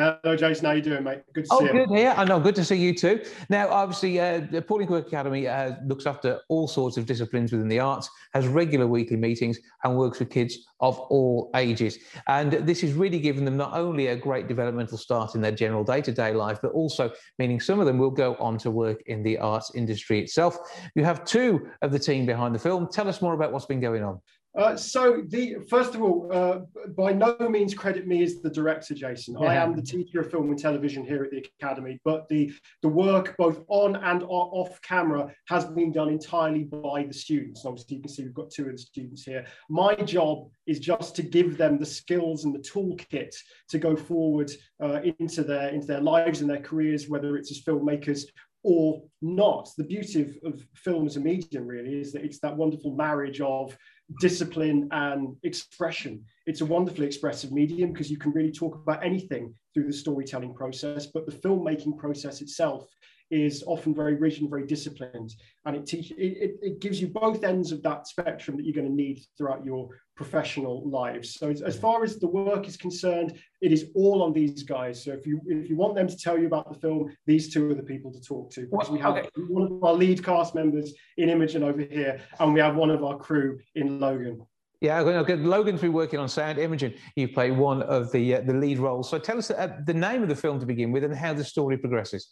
Hello, 0.00 0.34
Jason. 0.34 0.64
How 0.64 0.72
you 0.72 0.80
doing, 0.80 1.04
mate? 1.04 1.20
Good 1.34 1.44
to 1.44 1.50
Oh, 1.52 1.58
see 1.58 1.64
you. 1.66 1.72
good 1.72 1.90
here. 1.90 2.14
I 2.16 2.24
know. 2.24 2.40
Good 2.40 2.54
to 2.54 2.64
see 2.64 2.76
you 2.76 2.94
too. 2.94 3.22
Now, 3.50 3.68
obviously, 3.68 4.18
uh, 4.18 4.40
the 4.50 4.62
Pauline 4.62 4.86
Quirk 4.86 5.06
Academy 5.06 5.46
uh, 5.46 5.74
looks 5.84 6.06
after 6.06 6.40
all 6.48 6.66
sorts 6.66 6.96
of 6.96 7.04
disciplines 7.04 7.52
within 7.52 7.68
the 7.68 7.80
arts, 7.80 8.08
has 8.32 8.46
regular 8.48 8.86
weekly 8.86 9.18
meetings, 9.18 9.58
and 9.84 9.98
works 9.98 10.18
with 10.18 10.30
kids 10.30 10.56
of 10.80 10.98
all 10.98 11.50
ages. 11.54 11.98
And 12.28 12.52
this 12.52 12.82
is 12.82 12.94
really 12.94 13.20
giving 13.20 13.44
them 13.44 13.58
not 13.58 13.74
only 13.74 14.06
a 14.06 14.16
great 14.16 14.48
developmental 14.48 14.96
start 14.96 15.34
in 15.34 15.42
their 15.42 15.52
general 15.52 15.84
day-to-day 15.84 16.32
life, 16.32 16.60
but 16.62 16.72
also 16.72 17.12
meaning 17.38 17.60
some 17.60 17.78
of 17.78 17.84
them 17.84 17.98
will 17.98 18.10
go 18.10 18.36
on 18.36 18.56
to 18.58 18.70
work 18.70 19.02
in 19.04 19.22
the 19.22 19.36
arts 19.36 19.72
industry 19.74 20.18
itself. 20.20 20.56
You 20.94 21.04
have 21.04 21.26
two 21.26 21.68
of 21.82 21.92
the 21.92 21.98
team 21.98 22.24
behind 22.24 22.54
the 22.54 22.58
film. 22.58 22.88
Tell 22.90 23.06
us 23.06 23.20
more 23.20 23.34
about 23.34 23.52
what's 23.52 23.66
been 23.66 23.80
going 23.80 24.02
on. 24.02 24.18
Uh, 24.58 24.74
so, 24.76 25.22
the 25.28 25.56
first 25.68 25.94
of 25.94 26.02
all, 26.02 26.28
uh, 26.32 26.58
by 26.96 27.12
no 27.12 27.36
means 27.48 27.72
credit 27.72 28.08
me 28.08 28.22
as 28.24 28.40
the 28.40 28.50
director, 28.50 28.94
Jason. 28.94 29.36
I 29.36 29.54
am 29.54 29.76
the 29.76 29.82
teacher 29.82 30.20
of 30.20 30.30
film 30.30 30.50
and 30.50 30.58
television 30.58 31.04
here 31.04 31.22
at 31.22 31.30
the 31.30 31.46
academy, 31.60 32.00
but 32.04 32.28
the 32.28 32.52
the 32.82 32.88
work 32.88 33.36
both 33.38 33.62
on 33.68 33.94
and 33.94 34.24
off 34.24 34.82
camera 34.82 35.32
has 35.46 35.66
been 35.66 35.92
done 35.92 36.08
entirely 36.08 36.64
by 36.64 37.04
the 37.04 37.14
students. 37.14 37.64
Obviously, 37.64 37.96
you 37.96 38.02
can 38.02 38.10
see 38.10 38.24
we've 38.24 38.34
got 38.34 38.50
two 38.50 38.66
of 38.66 38.72
the 38.72 38.78
students 38.78 39.22
here. 39.22 39.46
My 39.68 39.94
job 39.94 40.48
is 40.66 40.80
just 40.80 41.14
to 41.16 41.22
give 41.22 41.56
them 41.56 41.78
the 41.78 41.86
skills 41.86 42.44
and 42.44 42.52
the 42.52 42.58
toolkit 42.58 43.34
to 43.68 43.78
go 43.78 43.94
forward 43.94 44.50
uh, 44.82 45.00
into 45.18 45.44
their 45.44 45.68
into 45.68 45.86
their 45.86 46.00
lives 46.00 46.40
and 46.40 46.50
their 46.50 46.60
careers, 46.60 47.08
whether 47.08 47.36
it's 47.36 47.52
as 47.52 47.62
filmmakers 47.62 48.24
or 48.62 49.02
not. 49.22 49.68
The 49.76 49.84
beauty 49.84 50.22
of, 50.22 50.36
of 50.44 50.62
film 50.74 51.06
as 51.06 51.16
a 51.16 51.20
medium 51.20 51.66
really 51.66 52.00
is 52.00 52.12
that 52.12 52.24
it's 52.24 52.40
that 52.40 52.56
wonderful 52.56 52.94
marriage 52.94 53.40
of 53.40 53.76
discipline 54.18 54.88
and 54.90 55.36
expression. 55.42 56.24
It's 56.46 56.60
a 56.60 56.66
wonderfully 56.66 57.06
expressive 57.06 57.52
medium 57.52 57.92
because 57.92 58.10
you 58.10 58.18
can 58.18 58.32
really 58.32 58.52
talk 58.52 58.74
about 58.74 59.04
anything 59.04 59.54
through 59.72 59.86
the 59.86 59.92
storytelling 59.92 60.54
process, 60.54 61.06
but 61.06 61.26
the 61.26 61.32
filmmaking 61.32 61.96
process 61.96 62.40
itself 62.40 62.86
is 63.30 63.62
often 63.66 63.94
very 63.94 64.14
rigid 64.14 64.42
and 64.42 64.50
very 64.50 64.66
disciplined. 64.66 65.34
And 65.64 65.76
it, 65.76 65.86
teach, 65.86 66.10
it, 66.12 66.16
it, 66.16 66.58
it 66.62 66.80
gives 66.80 67.00
you 67.00 67.08
both 67.08 67.44
ends 67.44 67.72
of 67.72 67.82
that 67.82 68.06
spectrum 68.06 68.56
that 68.56 68.64
you're 68.64 68.74
going 68.74 68.88
to 68.88 68.92
need 68.92 69.24
throughout 69.38 69.64
your 69.64 69.88
professional 70.16 70.88
lives. 70.88 71.34
So 71.34 71.48
as, 71.48 71.62
as 71.62 71.78
far 71.78 72.02
as 72.04 72.18
the 72.18 72.26
work 72.26 72.68
is 72.68 72.76
concerned, 72.76 73.38
it 73.60 73.72
is 73.72 73.90
all 73.94 74.22
on 74.22 74.32
these 74.32 74.62
guys. 74.62 75.04
So 75.04 75.12
if 75.12 75.26
you 75.26 75.40
if 75.46 75.70
you 75.70 75.76
want 75.76 75.94
them 75.94 76.08
to 76.08 76.16
tell 76.16 76.38
you 76.38 76.46
about 76.46 76.72
the 76.72 76.78
film, 76.78 77.10
these 77.26 77.52
two 77.52 77.70
are 77.70 77.74
the 77.74 77.82
people 77.82 78.12
to 78.12 78.20
talk 78.20 78.50
to. 78.52 78.66
Because 78.70 78.90
we 78.90 78.98
have 78.98 79.16
Okay. 79.16 79.28
one 79.48 79.62
of 79.70 79.84
our 79.84 79.94
lead 79.94 80.22
cast 80.24 80.54
members 80.54 80.92
in 81.16 81.28
Imogen 81.28 81.62
over 81.62 81.80
here, 81.80 82.20
and 82.38 82.52
we 82.52 82.60
have 82.60 82.76
one 82.76 82.90
of 82.90 83.02
our 83.04 83.16
crew 83.16 83.58
in 83.74 84.00
Logan. 84.00 84.42
Yeah, 84.80 85.00
okay, 85.00 85.16
okay. 85.18 85.36
Logan's 85.36 85.82
been 85.82 85.92
working 85.92 86.18
on 86.18 86.28
sound. 86.28 86.58
Imogen, 86.58 86.94
you 87.14 87.28
play 87.28 87.50
one 87.50 87.82
of 87.82 88.10
the 88.12 88.36
uh, 88.36 88.40
the 88.40 88.54
lead 88.54 88.78
roles. 88.78 89.10
So 89.10 89.18
tell 89.18 89.38
us 89.38 89.50
uh, 89.50 89.76
the 89.86 89.94
name 89.94 90.22
of 90.22 90.28
the 90.28 90.36
film 90.36 90.58
to 90.58 90.66
begin 90.66 90.90
with 90.90 91.04
and 91.04 91.14
how 91.14 91.34
the 91.34 91.44
story 91.44 91.76
progresses. 91.76 92.28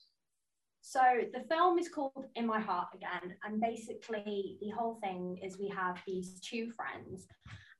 So 0.90 1.03
the 1.35 1.44
film 1.51 1.79
is 1.79 1.90
called 1.90 2.24
In 2.35 2.46
My 2.46 2.61
Heart 2.61 2.88
Again, 2.94 3.37
and 3.44 3.61
basically 3.61 4.57
the 4.62 4.70
whole 4.70 4.98
thing 5.03 5.38
is 5.42 5.59
we 5.59 5.68
have 5.68 5.98
these 6.07 6.40
two 6.40 6.70
friends, 6.70 7.27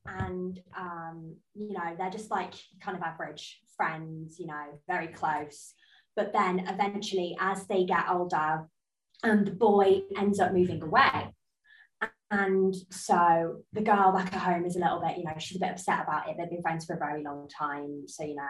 and 0.05 0.61
um, 0.79 1.35
you 1.55 1.73
know 1.73 1.97
they're 1.97 2.11
just 2.11 2.31
like 2.31 2.53
kind 2.83 2.99
of 2.99 3.03
average 3.03 3.63
friends, 3.79 4.39
you 4.39 4.47
know, 4.47 4.79
very 4.87 5.09
close. 5.09 5.73
But 6.17 6.35
then 6.35 6.67
eventually, 6.69 7.35
as 7.41 7.67
they 7.67 7.87
get 7.87 8.11
older, 8.11 8.69
and 9.23 9.47
the 9.47 9.53
boy 9.53 10.03
ends 10.19 10.39
up 10.39 10.53
moving 10.53 10.83
away, 10.83 11.33
and 12.31 12.75
so 12.91 13.63
the 13.73 13.81
girl 13.81 14.13
back 14.13 14.35
at 14.35 14.43
home 14.43 14.67
is 14.67 14.77
a 14.77 14.81
little 14.81 15.01
bit, 15.01 15.17
you 15.17 15.25
know, 15.25 15.33
she's 15.39 15.57
a 15.57 15.61
bit 15.61 15.71
upset 15.71 16.03
about 16.03 16.29
it. 16.29 16.37
They've 16.37 16.51
been 16.51 16.61
friends 16.61 16.85
for 16.85 16.95
a 16.95 16.99
very 16.99 17.23
long 17.23 17.49
time, 17.49 18.05
so 18.07 18.23
you 18.23 18.35
know, 18.35 18.43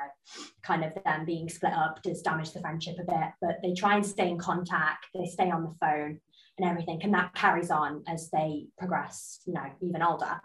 kind 0.62 0.84
of 0.84 0.92
them 1.04 1.24
being 1.24 1.48
split 1.48 1.72
up 1.72 2.02
does 2.02 2.22
damage 2.22 2.52
the 2.52 2.60
friendship 2.60 2.96
a 3.00 3.04
bit, 3.04 3.30
but 3.40 3.58
they 3.62 3.74
try 3.74 3.94
and 3.94 4.04
stay 4.04 4.28
in 4.28 4.38
contact, 4.38 5.06
they 5.14 5.26
stay 5.26 5.50
on 5.50 5.62
the 5.62 5.74
phone 5.80 6.20
and 6.58 6.68
everything, 6.68 7.00
and 7.04 7.14
that 7.14 7.34
carries 7.34 7.70
on 7.70 8.02
as 8.08 8.30
they 8.30 8.66
progress, 8.78 9.40
you 9.46 9.54
know, 9.54 9.66
even 9.80 10.02
older. 10.02 10.40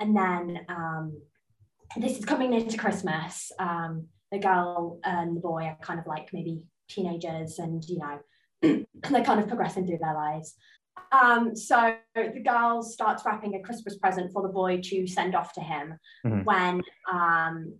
And 0.00 0.16
then 0.16 0.66
um, 0.68 1.22
this 1.96 2.18
is 2.18 2.24
coming 2.24 2.50
near 2.50 2.64
to 2.64 2.76
Christmas. 2.76 3.52
Um, 3.60 4.08
the 4.32 4.38
girl 4.38 4.98
and 5.04 5.36
the 5.36 5.40
boy 5.40 5.64
are 5.64 5.78
kind 5.82 6.00
of 6.00 6.06
like 6.06 6.30
maybe 6.32 6.62
teenagers, 6.88 7.60
and 7.60 7.84
you 7.84 7.98
know, 7.98 8.18
they're 9.10 9.24
kind 9.24 9.40
of 9.40 9.46
progressing 9.46 9.86
through 9.86 9.98
their 10.02 10.14
lives. 10.14 10.54
Um, 11.10 11.54
so 11.54 11.96
the 12.14 12.42
girl 12.44 12.82
starts 12.82 13.24
wrapping 13.24 13.54
a 13.54 13.60
Christmas 13.60 13.98
present 13.98 14.32
for 14.32 14.42
the 14.42 14.48
boy 14.48 14.80
to 14.84 15.06
send 15.06 15.34
off 15.34 15.52
to 15.54 15.60
him 15.60 15.98
Mhm. 16.24 16.44
when 16.44 16.82
um, 17.10 17.78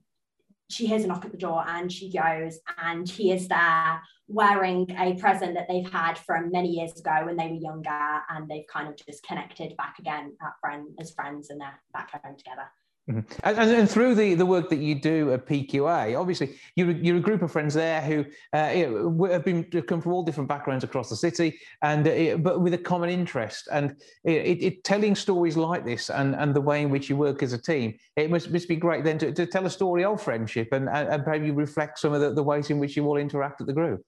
she 0.71 0.87
hears 0.87 1.05
a 1.05 1.07
knock 1.07 1.25
at 1.25 1.33
the 1.33 1.39
door 1.39 1.65
and 1.67 1.91
she 1.93 2.11
goes 2.11 2.59
and 2.79 3.09
he 3.09 3.31
is 3.33 3.49
there 3.49 4.03
wearing 4.29 4.91
a 4.99 5.15
present 5.15 5.55
that 5.55 5.69
they've 5.69 5.91
had 5.91 6.17
from 6.19 6.51
many 6.51 6.69
years 6.71 6.99
ago 6.99 7.25
when 7.27 7.37
they 7.37 7.49
were 7.49 7.55
younger 7.55 8.21
and 8.31 8.49
they've 8.49 8.67
kind 8.73 8.89
of 8.89 8.97
just 8.97 9.23
connected 9.27 9.77
back 9.77 9.99
again 9.99 10.35
at 10.41 10.53
friend, 10.61 10.89
as 10.99 11.13
friends 11.13 11.51
and 11.51 11.61
they're 11.61 11.83
back 11.93 12.11
home 12.23 12.37
together. 12.37 12.71
Mhm. 13.11 13.25
And, 13.43 13.59
and, 13.59 13.91
through 13.91 14.15
the, 14.15 14.35
the 14.35 14.47
work 14.47 14.71
that 14.71 14.79
you 14.79 14.95
do 14.95 15.33
at 15.33 15.45
PQA, 15.45 16.17
obviously 16.19 16.57
you're, 16.77 16.93
you're 16.93 17.17
a 17.17 17.21
group 17.21 17.43
of 17.43 17.51
friends 17.51 17.75
there 17.75 18.01
who 18.01 18.25
uh, 18.57 18.71
you 18.73 18.89
know, 18.89 19.25
have 19.25 19.45
been 19.45 19.65
come 19.65 20.01
from 20.01 20.13
all 20.13 20.23
different 20.23 20.49
backgrounds 20.49 20.85
across 20.85 21.09
the 21.09 21.17
city, 21.17 21.59
and 21.83 22.07
uh, 22.07 22.37
but 22.37 22.61
with 22.61 22.75
a 22.75 22.79
common 22.79 23.11
interest. 23.11 23.69
And 23.73 23.97
it, 24.23 24.63
it, 24.63 24.85
telling 24.85 25.17
stories 25.17 25.57
like 25.57 25.85
this 25.85 26.11
and, 26.11 26.37
and 26.37 26.55
the 26.55 26.61
way 26.61 26.83
in 26.83 26.91
which 26.91 27.11
you 27.11 27.17
work 27.17 27.43
as 27.43 27.53
a 27.53 27.59
team, 27.61 27.99
it 28.15 28.31
must, 28.31 28.53
must 28.53 28.69
be 28.69 28.77
great 28.77 29.03
then 29.03 29.19
to, 29.19 29.33
to 29.33 29.47
tell 29.47 29.67
a 29.67 29.71
story 29.71 30.05
of 30.05 30.23
friendship 30.23 30.69
and, 30.71 30.89
and, 30.89 31.09
and 31.09 31.25
maybe 31.27 31.51
reflect 31.51 31.99
some 31.99 32.13
of 32.13 32.21
the, 32.21 32.33
the 32.33 32.43
ways 32.43 32.71
in 32.71 32.79
which 32.79 32.97
you 32.97 33.05
all 33.07 33.17
interact 33.17 33.61
at 33.61 33.67
the 33.67 33.73
group. 33.73 34.01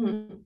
Mhm. 0.00 0.40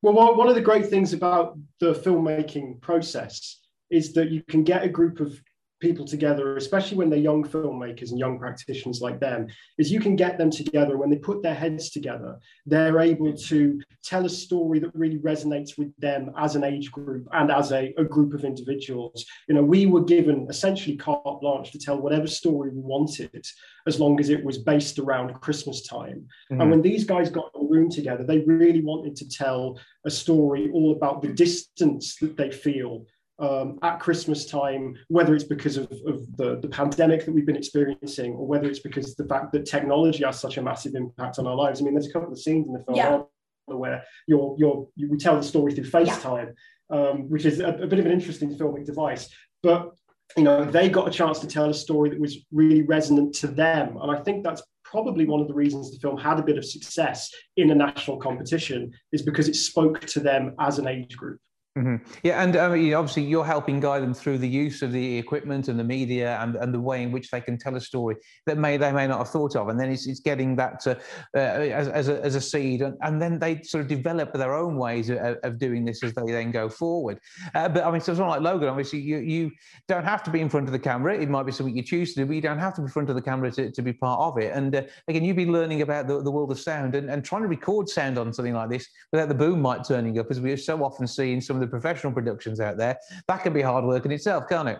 Well, 0.00 0.34
one 0.34 0.48
of 0.48 0.54
the 0.54 0.62
great 0.62 0.86
things 0.86 1.12
about 1.12 1.58
the 1.78 1.92
filmmaking 1.92 2.80
process 2.80 3.60
is 3.90 4.12
that 4.14 4.30
you 4.30 4.42
can 4.48 4.62
get 4.62 4.84
a 4.84 4.88
group 4.88 5.20
of 5.20 5.38
people 5.80 6.06
together, 6.06 6.56
especially 6.56 6.96
when 6.96 7.10
they're 7.10 7.18
young 7.18 7.44
filmmakers 7.44 8.10
and 8.10 8.18
young 8.18 8.38
practitioners 8.38 9.00
like 9.00 9.20
them, 9.20 9.46
is 9.78 9.92
you 9.92 10.00
can 10.00 10.16
get 10.16 10.38
them 10.38 10.50
together. 10.50 10.96
When 10.96 11.10
they 11.10 11.16
put 11.16 11.42
their 11.42 11.54
heads 11.54 11.90
together, 11.90 12.38
they're 12.64 13.00
able 13.00 13.32
to 13.34 13.80
tell 14.02 14.24
a 14.24 14.30
story 14.30 14.78
that 14.80 14.94
really 14.94 15.18
resonates 15.18 15.76
with 15.76 15.94
them 15.98 16.30
as 16.38 16.56
an 16.56 16.64
age 16.64 16.90
group 16.90 17.28
and 17.32 17.50
as 17.50 17.72
a, 17.72 17.94
a 17.98 18.04
group 18.04 18.32
of 18.32 18.44
individuals. 18.44 19.24
You 19.48 19.54
know, 19.54 19.62
we 19.62 19.86
were 19.86 20.04
given 20.04 20.46
essentially 20.48 20.96
carte 20.96 21.40
blanche 21.40 21.72
to 21.72 21.78
tell 21.78 22.00
whatever 22.00 22.26
story 22.26 22.70
we 22.70 22.80
wanted, 22.80 23.44
as 23.86 24.00
long 24.00 24.18
as 24.20 24.30
it 24.30 24.44
was 24.44 24.58
based 24.58 24.98
around 24.98 25.40
Christmas 25.40 25.86
time. 25.86 26.26
Mm-hmm. 26.50 26.60
And 26.60 26.70
when 26.70 26.82
these 26.82 27.04
guys 27.04 27.30
got 27.30 27.50
in 27.54 27.62
a 27.62 27.68
room 27.68 27.90
together, 27.90 28.24
they 28.24 28.38
really 28.40 28.82
wanted 28.82 29.16
to 29.16 29.28
tell 29.28 29.78
a 30.04 30.10
story 30.10 30.70
all 30.72 30.92
about 30.92 31.22
the 31.22 31.28
distance 31.28 32.16
that 32.16 32.36
they 32.36 32.50
feel 32.50 33.04
um, 33.38 33.78
at 33.82 34.00
Christmas 34.00 34.46
time, 34.46 34.96
whether 35.08 35.34
it's 35.34 35.44
because 35.44 35.76
of, 35.76 35.90
of 36.06 36.36
the, 36.36 36.58
the 36.60 36.68
pandemic 36.68 37.24
that 37.24 37.32
we've 37.32 37.46
been 37.46 37.56
experiencing, 37.56 38.32
or 38.32 38.46
whether 38.46 38.68
it's 38.68 38.78
because 38.78 39.14
the 39.14 39.26
fact 39.26 39.52
that 39.52 39.66
technology 39.66 40.24
has 40.24 40.40
such 40.40 40.56
a 40.56 40.62
massive 40.62 40.94
impact 40.94 41.38
on 41.38 41.46
our 41.46 41.54
lives. 41.54 41.80
I 41.80 41.84
mean, 41.84 41.94
there's 41.94 42.08
a 42.08 42.12
couple 42.12 42.32
of 42.32 42.38
scenes 42.38 42.66
in 42.66 42.72
the 42.72 42.84
film 42.84 42.96
yeah. 42.96 43.20
where 43.66 44.02
you're, 44.26 44.56
you're, 44.58 44.88
you, 44.96 45.10
we 45.10 45.18
tell 45.18 45.36
the 45.36 45.42
story 45.42 45.74
through 45.74 45.84
FaceTime, 45.84 46.52
yeah. 46.90 46.96
um, 46.96 47.28
which 47.28 47.44
is 47.44 47.60
a, 47.60 47.68
a 47.68 47.86
bit 47.86 47.98
of 47.98 48.06
an 48.06 48.12
interesting 48.12 48.56
filmic 48.56 48.86
device. 48.86 49.28
But 49.62 49.90
you 50.36 50.42
know, 50.42 50.64
they 50.64 50.88
got 50.88 51.06
a 51.06 51.10
chance 51.10 51.38
to 51.40 51.46
tell 51.46 51.70
a 51.70 51.74
story 51.74 52.10
that 52.10 52.18
was 52.18 52.38
really 52.50 52.82
resonant 52.82 53.34
to 53.36 53.46
them, 53.46 53.96
and 54.00 54.10
I 54.10 54.20
think 54.22 54.44
that's 54.44 54.62
probably 54.82 55.26
one 55.26 55.40
of 55.40 55.48
the 55.48 55.54
reasons 55.54 55.90
the 55.90 55.98
film 55.98 56.16
had 56.16 56.38
a 56.38 56.42
bit 56.42 56.56
of 56.56 56.64
success 56.64 57.30
in 57.56 57.70
a 57.70 57.74
national 57.74 58.18
competition 58.18 58.92
is 59.12 59.22
because 59.22 59.48
it 59.48 59.56
spoke 59.56 60.00
to 60.00 60.20
them 60.20 60.54
as 60.60 60.78
an 60.78 60.86
age 60.86 61.16
group. 61.16 61.40
Mm-hmm. 61.76 61.96
Yeah, 62.22 62.42
and 62.42 62.56
um, 62.56 62.72
obviously 62.72 63.24
you're 63.24 63.44
helping 63.44 63.80
guide 63.80 64.02
them 64.02 64.14
through 64.14 64.38
the 64.38 64.48
use 64.48 64.80
of 64.80 64.92
the 64.92 65.18
equipment 65.18 65.68
and 65.68 65.78
the 65.78 65.84
media 65.84 66.38
and, 66.40 66.56
and 66.56 66.72
the 66.72 66.80
way 66.80 67.02
in 67.02 67.12
which 67.12 67.30
they 67.30 67.40
can 67.40 67.58
tell 67.58 67.76
a 67.76 67.80
story 67.80 68.16
that 68.46 68.56
may 68.56 68.78
they 68.78 68.92
may 68.92 69.06
not 69.06 69.18
have 69.18 69.28
thought 69.28 69.56
of, 69.56 69.68
and 69.68 69.78
then 69.78 69.90
it's, 69.90 70.06
it's 70.06 70.20
getting 70.20 70.56
that 70.56 70.80
to, 70.80 70.96
uh, 71.34 71.38
as, 71.38 71.88
as, 71.88 72.08
a, 72.08 72.24
as 72.24 72.34
a 72.34 72.40
seed, 72.40 72.80
and, 72.80 72.96
and 73.02 73.20
then 73.20 73.38
they 73.38 73.60
sort 73.62 73.82
of 73.82 73.88
develop 73.88 74.32
their 74.32 74.54
own 74.54 74.78
ways 74.78 75.10
of, 75.10 75.18
of 75.18 75.58
doing 75.58 75.84
this 75.84 76.02
as 76.02 76.14
they 76.14 76.32
then 76.32 76.50
go 76.50 76.70
forward. 76.70 77.20
Uh, 77.54 77.68
but 77.68 77.84
I 77.84 77.90
mean, 77.90 78.00
so 78.00 78.14
someone 78.14 78.30
like 78.30 78.40
Logan, 78.40 78.70
obviously 78.70 79.00
you 79.00 79.18
you 79.18 79.50
don't 79.86 80.04
have 80.04 80.22
to 80.22 80.30
be 80.30 80.40
in 80.40 80.48
front 80.48 80.66
of 80.68 80.72
the 80.72 80.78
camera. 80.78 81.14
It 81.14 81.28
might 81.28 81.44
be 81.44 81.52
something 81.52 81.76
you 81.76 81.82
choose 81.82 82.14
to 82.14 82.22
do, 82.22 82.26
but 82.26 82.36
you 82.36 82.40
don't 82.40 82.58
have 82.58 82.72
to 82.76 82.80
be 82.80 82.86
in 82.86 82.90
front 82.90 83.10
of 83.10 83.16
the 83.16 83.22
camera 83.22 83.50
to, 83.50 83.70
to 83.70 83.82
be 83.82 83.92
part 83.92 84.20
of 84.20 84.38
it. 84.38 84.54
And 84.54 84.74
uh, 84.74 84.82
again, 85.08 85.24
you've 85.24 85.36
been 85.36 85.52
learning 85.52 85.82
about 85.82 86.06
the, 86.08 86.22
the 86.22 86.30
world 86.30 86.50
of 86.50 86.58
sound 86.58 86.94
and, 86.94 87.10
and 87.10 87.22
trying 87.22 87.42
to 87.42 87.48
record 87.48 87.86
sound 87.90 88.16
on 88.16 88.32
something 88.32 88.54
like 88.54 88.70
this 88.70 88.88
without 89.12 89.28
the 89.28 89.34
boom 89.34 89.60
mic 89.60 89.82
turning 89.86 90.18
up, 90.18 90.30
as 90.30 90.40
we 90.40 90.56
so 90.56 90.82
often 90.82 91.06
see 91.06 91.34
in 91.34 91.40
some 91.42 91.56
of 91.56 91.60
the 91.60 91.65
professional 91.68 92.12
productions 92.12 92.36
productions 92.36 92.60
out 92.60 92.76
there. 92.76 92.98
That 93.28 93.42
can 93.42 93.52
be 93.52 93.62
hard 93.62 93.84
work 93.84 94.04
in 94.04 94.12
itself, 94.12 94.44
can't 94.48 94.68
it? 94.68 94.78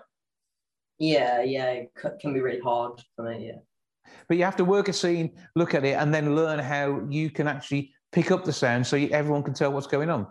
Yeah, 0.98 1.42
yeah, 1.42 1.70
it 1.70 1.92
can 2.20 2.32
be 2.32 2.40
really 2.40 2.60
hard 2.60 3.02
for 3.14 3.24
me. 3.24 3.48
Yeah. 3.48 3.58
But 4.28 4.36
you 4.36 4.44
have 4.44 4.56
to 4.56 4.64
work 4.64 4.88
a 4.88 4.92
scene, 4.92 5.32
look 5.54 5.74
at 5.74 5.84
it, 5.84 5.96
and 5.96 6.14
then 6.14 6.34
learn 6.34 6.58
how 6.58 7.02
you 7.10 7.30
can 7.30 7.48
actually 7.48 7.92
pick 8.12 8.30
up 8.30 8.44
the 8.44 8.52
sound 8.52 8.86
so 8.86 8.96
everyone 8.96 9.42
can 9.42 9.52
tell 9.52 9.72
what's 9.72 9.86
going 9.86 10.10
on. 10.10 10.26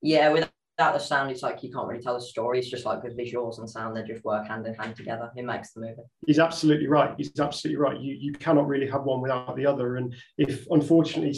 Yeah, 0.00 0.28
without 0.30 0.50
the 0.78 0.98
sound, 0.98 1.32
it's 1.32 1.42
like 1.42 1.62
you 1.64 1.72
can't 1.72 1.88
really 1.88 2.02
tell 2.02 2.14
a 2.14 2.20
story. 2.20 2.60
It's 2.60 2.70
just 2.70 2.84
like 2.84 3.02
with 3.02 3.18
visuals 3.18 3.58
and 3.58 3.68
sound, 3.68 3.96
they 3.96 4.04
just 4.04 4.24
work 4.24 4.46
hand 4.46 4.64
in 4.66 4.74
hand 4.74 4.94
together. 4.94 5.32
It 5.34 5.44
makes 5.44 5.72
the 5.72 5.80
movie. 5.80 6.02
He's 6.24 6.38
absolutely 6.38 6.86
right. 6.86 7.14
He's 7.16 7.32
absolutely 7.40 7.80
right. 7.80 7.98
You 7.98 8.14
you 8.14 8.32
cannot 8.32 8.68
really 8.68 8.88
have 8.88 9.02
one 9.02 9.20
without 9.20 9.56
the 9.56 9.66
other. 9.66 9.96
And 9.96 10.14
if 10.36 10.68
unfortunately 10.70 11.34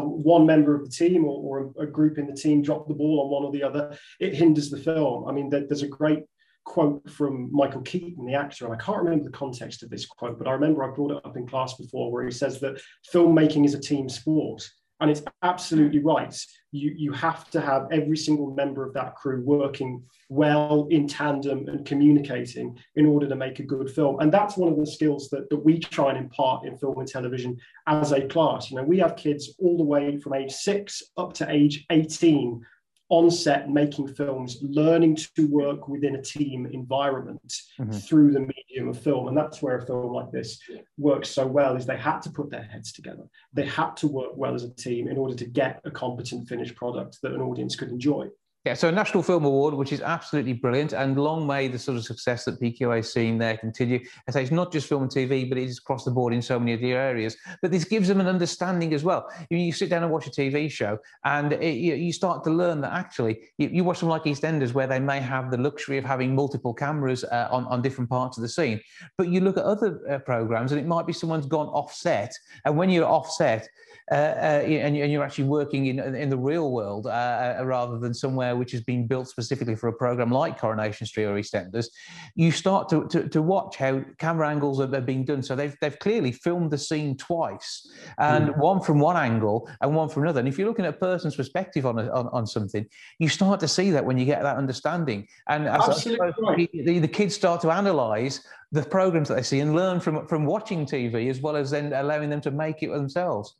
one 0.00 0.46
member 0.46 0.74
of 0.74 0.84
the 0.84 0.90
team 0.90 1.24
or, 1.24 1.38
or 1.40 1.72
a, 1.78 1.84
a 1.84 1.86
group 1.86 2.18
in 2.18 2.26
the 2.26 2.34
team 2.34 2.62
drop 2.62 2.88
the 2.88 2.94
ball 2.94 3.20
on 3.22 3.30
one 3.30 3.44
or 3.44 3.52
the 3.52 3.62
other, 3.62 3.96
it 4.20 4.34
hinders 4.34 4.70
the 4.70 4.78
film. 4.78 5.28
I 5.28 5.32
mean, 5.32 5.50
there, 5.50 5.64
there's 5.66 5.82
a 5.82 5.88
great 5.88 6.24
quote 6.64 7.08
from 7.10 7.50
Michael 7.52 7.82
Keaton, 7.82 8.24
the 8.24 8.34
actor, 8.34 8.64
and 8.64 8.74
I 8.74 8.78
can't 8.78 9.02
remember 9.02 9.24
the 9.24 9.36
context 9.36 9.82
of 9.82 9.90
this 9.90 10.06
quote, 10.06 10.38
but 10.38 10.48
I 10.48 10.52
remember 10.52 10.82
I 10.82 10.94
brought 10.94 11.12
it 11.12 11.24
up 11.24 11.36
in 11.36 11.46
class 11.46 11.74
before, 11.74 12.10
where 12.10 12.24
he 12.24 12.30
says 12.30 12.60
that 12.60 12.80
filmmaking 13.12 13.64
is 13.64 13.74
a 13.74 13.80
team 13.80 14.08
sport. 14.08 14.68
And 15.00 15.10
it's 15.10 15.22
absolutely 15.42 15.98
right. 15.98 16.34
You, 16.70 16.94
you 16.96 17.12
have 17.12 17.50
to 17.50 17.60
have 17.60 17.88
every 17.90 18.16
single 18.16 18.54
member 18.54 18.86
of 18.86 18.94
that 18.94 19.16
crew 19.16 19.42
working 19.44 20.02
well 20.28 20.86
in 20.90 21.06
tandem 21.06 21.68
and 21.68 21.84
communicating 21.84 22.78
in 22.96 23.06
order 23.06 23.28
to 23.28 23.36
make 23.36 23.58
a 23.58 23.64
good 23.64 23.90
film. 23.90 24.20
And 24.20 24.32
that's 24.32 24.56
one 24.56 24.72
of 24.72 24.78
the 24.78 24.86
skills 24.86 25.28
that, 25.30 25.50
that 25.50 25.64
we 25.64 25.78
try 25.78 26.10
and 26.10 26.18
impart 26.18 26.66
in 26.66 26.78
film 26.78 26.98
and 26.98 27.08
television 27.08 27.56
as 27.86 28.12
a 28.12 28.26
class. 28.26 28.70
You 28.70 28.76
know, 28.76 28.84
we 28.84 28.98
have 28.98 29.16
kids 29.16 29.54
all 29.58 29.76
the 29.76 29.84
way 29.84 30.16
from 30.16 30.34
age 30.34 30.52
six 30.52 31.02
up 31.16 31.32
to 31.34 31.50
age 31.50 31.84
18 31.90 32.64
on 33.10 33.30
set 33.30 33.70
making 33.70 34.08
films, 34.08 34.58
learning 34.62 35.16
to 35.36 35.46
work 35.48 35.88
within 35.88 36.16
a 36.16 36.22
team 36.22 36.66
environment 36.66 37.54
mm-hmm. 37.78 37.90
through 37.92 38.32
the 38.32 38.40
medium 38.40 38.88
of 38.88 38.98
film. 38.98 39.28
And 39.28 39.36
that's 39.36 39.60
where 39.60 39.78
a 39.78 39.86
film 39.86 40.12
like 40.12 40.30
this 40.30 40.58
works 40.96 41.28
so 41.28 41.46
well 41.46 41.76
is 41.76 41.84
they 41.84 41.96
had 41.96 42.20
to 42.20 42.30
put 42.30 42.50
their 42.50 42.62
heads 42.62 42.92
together. 42.92 43.24
They 43.52 43.66
had 43.66 43.96
to 43.98 44.08
work 44.08 44.32
well 44.36 44.54
as 44.54 44.64
a 44.64 44.74
team 44.74 45.08
in 45.08 45.18
order 45.18 45.34
to 45.34 45.44
get 45.44 45.80
a 45.84 45.90
competent 45.90 46.48
finished 46.48 46.76
product 46.76 47.18
that 47.22 47.32
an 47.32 47.42
audience 47.42 47.76
could 47.76 47.90
enjoy. 47.90 48.28
Yeah, 48.64 48.72
so 48.72 48.88
a 48.88 48.92
National 48.92 49.22
Film 49.22 49.44
Award, 49.44 49.74
which 49.74 49.92
is 49.92 50.00
absolutely 50.00 50.54
brilliant, 50.54 50.94
and 50.94 51.18
long 51.18 51.46
may 51.46 51.68
the 51.68 51.78
sort 51.78 51.98
of 51.98 52.04
success 52.06 52.46
that 52.46 52.58
PQA 52.58 53.00
is 53.00 53.12
seeing 53.12 53.36
there 53.36 53.58
continue. 53.58 54.02
I 54.26 54.32
say 54.32 54.40
it's 54.40 54.50
not 54.50 54.72
just 54.72 54.88
film 54.88 55.02
and 55.02 55.10
TV, 55.10 55.46
but 55.46 55.58
it 55.58 55.64
is 55.64 55.76
across 55.76 56.06
the 56.06 56.10
board 56.10 56.32
in 56.32 56.40
so 56.40 56.58
many 56.58 56.72
of 56.72 56.80
the 56.80 56.92
areas. 56.92 57.36
But 57.60 57.72
this 57.72 57.84
gives 57.84 58.08
them 58.08 58.20
an 58.20 58.26
understanding 58.26 58.94
as 58.94 59.04
well. 59.04 59.30
You, 59.50 59.58
you 59.58 59.70
sit 59.70 59.90
down 59.90 60.02
and 60.02 60.10
watch 60.10 60.26
a 60.28 60.30
TV 60.30 60.70
show, 60.70 60.98
and 61.24 61.52
it, 61.52 61.74
you, 61.74 61.94
you, 61.94 62.10
start 62.10 62.42
to 62.44 62.50
learn 62.50 62.80
that 62.80 62.94
actually 62.94 63.40
you, 63.58 63.68
you, 63.68 63.84
watch 63.84 63.98
something 63.98 64.08
like 64.08 64.24
EastEnders, 64.24 64.72
where 64.72 64.86
they 64.86 64.98
may 64.98 65.20
have 65.20 65.50
the 65.50 65.58
luxury 65.58 65.98
of 65.98 66.04
having 66.06 66.34
multiple 66.34 66.72
cameras 66.72 67.22
uh, 67.24 67.48
on, 67.50 67.66
on 67.66 67.82
different 67.82 68.08
parts 68.08 68.38
of 68.38 68.42
the 68.42 68.48
scene. 68.48 68.80
But 69.18 69.28
you 69.28 69.40
look 69.40 69.58
at 69.58 69.64
other 69.64 70.00
uh, 70.10 70.20
programs, 70.20 70.72
and 70.72 70.80
it 70.80 70.86
might 70.86 71.06
be 71.06 71.12
someone's 71.12 71.44
gone 71.44 71.66
offset, 71.66 72.32
and 72.64 72.78
when 72.78 72.88
you're 72.88 73.04
offset, 73.04 73.68
uh, 74.10 74.14
uh, 74.14 74.62
and, 74.66 74.94
and, 74.96 75.10
you're 75.10 75.24
actually 75.24 75.44
working 75.44 75.86
in, 75.86 75.98
in 75.98 76.28
the 76.28 76.36
real 76.36 76.72
world 76.72 77.06
uh, 77.06 77.56
uh, 77.58 77.64
rather 77.64 77.98
than 77.98 78.12
somewhere 78.12 78.54
which 78.54 78.70
has 78.70 78.82
been 78.82 79.06
built 79.06 79.28
specifically 79.28 79.74
for 79.74 79.88
a 79.88 79.92
program 79.94 80.30
like 80.30 80.58
Coronation 80.58 81.06
Street 81.06 81.24
or 81.24 81.36
EastEnders, 81.36 81.86
you 82.34 82.50
start 82.50 82.90
to, 82.90 83.08
to, 83.08 83.26
to 83.30 83.40
watch 83.40 83.76
how 83.76 84.04
camera 84.18 84.50
angles 84.50 84.78
are, 84.78 85.00
being 85.00 85.24
done. 85.24 85.42
So 85.42 85.56
they've, 85.56 85.74
they've 85.80 85.98
clearly 85.98 86.32
filmed 86.32 86.70
the 86.70 86.76
scene 86.76 87.16
twice, 87.16 87.90
and 88.18 88.50
mm. 88.50 88.58
one 88.58 88.82
from 88.82 88.98
one 88.98 89.16
angle 89.16 89.70
and 89.80 89.96
one 89.96 90.10
from 90.10 90.24
another. 90.24 90.40
And 90.40 90.48
if 90.48 90.58
you're 90.58 90.68
looking 90.68 90.84
at 90.84 90.94
a 90.94 90.98
person's 90.98 91.36
perspective 91.36 91.86
on, 91.86 91.98
a, 91.98 92.12
on, 92.12 92.28
on 92.28 92.46
something, 92.46 92.86
you 93.18 93.30
start 93.30 93.58
to 93.60 93.68
see 93.68 93.90
that 93.90 94.04
when 94.04 94.18
you 94.18 94.26
get 94.26 94.42
that 94.42 94.58
understanding. 94.58 95.26
And 95.48 95.64
right. 95.64 96.70
the, 96.72 96.98
the 96.98 97.08
kids 97.08 97.34
start 97.34 97.62
to 97.62 97.70
analyze 97.70 98.40
the 98.70 98.82
programs 98.82 99.28
that 99.28 99.36
they 99.36 99.42
see 99.42 99.60
and 99.60 99.74
learn 99.74 99.98
from, 100.00 100.26
from 100.26 100.44
watching 100.44 100.84
TV 100.84 101.30
as 101.30 101.40
well 101.40 101.56
as 101.56 101.70
then 101.70 101.92
allowing 101.94 102.28
them 102.28 102.42
to 102.42 102.50
make 102.50 102.82
it 102.82 102.90
themselves. 102.90 103.56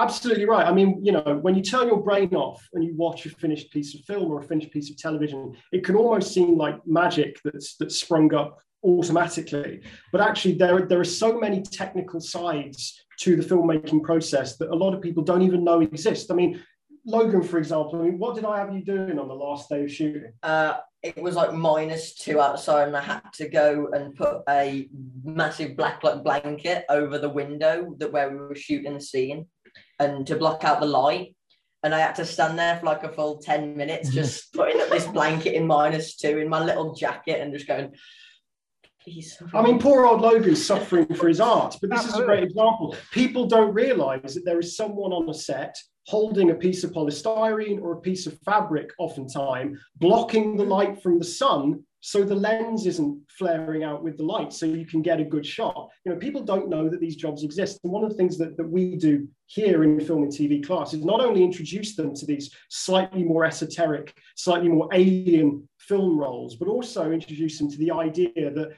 Absolutely 0.00 0.44
right. 0.44 0.64
I 0.64 0.72
mean, 0.72 1.04
you 1.04 1.10
know, 1.10 1.40
when 1.42 1.56
you 1.56 1.62
turn 1.62 1.88
your 1.88 2.00
brain 2.00 2.32
off 2.32 2.64
and 2.72 2.84
you 2.84 2.94
watch 2.94 3.26
a 3.26 3.30
finished 3.30 3.72
piece 3.72 3.96
of 3.96 4.02
film 4.02 4.30
or 4.30 4.38
a 4.38 4.44
finished 4.44 4.70
piece 4.70 4.90
of 4.90 4.96
television, 4.96 5.56
it 5.72 5.84
can 5.84 5.96
almost 5.96 6.32
seem 6.32 6.56
like 6.56 6.78
magic 6.86 7.36
that's 7.42 7.74
that's 7.76 7.98
sprung 7.98 8.32
up 8.32 8.58
automatically. 8.84 9.80
But 10.12 10.20
actually, 10.20 10.54
there 10.54 10.86
there 10.86 11.00
are 11.00 11.12
so 11.24 11.40
many 11.40 11.62
technical 11.62 12.20
sides 12.20 13.04
to 13.20 13.34
the 13.34 13.42
filmmaking 13.42 14.04
process 14.04 14.56
that 14.58 14.70
a 14.70 14.74
lot 14.74 14.94
of 14.94 15.02
people 15.02 15.24
don't 15.24 15.42
even 15.42 15.64
know 15.64 15.80
exist. 15.80 16.30
I 16.30 16.34
mean, 16.34 16.62
Logan, 17.04 17.42
for 17.42 17.58
example. 17.58 18.00
I 18.00 18.04
mean, 18.04 18.18
what 18.18 18.36
did 18.36 18.44
I 18.44 18.58
have 18.58 18.72
you 18.72 18.84
doing 18.84 19.18
on 19.18 19.26
the 19.26 19.34
last 19.34 19.68
day 19.68 19.82
of 19.82 19.90
shooting? 19.90 20.32
Uh, 20.44 20.76
it 21.02 21.20
was 21.20 21.34
like 21.34 21.52
minus 21.52 22.14
two 22.14 22.40
outside, 22.40 22.86
and 22.86 22.96
I 22.96 23.00
had 23.00 23.22
to 23.34 23.48
go 23.48 23.88
and 23.92 24.14
put 24.14 24.42
a 24.48 24.88
massive 25.24 25.76
black 25.76 26.02
blanket 26.02 26.84
over 26.88 27.18
the 27.18 27.28
window 27.28 27.94
that 27.98 28.12
where 28.12 28.30
we 28.30 28.36
were 28.36 28.54
shooting 28.54 28.94
the 28.94 29.00
scene 29.00 29.46
and 29.98 30.26
to 30.26 30.36
block 30.36 30.64
out 30.64 30.80
the 30.80 30.86
light. 30.86 31.34
And 31.82 31.94
I 31.94 32.00
had 32.00 32.16
to 32.16 32.24
stand 32.24 32.58
there 32.58 32.76
for 32.78 32.86
like 32.86 33.04
a 33.04 33.08
full 33.08 33.38
10 33.38 33.76
minutes, 33.76 34.10
just 34.10 34.52
putting 34.54 34.80
up 34.80 34.88
this 34.88 35.06
blanket 35.06 35.54
in 35.54 35.66
minus 35.66 36.16
two 36.16 36.38
in 36.38 36.48
my 36.48 36.62
little 36.62 36.94
jacket 36.94 37.40
and 37.40 37.52
just 37.52 37.68
going, 37.68 37.92
please. 39.02 39.40
I 39.54 39.62
mean, 39.62 39.78
poor 39.78 40.04
old 40.04 40.20
Logan's 40.20 40.64
suffering 40.64 41.14
for 41.14 41.28
his 41.28 41.40
art, 41.40 41.76
but 41.80 41.90
this 41.90 42.04
is 42.04 42.16
a 42.16 42.24
great 42.24 42.42
example. 42.42 42.96
People 43.12 43.46
don't 43.46 43.72
realize 43.72 44.34
that 44.34 44.44
there 44.44 44.58
is 44.58 44.76
someone 44.76 45.12
on 45.12 45.28
a 45.28 45.34
set 45.34 45.76
holding 46.06 46.50
a 46.50 46.54
piece 46.54 46.84
of 46.84 46.92
polystyrene 46.92 47.80
or 47.80 47.92
a 47.92 48.00
piece 48.00 48.26
of 48.26 48.38
fabric, 48.40 48.90
oftentimes, 48.98 49.78
blocking 49.96 50.56
the 50.56 50.64
light 50.64 51.02
from 51.02 51.18
the 51.18 51.24
sun 51.24 51.84
so 52.00 52.22
the 52.22 52.34
lens 52.34 52.86
isn't 52.86 53.20
flaring 53.28 53.82
out 53.82 54.04
with 54.04 54.16
the 54.16 54.22
light 54.22 54.52
so 54.52 54.66
you 54.66 54.86
can 54.86 55.02
get 55.02 55.20
a 55.20 55.24
good 55.24 55.44
shot. 55.44 55.88
You 56.04 56.12
know 56.12 56.18
people 56.18 56.42
don't 56.42 56.68
know 56.68 56.88
that 56.88 57.00
these 57.00 57.16
jobs 57.16 57.42
exist. 57.42 57.80
And 57.82 57.92
one 57.92 58.04
of 58.04 58.10
the 58.10 58.16
things 58.16 58.38
that, 58.38 58.56
that 58.56 58.68
we 58.68 58.96
do 58.96 59.26
here 59.46 59.82
in 59.82 59.98
film 60.00 60.22
and 60.22 60.32
tv 60.32 60.64
class 60.64 60.92
is 60.92 61.04
not 61.04 61.20
only 61.20 61.42
introduce 61.42 61.96
them 61.96 62.14
to 62.14 62.26
these 62.26 62.54
slightly 62.68 63.24
more 63.24 63.46
esoteric 63.46 64.14
slightly 64.36 64.68
more 64.68 64.88
alien 64.92 65.66
film 65.78 66.18
roles 66.18 66.56
but 66.56 66.68
also 66.68 67.10
introduce 67.10 67.58
them 67.58 67.70
to 67.70 67.78
the 67.78 67.90
idea 67.90 68.50
that 68.50 68.76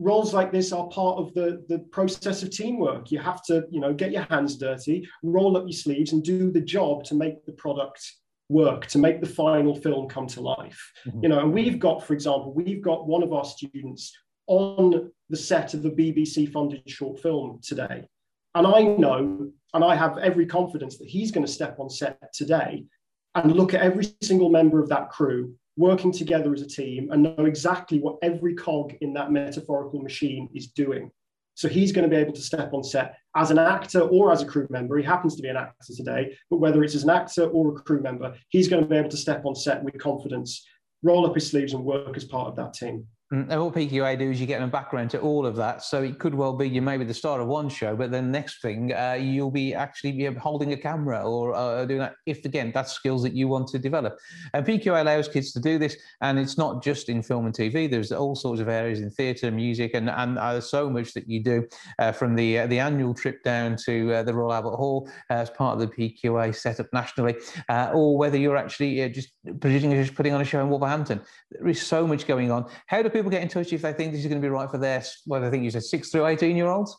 roles 0.00 0.34
like 0.34 0.52
this 0.52 0.72
are 0.72 0.88
part 0.88 1.18
of 1.18 1.34
the, 1.34 1.64
the 1.68 1.80
process 1.90 2.42
of 2.42 2.50
teamwork. 2.50 3.10
You 3.10 3.18
have 3.18 3.42
to 3.44 3.64
you 3.70 3.80
know 3.80 3.92
get 3.92 4.12
your 4.12 4.24
hands 4.24 4.56
dirty 4.56 5.08
roll 5.22 5.56
up 5.56 5.64
your 5.64 5.72
sleeves 5.72 6.12
and 6.12 6.22
do 6.22 6.50
the 6.50 6.60
job 6.60 7.04
to 7.04 7.14
make 7.14 7.44
the 7.46 7.52
product 7.52 8.14
work 8.48 8.86
to 8.86 8.98
make 8.98 9.20
the 9.20 9.26
final 9.26 9.74
film 9.74 10.08
come 10.08 10.26
to 10.26 10.40
life. 10.40 10.92
Mhm. 11.06 11.22
You 11.22 11.28
know, 11.28 11.40
and 11.40 11.52
we've 11.52 11.78
got, 11.78 12.02
for 12.02 12.14
example, 12.14 12.52
we've 12.52 12.82
got 12.82 13.06
one 13.06 13.22
of 13.22 13.32
our 13.32 13.44
students 13.44 14.12
on 14.46 15.12
the 15.28 15.36
set 15.36 15.74
of 15.74 15.84
a 15.84 15.90
BBC 15.90 16.46
funded 16.46 16.88
short 16.88 17.20
film 17.20 17.60
today. 17.62 18.08
And 18.54 18.66
I 18.66 18.82
know, 18.82 19.50
and 19.74 19.84
I 19.84 19.94
have 19.94 20.18
every 20.18 20.46
confidence 20.46 20.96
that 20.98 21.08
he's 21.08 21.30
going 21.30 21.46
to 21.46 21.52
step 21.52 21.78
on 21.78 21.90
set 21.90 22.32
today 22.32 22.86
and 23.34 23.52
look 23.52 23.74
at 23.74 23.82
every 23.82 24.06
single 24.22 24.48
member 24.48 24.80
of 24.80 24.88
that 24.88 25.10
crew 25.10 25.54
working 25.76 26.10
together 26.10 26.52
as 26.52 26.62
a 26.62 26.66
team 26.66 27.10
and 27.12 27.22
know 27.22 27.44
exactly 27.44 28.00
what 28.00 28.16
every 28.22 28.54
cog 28.54 28.94
in 29.00 29.12
that 29.12 29.30
metaphorical 29.30 30.00
machine 30.00 30.48
is 30.54 30.68
doing. 30.68 31.10
So 31.58 31.66
he's 31.66 31.90
going 31.90 32.08
to 32.08 32.16
be 32.16 32.22
able 32.22 32.34
to 32.34 32.40
step 32.40 32.72
on 32.72 32.84
set 32.84 33.16
as 33.34 33.50
an 33.50 33.58
actor 33.58 34.02
or 34.02 34.30
as 34.30 34.42
a 34.42 34.46
crew 34.46 34.68
member. 34.70 34.96
He 34.96 35.02
happens 35.02 35.34
to 35.34 35.42
be 35.42 35.48
an 35.48 35.56
actor 35.56 35.92
today, 35.92 36.36
but 36.50 36.58
whether 36.58 36.84
it's 36.84 36.94
as 36.94 37.02
an 37.02 37.10
actor 37.10 37.48
or 37.48 37.70
a 37.72 37.82
crew 37.82 38.00
member, 38.00 38.32
he's 38.50 38.68
going 38.68 38.80
to 38.80 38.88
be 38.88 38.94
able 38.94 39.08
to 39.08 39.16
step 39.16 39.44
on 39.44 39.56
set 39.56 39.82
with 39.82 39.98
confidence, 39.98 40.64
roll 41.02 41.26
up 41.26 41.34
his 41.34 41.48
sleeves, 41.48 41.72
and 41.72 41.84
work 41.84 42.16
as 42.16 42.24
part 42.24 42.46
of 42.46 42.54
that 42.54 42.74
team. 42.74 43.08
Mm, 43.32 43.50
And 43.50 43.62
what 43.62 43.74
PQA 43.74 44.18
do 44.18 44.30
is 44.30 44.40
you 44.40 44.46
get 44.46 44.62
a 44.62 44.66
background 44.66 45.10
to 45.10 45.20
all 45.20 45.44
of 45.44 45.54
that. 45.56 45.82
So 45.82 46.02
it 46.02 46.18
could 46.18 46.34
well 46.34 46.54
be 46.54 46.66
you 46.68 46.80
may 46.80 46.96
be 46.96 47.04
the 47.04 47.12
star 47.12 47.40
of 47.40 47.46
one 47.46 47.68
show, 47.68 47.94
but 47.94 48.10
then 48.10 48.30
next 48.30 48.62
thing 48.62 48.92
uh, 48.94 49.18
you'll 49.20 49.50
be 49.50 49.74
actually 49.74 50.12
be 50.12 50.24
holding 50.26 50.72
a 50.72 50.76
camera 50.76 51.22
or 51.22 51.54
uh, 51.54 51.84
doing 51.84 52.00
that. 52.00 52.14
If 52.24 52.44
again, 52.46 52.72
that's 52.74 52.92
skills 52.92 53.22
that 53.24 53.34
you 53.34 53.46
want 53.46 53.68
to 53.68 53.78
develop. 53.78 54.18
And 54.54 54.64
PQA 54.64 55.02
allows 55.02 55.28
kids 55.28 55.52
to 55.52 55.60
do 55.60 55.78
this, 55.78 55.96
and 56.22 56.38
it's 56.38 56.56
not 56.56 56.82
just 56.82 57.10
in 57.10 57.22
film 57.22 57.44
and 57.44 57.54
TV. 57.54 57.90
There's 57.90 58.12
all 58.12 58.34
sorts 58.34 58.62
of 58.62 58.68
areas 58.68 59.00
in 59.00 59.10
theatre, 59.10 59.50
music, 59.50 59.90
and 59.94 60.08
and 60.08 60.38
uh, 60.38 60.60
so 60.60 60.88
much 60.88 61.12
that 61.12 61.28
you 61.28 61.42
do 61.42 61.68
uh, 61.98 62.12
from 62.12 62.34
the 62.34 62.60
uh, 62.60 62.66
the 62.66 62.78
annual 62.78 63.12
trip 63.12 63.42
down 63.44 63.76
to 63.84 64.14
uh, 64.14 64.22
the 64.22 64.32
Royal 64.32 64.54
Albert 64.54 64.76
Hall 64.76 65.10
as 65.28 65.50
part 65.50 65.78
of 65.78 65.80
the 65.80 65.94
PQA 65.94 66.54
setup 66.54 66.86
nationally, 66.94 67.36
or 67.68 68.16
whether 68.16 68.38
you're 68.38 68.56
actually 68.56 69.06
just 69.10 69.32
producing 69.60 69.90
just 69.90 70.14
putting 70.14 70.32
on 70.32 70.40
a 70.40 70.46
show 70.46 70.60
in 70.60 70.70
Wolverhampton. 70.70 71.20
There 71.50 71.68
is 71.68 71.82
so 71.82 72.06
much 72.06 72.26
going 72.26 72.50
on. 72.50 72.64
How 72.86 73.02
do 73.02 73.10
people 73.18 73.30
get 73.30 73.42
in 73.42 73.48
touch 73.48 73.72
if 73.72 73.82
they 73.82 73.92
think 73.92 74.12
this 74.12 74.20
is 74.20 74.26
going 74.26 74.40
to 74.40 74.44
be 74.44 74.50
right 74.50 74.70
for 74.70 74.78
their, 74.78 75.02
well, 75.26 75.44
I 75.44 75.50
think 75.50 75.64
you 75.64 75.70
said 75.70 75.82
six 75.82 76.10
through 76.10 76.26
18 76.26 76.56
year 76.56 76.68
olds? 76.68 76.96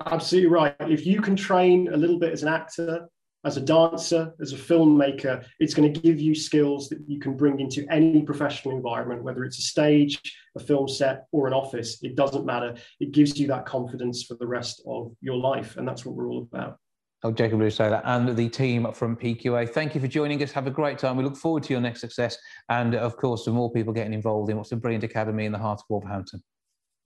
Absolutely 0.06 0.50
right. 0.50 0.74
If 0.80 1.04
you 1.06 1.20
can 1.20 1.36
train 1.36 1.92
a 1.92 1.96
little 1.96 2.18
bit 2.18 2.32
as 2.32 2.42
an 2.42 2.48
actor, 2.48 3.08
as 3.44 3.56
a 3.56 3.60
dancer, 3.60 4.34
as 4.40 4.52
a 4.52 4.56
filmmaker, 4.56 5.44
it's 5.58 5.74
going 5.74 5.92
to 5.92 6.00
give 6.00 6.20
you 6.20 6.34
skills 6.34 6.88
that 6.88 6.98
you 7.06 7.18
can 7.18 7.36
bring 7.36 7.60
into 7.60 7.86
any 7.90 8.22
professional 8.22 8.76
environment, 8.76 9.22
whether 9.22 9.44
it's 9.44 9.58
a 9.58 9.62
stage, 9.62 10.20
a 10.56 10.60
film 10.60 10.88
set, 10.88 11.26
or 11.32 11.46
an 11.46 11.52
office. 11.52 12.02
It 12.02 12.16
doesn't 12.16 12.44
matter. 12.44 12.74
It 13.00 13.12
gives 13.12 13.38
you 13.38 13.46
that 13.48 13.66
confidence 13.66 14.24
for 14.24 14.34
the 14.34 14.46
rest 14.46 14.82
of 14.86 15.12
your 15.20 15.36
life. 15.36 15.76
And 15.76 15.88
that's 15.88 16.04
what 16.04 16.14
we're 16.14 16.28
all 16.28 16.42
about. 16.42 16.78
Oh, 17.22 17.30
Jacob 17.30 17.60
Lewis 17.60 17.76
Taylor 17.76 18.00
and 18.04 18.34
the 18.34 18.48
team 18.48 18.90
from 18.92 19.14
PQA. 19.14 19.68
Thank 19.68 19.94
you 19.94 20.00
for 20.00 20.08
joining 20.08 20.42
us. 20.42 20.52
Have 20.52 20.66
a 20.66 20.70
great 20.70 20.98
time. 20.98 21.16
We 21.16 21.24
look 21.24 21.36
forward 21.36 21.62
to 21.64 21.72
your 21.72 21.82
next 21.82 22.00
success. 22.00 22.38
And 22.70 22.94
of 22.94 23.16
course, 23.16 23.44
to 23.44 23.50
more 23.50 23.70
people 23.70 23.92
getting 23.92 24.14
involved 24.14 24.50
in 24.50 24.56
what's 24.56 24.72
a 24.72 24.76
brilliant 24.76 25.04
academy 25.04 25.44
in 25.44 25.52
the 25.52 25.58
heart 25.58 25.80
of 25.80 25.84
Wolverhampton. 25.90 26.42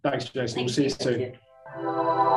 Thanks, 0.05 0.26
Jason. 0.26 0.61
We'll 0.61 0.68
see 0.68 0.85
you 0.85 0.91
soon. 0.91 2.34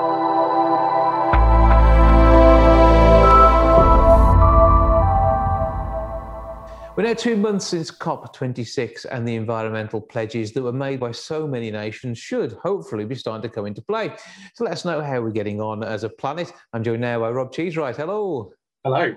We're 6.98 7.04
now 7.04 7.14
two 7.14 7.38
months 7.38 7.68
since 7.68 7.92
COP26 7.92 9.06
and 9.12 9.28
the 9.28 9.36
environmental 9.36 10.02
pledges 10.02 10.52
that 10.54 10.64
were 10.64 10.74
made 10.74 11.00
by 11.00 11.12
so 11.12 11.48
many 11.48 11.70
nations 11.70 12.18
should 12.18 12.54
hopefully 12.54 13.06
be 13.06 13.14
starting 13.14 13.48
to 13.48 13.54
come 13.54 13.68
into 13.68 13.84
play. 13.84 14.16
So 14.56 14.64
let 14.64 14.74
us 14.74 14.84
know 14.84 15.00
how 15.04 15.22
we're 15.22 15.30
getting 15.30 15.62
on 15.62 15.84
as 15.84 16.04
a 16.04 16.10
planet. 16.10 16.52
I'm 16.74 16.84
joined 16.84 17.02
now 17.02 17.20
by 17.20 17.30
Rob 17.30 17.54
Cheesewright. 17.54 17.98
Hello. 17.98 18.52
Hello. 18.84 19.14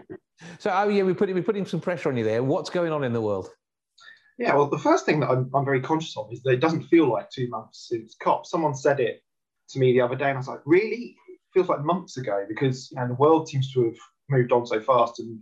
So, 0.59 0.71
oh 0.71 0.91
yeah, 0.91 1.05
we're 1.05 1.15
putting, 1.15 1.35
we're 1.35 1.43
putting 1.43 1.65
some 1.65 1.81
pressure 1.81 2.11
on 2.11 2.19
you 2.19 2.25
there. 2.25 2.43
What's 2.43 2.69
going 2.69 2.93
on 2.93 3.03
in 3.03 3.15
the 3.15 3.21
world? 3.23 3.49
Yeah, 4.37 4.57
well, 4.57 4.69
the 4.69 4.79
first 4.79 5.07
thing 5.07 5.21
that 5.21 5.31
I'm, 5.31 5.51
I'm 5.55 5.65
very 5.65 5.81
conscious 5.81 6.15
of 6.19 6.31
is 6.31 6.43
that 6.43 6.51
it 6.51 6.61
doesn't 6.61 6.83
feel 6.89 7.11
like 7.11 7.31
two 7.31 7.49
months 7.49 7.89
since 7.89 8.15
COP. 8.23 8.45
Someone 8.45 8.75
said 8.75 9.01
it 9.01 9.23
to 9.71 9.79
me 9.79 9.95
the 9.95 10.03
other 10.03 10.17
day, 10.17 10.27
and 10.27 10.37
I 10.37 10.41
was 10.41 10.49
like, 10.49 10.61
really? 10.67 11.17
It 11.29 11.39
feels 11.55 11.71
like 11.71 11.83
months 11.83 12.19
ago 12.19 12.45
because 12.47 12.91
you 12.91 12.99
know, 13.01 13.09
the 13.09 13.15
world 13.15 13.49
seems 13.49 13.73
to 13.73 13.85
have 13.85 13.97
moved 14.29 14.53
on 14.53 14.67
so 14.67 14.83
fast 14.83 15.19
and 15.19 15.39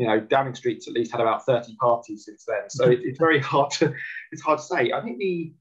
you 0.00 0.06
know, 0.06 0.18
Downing 0.18 0.54
Street's 0.54 0.88
at 0.88 0.94
least 0.94 1.12
had 1.12 1.20
about 1.20 1.44
30 1.44 1.76
parties 1.76 2.24
since 2.24 2.46
then. 2.48 2.70
So 2.70 2.88
it, 2.88 3.00
it's 3.02 3.18
very 3.18 3.38
hard 3.38 3.70
to 3.72 3.92
it's 4.32 4.40
hard 4.40 4.58
to 4.58 4.64
say. 4.64 4.92
I 4.92 5.02
think 5.02 5.18
the 5.18 5.52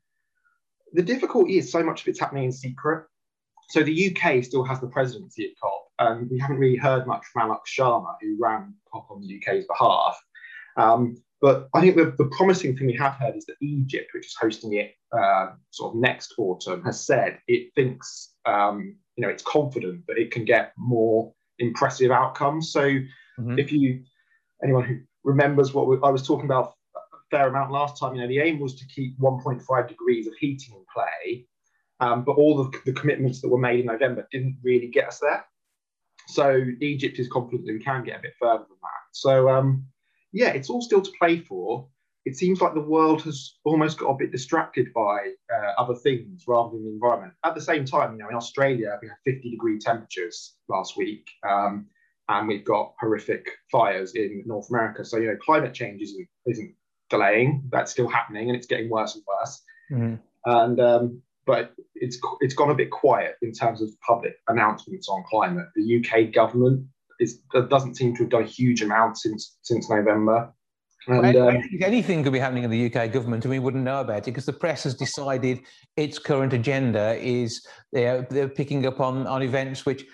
the 0.93 1.03
difficulty 1.03 1.57
is 1.57 1.69
so 1.69 1.83
much 1.83 2.01
of 2.01 2.07
it's 2.07 2.21
happening 2.21 2.45
in 2.45 2.51
secret. 2.53 3.05
So 3.69 3.83
the 3.83 4.15
UK 4.15 4.43
still 4.43 4.63
has 4.63 4.79
the 4.79 4.87
presidency 4.87 5.43
at 5.45 5.51
COP, 5.61 5.91
and 5.99 6.31
we 6.31 6.39
haven't 6.39 6.57
really 6.57 6.77
heard 6.77 7.05
much 7.05 7.25
from 7.31 7.49
Alok 7.49 7.65
Sharma, 7.67 8.15
who 8.21 8.37
ran 8.39 8.73
COP 8.91 9.11
on 9.11 9.21
the 9.21 9.37
UK's 9.37 9.67
behalf. 9.67 10.17
Um, 10.77 11.21
but 11.41 11.67
I 11.75 11.81
think 11.81 11.97
the, 11.97 12.15
the 12.17 12.31
promising 12.35 12.75
thing 12.77 12.87
we 12.87 12.95
have 12.95 13.13
heard 13.15 13.35
is 13.35 13.45
that 13.45 13.57
Egypt, 13.61 14.09
which 14.13 14.25
is 14.25 14.35
hosting 14.39 14.73
it 14.73 14.93
uh, 15.11 15.51
sort 15.71 15.93
of 15.93 16.01
next 16.01 16.33
autumn, 16.37 16.81
has 16.83 17.05
said 17.05 17.39
it 17.47 17.71
thinks, 17.75 18.33
um, 18.45 18.95
you 19.15 19.21
know, 19.21 19.29
it's 19.29 19.43
confident 19.43 20.07
that 20.07 20.17
it 20.17 20.31
can 20.31 20.45
get 20.45 20.71
more 20.77 21.31
impressive 21.59 22.09
outcomes. 22.09 22.71
So 22.71 22.99
Mhm. 23.39 23.59
if 23.59 23.71
you 23.71 24.03
anyone 24.63 24.83
who 24.83 24.99
remembers 25.23 25.73
what 25.73 25.87
we, 25.87 25.97
I 26.03 26.09
was 26.09 26.25
talking 26.25 26.45
about 26.45 26.75
a 26.95 27.17
fair 27.29 27.47
amount 27.47 27.71
last 27.71 27.99
time, 27.99 28.15
you 28.15 28.21
know, 28.21 28.27
the 28.27 28.39
aim 28.39 28.59
was 28.59 28.75
to 28.75 28.87
keep 28.87 29.17
1.5 29.19 29.87
degrees 29.87 30.27
of 30.27 30.33
heating 30.39 30.75
in 30.75 30.85
play, 30.93 31.45
um, 31.99 32.23
but 32.23 32.33
all 32.33 32.63
the, 32.63 32.79
the 32.85 32.93
commitments 32.93 33.41
that 33.41 33.49
were 33.49 33.57
made 33.57 33.79
in 33.79 33.85
November 33.85 34.27
didn't 34.31 34.57
really 34.63 34.87
get 34.87 35.07
us 35.07 35.19
there. 35.19 35.45
So 36.27 36.63
Egypt 36.81 37.17
is 37.19 37.27
confident 37.27 37.65
that 37.65 37.73
we 37.73 37.83
can 37.83 38.03
get 38.03 38.19
a 38.19 38.21
bit 38.21 38.33
further 38.39 38.65
than 38.69 38.77
that. 38.81 39.07
So 39.13 39.49
um, 39.49 39.85
yeah, 40.31 40.49
it's 40.49 40.69
all 40.69 40.81
still 40.81 41.01
to 41.01 41.11
play 41.19 41.39
for. 41.39 41.87
It 42.25 42.35
seems 42.35 42.61
like 42.61 42.73
the 42.73 42.81
world 42.81 43.23
has 43.23 43.55
almost 43.63 43.97
got 43.97 44.09
a 44.09 44.17
bit 44.17 44.31
distracted 44.31 44.93
by 44.93 45.31
uh, 45.51 45.71
other 45.81 45.95
things 45.95 46.43
rather 46.47 46.71
than 46.71 46.83
the 46.83 46.91
environment. 46.91 47.33
At 47.43 47.55
the 47.55 47.61
same 47.61 47.85
time, 47.85 48.11
you 48.11 48.19
know, 48.19 48.29
in 48.29 48.35
Australia 48.35 48.99
we 49.01 49.07
had 49.07 49.17
50 49.25 49.49
degree 49.49 49.79
temperatures 49.79 50.55
last 50.67 50.97
week. 50.97 51.27
Um, 51.47 51.87
and 52.29 52.47
we've 52.47 52.63
got 52.63 52.93
horrific 52.99 53.49
fires 53.71 54.13
in 54.15 54.43
North 54.45 54.69
America. 54.69 55.03
So 55.03 55.17
you 55.17 55.27
know, 55.27 55.37
climate 55.37 55.73
change 55.73 56.01
isn't 56.01 56.27
isn't 56.45 56.73
delaying; 57.09 57.63
that's 57.71 57.91
still 57.91 58.07
happening, 58.07 58.49
and 58.49 58.55
it's 58.55 58.67
getting 58.67 58.89
worse 58.89 59.15
and 59.15 59.23
worse. 59.27 59.61
Mhm. 59.91 60.19
And 60.45 60.79
um, 60.79 61.21
but 61.45 61.73
it's 61.95 62.19
it's 62.39 62.53
gone 62.53 62.69
a 62.69 62.75
bit 62.75 62.91
quiet 62.91 63.35
in 63.41 63.51
terms 63.51 63.81
of 63.81 63.89
public 64.07 64.35
announcements 64.47 65.09
on 65.09 65.23
climate. 65.29 65.67
The 65.75 65.97
UK 65.97 66.31
government 66.31 66.85
is 67.19 67.39
doesn't 67.69 67.95
seem 67.95 68.15
to 68.15 68.23
have 68.23 68.29
done 68.29 68.43
a 68.43 68.47
huge 68.47 68.81
amount 68.81 69.17
since 69.17 69.57
since 69.63 69.89
November. 69.89 70.53
And 71.07 71.21
Well, 71.21 71.47
um, 71.47 71.55
anything- 71.55 71.83
anything 71.83 72.23
could 72.23 72.33
be 72.33 72.39
happening 72.39 72.65
in 72.65 72.69
the 72.69 72.77
UK 72.77 73.07
government 73.07 73.43
and 73.45 73.51
we 73.51 73.57
wouldn't 73.57 73.83
know 73.83 74.01
about 74.01 74.19
it 74.19 74.25
because 74.25 74.45
the 74.45 74.53
press 74.53 74.83
has 74.83 74.93
decided 74.93 75.61
its 75.95 76.19
current 76.19 76.53
agenda 76.53 77.15
is 77.15 77.65
you 77.93 78.01
know, 78.01 78.25
they're 78.29 78.49
picking 78.49 78.85
up 78.85 78.99
on, 78.99 79.25
on 79.25 79.41
events 79.41 79.85
which 79.85 80.05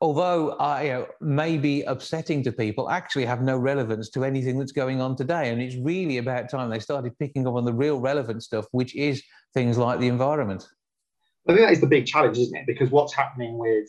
although 0.00 0.50
uh, 0.50 0.80
you 0.82 0.88
know, 0.90 1.06
may 1.20 1.58
be 1.58 1.82
upsetting 1.82 2.42
to 2.44 2.52
people, 2.52 2.88
actually 2.90 3.24
have 3.26 3.42
no 3.42 3.56
relevance 3.56 4.08
to 4.10 4.24
anything 4.24 4.58
that's 4.58 4.72
going 4.72 5.00
on 5.00 5.16
today. 5.16 5.50
And 5.50 5.60
it's 5.60 5.76
really 5.76 6.18
about 6.18 6.50
time 6.50 6.70
they 6.70 6.78
started 6.78 7.18
picking 7.18 7.46
up 7.46 7.54
on 7.54 7.64
the 7.64 7.72
real 7.72 8.00
relevant 8.00 8.42
stuff, 8.42 8.66
which 8.72 8.94
is 8.96 9.22
things 9.54 9.78
like 9.78 10.00
the 10.00 10.08
environment. 10.08 10.66
I 11.48 11.52
think 11.52 11.66
that 11.66 11.72
is 11.72 11.80
the 11.80 11.86
big 11.86 12.06
challenge, 12.06 12.38
isn't 12.38 12.56
it? 12.56 12.66
Because 12.66 12.90
what's 12.90 13.14
happening 13.14 13.58
with 13.58 13.88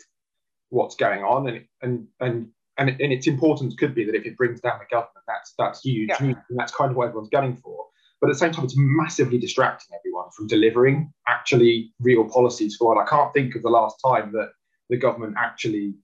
what's 0.69 0.95
going 0.95 1.23
on, 1.23 1.47
and 1.47 1.65
and 1.81 2.07
and 2.19 2.47
and, 2.77 2.89
and 2.89 3.13
its 3.13 3.27
importance 3.27 3.75
could 3.75 3.93
be 3.93 4.05
that 4.05 4.15
if 4.15 4.25
it 4.25 4.37
brings 4.37 4.61
down 4.61 4.79
the 4.79 4.85
government, 4.89 5.25
that's 5.27 5.53
that's 5.57 5.81
huge, 5.81 6.09
Yeah. 6.09 6.17
and 6.19 6.37
that's 6.51 6.73
kind 6.73 6.91
of 6.91 6.97
what 6.97 7.07
everyone's 7.07 7.29
gunning 7.29 7.57
for. 7.57 7.85
But 8.19 8.29
at 8.29 8.33
the 8.33 8.39
same 8.39 8.51
time, 8.51 8.65
it's 8.65 8.75
massively 8.77 9.39
distracting 9.39 9.97
everyone 9.99 10.29
from 10.35 10.47
delivering 10.47 11.11
actually 11.27 11.91
real 11.99 12.23
policies 12.29 12.75
forward. 12.75 13.01
I 13.01 13.05
can't 13.05 13.33
think 13.33 13.55
of 13.55 13.63
the 13.63 13.69
last 13.69 13.97
time 14.05 14.31
that 14.33 14.49
the 14.91 14.97
government 14.97 15.35
actually 15.39 15.95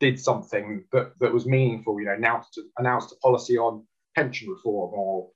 did 0.00 0.18
something 0.18 0.84
that, 0.92 1.12
that 1.20 1.32
was 1.32 1.46
meaningful. 1.46 2.00
You 2.00 2.06
know, 2.06 2.14
announced 2.14 2.58
announced 2.78 3.12
a 3.12 3.16
policy 3.16 3.56
on 3.56 3.84
pension 4.16 4.48
reform 4.48 4.92
or 4.94 5.30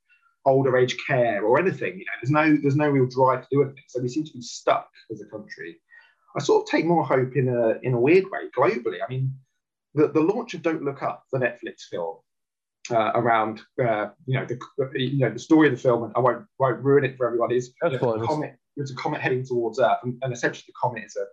older 0.44 0.76
age 0.76 0.96
care 1.06 1.44
or 1.44 1.60
anything. 1.60 1.98
You 1.98 2.06
know, 2.06 2.12
there's 2.20 2.30
no 2.30 2.58
there's 2.60 2.76
no 2.76 2.88
real 2.88 3.06
drive 3.06 3.42
to 3.42 3.48
do 3.52 3.62
anything. 3.62 3.84
So 3.86 4.02
we 4.02 4.08
seem 4.08 4.24
to 4.24 4.32
be 4.32 4.42
stuck 4.42 4.88
as 5.12 5.20
a 5.20 5.26
country. 5.26 5.76
I 6.36 6.40
sort 6.42 6.62
of 6.62 6.70
take 6.70 6.86
more 6.86 7.04
hope 7.04 7.36
in 7.36 7.48
a 7.48 7.78
in 7.82 7.94
a 7.94 8.00
weird 8.00 8.24
way 8.32 8.48
globally. 8.56 8.98
I 9.06 9.08
mean, 9.08 9.32
the, 9.94 10.08
the 10.08 10.20
launch 10.20 10.54
of 10.54 10.62
Don't 10.62 10.82
Look 10.82 11.02
Up, 11.02 11.24
the 11.32 11.38
Netflix 11.38 11.82
film, 11.90 12.16
uh, 12.90 13.12
around 13.14 13.60
uh, 13.82 14.08
you 14.26 14.38
know 14.38 14.46
the 14.46 14.58
you 14.94 15.18
know 15.18 15.30
the 15.30 15.38
story 15.38 15.68
of 15.68 15.74
the 15.74 15.80
film, 15.80 16.04
and 16.04 16.12
I 16.16 16.20
won't 16.20 16.46
won't 16.58 16.82
ruin 16.82 17.04
it 17.04 17.16
for 17.16 17.26
everyone. 17.26 17.52
Is 17.52 17.72
Of 17.82 17.92
you 17.92 17.98
know, 17.98 18.04
course. 18.04 18.26
comet 18.26 18.56
it's 18.78 18.92
a 18.92 18.94
comet 18.94 19.20
heading 19.20 19.44
towards 19.44 19.78
Earth, 19.78 19.98
and, 20.04 20.16
and 20.22 20.32
essentially 20.32 20.64
the 20.68 20.74
comet 20.80 21.04
is 21.04 21.16
a, 21.16 21.24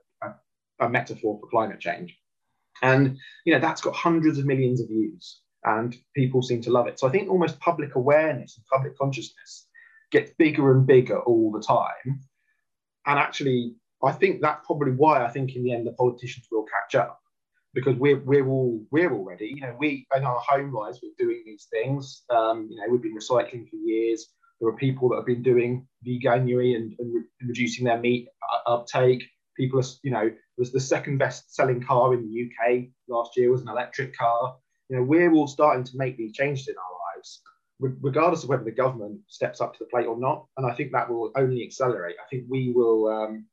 a, 0.79 0.89
metaphor 0.89 1.39
for 1.39 1.49
climate 1.49 1.79
change, 1.79 2.17
and 2.81 3.17
you 3.45 3.53
know 3.53 3.59
that's 3.59 3.81
got 3.81 3.95
hundreds 3.95 4.37
of 4.37 4.45
millions 4.45 4.81
of 4.81 4.87
views, 4.87 5.41
and 5.63 5.95
people 6.15 6.41
seem 6.41 6.61
to 6.61 6.71
love 6.71 6.87
it. 6.87 6.99
So 6.99 7.07
I 7.07 7.11
think 7.11 7.29
almost 7.29 7.59
public 7.59 7.95
awareness 7.95 8.57
and 8.57 8.65
public 8.67 8.97
consciousness 8.97 9.67
gets 10.11 10.31
bigger 10.37 10.71
and 10.71 10.85
bigger 10.85 11.19
all 11.21 11.51
the 11.51 11.61
time, 11.61 12.21
and 13.05 13.19
actually 13.19 13.75
I 14.03 14.11
think 14.11 14.41
that's 14.41 14.65
probably 14.65 14.91
why 14.91 15.23
I 15.23 15.29
think 15.29 15.55
in 15.55 15.63
the 15.63 15.73
end 15.73 15.87
the 15.87 15.93
politicians 15.93 16.47
will 16.51 16.65
catch 16.65 16.95
up 16.95 17.19
because 17.73 17.95
we're 17.97 18.19
we're 18.19 18.47
all 18.47 18.81
we're 18.91 19.13
already. 19.13 19.53
You 19.55 19.61
know, 19.61 19.75
we 19.77 20.07
in 20.15 20.23
our 20.23 20.39
home 20.39 20.73
lives 20.73 20.99
we're 21.01 21.25
doing 21.25 21.43
these 21.45 21.67
things. 21.71 22.23
Um, 22.29 22.67
you 22.71 22.77
know, 22.77 22.85
we've 22.89 23.01
been 23.01 23.17
recycling 23.17 23.69
for 23.69 23.75
years. 23.75 24.27
There 24.59 24.69
are 24.69 24.77
people 24.77 25.09
that 25.09 25.17
have 25.17 25.25
been 25.25 25.43
doing 25.43 25.85
veganuary 26.07 26.75
and, 26.75 26.95
and 26.97 27.13
re- 27.13 27.47
reducing 27.47 27.85
their 27.85 27.99
meat 27.99 28.27
uptake. 28.65 29.23
People 29.55 29.79
are, 29.79 29.85
you 30.03 30.11
know, 30.11 30.31
was 30.57 30.71
the 30.71 30.79
second 30.79 31.17
best 31.17 31.53
selling 31.53 31.81
car 31.81 32.13
in 32.13 32.21
the 32.21 32.45
UK 32.45 32.85
last 33.07 33.37
year 33.37 33.51
was 33.51 33.61
an 33.61 33.69
electric 33.69 34.15
car. 34.17 34.55
You 34.89 34.97
know, 34.97 35.03
we're 35.03 35.33
all 35.33 35.47
starting 35.47 35.83
to 35.83 35.97
make 35.97 36.17
these 36.17 36.33
changes 36.33 36.67
in 36.67 36.75
our 36.75 37.15
lives, 37.15 37.41
regardless 37.79 38.43
of 38.43 38.49
whether 38.49 38.63
the 38.63 38.71
government 38.71 39.19
steps 39.27 39.61
up 39.61 39.73
to 39.73 39.79
the 39.79 39.89
plate 39.89 40.05
or 40.05 40.19
not. 40.19 40.45
And 40.57 40.65
I 40.69 40.73
think 40.75 40.91
that 40.91 41.09
will 41.09 41.31
only 41.35 41.63
accelerate. 41.63 42.15
I 42.23 42.27
think 42.29 42.45
we 42.49 42.71
will 42.75 43.07
um, 43.07 43.45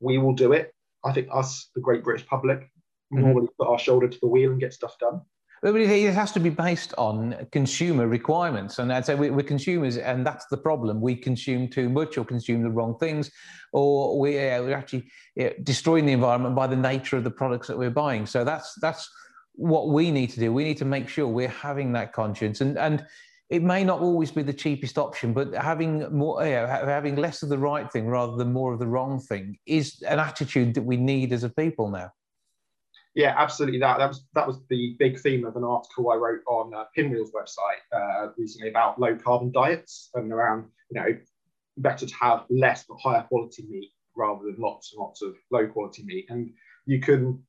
we 0.00 0.18
will 0.18 0.34
do 0.34 0.52
it. 0.52 0.72
I 1.04 1.12
think 1.12 1.28
us, 1.32 1.70
the 1.74 1.80
great 1.80 2.02
British 2.02 2.26
public, 2.26 2.70
normally 3.10 3.48
put 3.58 3.68
our 3.68 3.78
shoulder 3.78 4.08
to 4.08 4.18
the 4.20 4.26
wheel 4.26 4.50
and 4.50 4.60
get 4.60 4.72
stuff 4.72 4.98
done. 4.98 5.22
It 5.62 6.14
has 6.14 6.32
to 6.32 6.40
be 6.40 6.50
based 6.50 6.94
on 6.96 7.46
consumer 7.50 8.06
requirements. 8.06 8.78
And 8.78 8.92
I'd 8.92 9.06
say 9.06 9.14
we- 9.14 9.30
we're 9.30 9.42
consumers, 9.42 9.96
and 9.96 10.24
that's 10.24 10.46
the 10.46 10.56
problem. 10.56 11.00
We 11.00 11.16
consume 11.16 11.68
too 11.68 11.88
much 11.88 12.16
or 12.16 12.24
consume 12.24 12.62
the 12.62 12.70
wrong 12.70 12.96
things, 12.98 13.30
or 13.72 14.18
we, 14.20 14.38
uh, 14.38 14.62
we're 14.62 14.76
actually 14.76 15.10
uh, 15.40 15.50
destroying 15.62 16.06
the 16.06 16.12
environment 16.12 16.54
by 16.54 16.66
the 16.66 16.76
nature 16.76 17.16
of 17.16 17.24
the 17.24 17.30
products 17.30 17.66
that 17.66 17.78
we're 17.78 17.90
buying. 17.90 18.26
So 18.26 18.44
that's, 18.44 18.74
that's 18.80 19.10
what 19.54 19.88
we 19.88 20.12
need 20.12 20.30
to 20.30 20.40
do. 20.40 20.52
We 20.52 20.64
need 20.64 20.78
to 20.78 20.84
make 20.84 21.08
sure 21.08 21.26
we're 21.26 21.48
having 21.48 21.92
that 21.92 22.12
conscience. 22.12 22.60
And, 22.60 22.78
and 22.78 23.04
it 23.50 23.62
may 23.62 23.82
not 23.82 24.00
always 24.00 24.30
be 24.30 24.42
the 24.42 24.52
cheapest 24.52 24.98
option, 24.98 25.32
but 25.32 25.54
having 25.54 26.08
more, 26.16 26.44
you 26.44 26.52
know, 26.52 26.66
having 26.66 27.16
less 27.16 27.42
of 27.42 27.48
the 27.48 27.58
right 27.58 27.90
thing 27.90 28.06
rather 28.06 28.36
than 28.36 28.52
more 28.52 28.72
of 28.72 28.78
the 28.78 28.86
wrong 28.86 29.18
thing 29.18 29.58
is 29.66 30.02
an 30.06 30.20
attitude 30.20 30.74
that 30.74 30.82
we 30.82 30.96
need 30.96 31.32
as 31.32 31.44
a 31.44 31.48
people 31.48 31.90
now. 31.90 32.10
Yeah, 33.14 33.34
absolutely. 33.36 33.80
That 33.80 33.98
that 33.98 34.08
was 34.08 34.24
that 34.34 34.46
was 34.46 34.58
the 34.68 34.94
big 34.98 35.18
theme 35.18 35.44
of 35.44 35.56
an 35.56 35.64
article 35.64 36.10
I 36.10 36.16
wrote 36.16 36.42
on 36.46 36.72
uh, 36.74 36.84
Pinwheel's 36.94 37.32
website 37.32 37.82
uh, 37.92 38.28
recently 38.36 38.68
about 38.68 39.00
low 39.00 39.16
carbon 39.16 39.50
diets 39.50 40.10
and 40.14 40.32
around 40.32 40.66
you 40.90 41.00
know 41.00 41.18
better 41.78 42.06
to 42.06 42.14
have 42.14 42.44
less 42.50 42.84
but 42.88 42.98
higher 43.02 43.22
quality 43.22 43.64
meat 43.68 43.90
rather 44.16 44.44
than 44.44 44.56
lots 44.58 44.92
and 44.92 45.00
lots 45.00 45.22
of 45.22 45.36
low 45.50 45.66
quality 45.66 46.04
meat, 46.04 46.26
and 46.28 46.52
you 46.86 47.00
can 47.00 47.42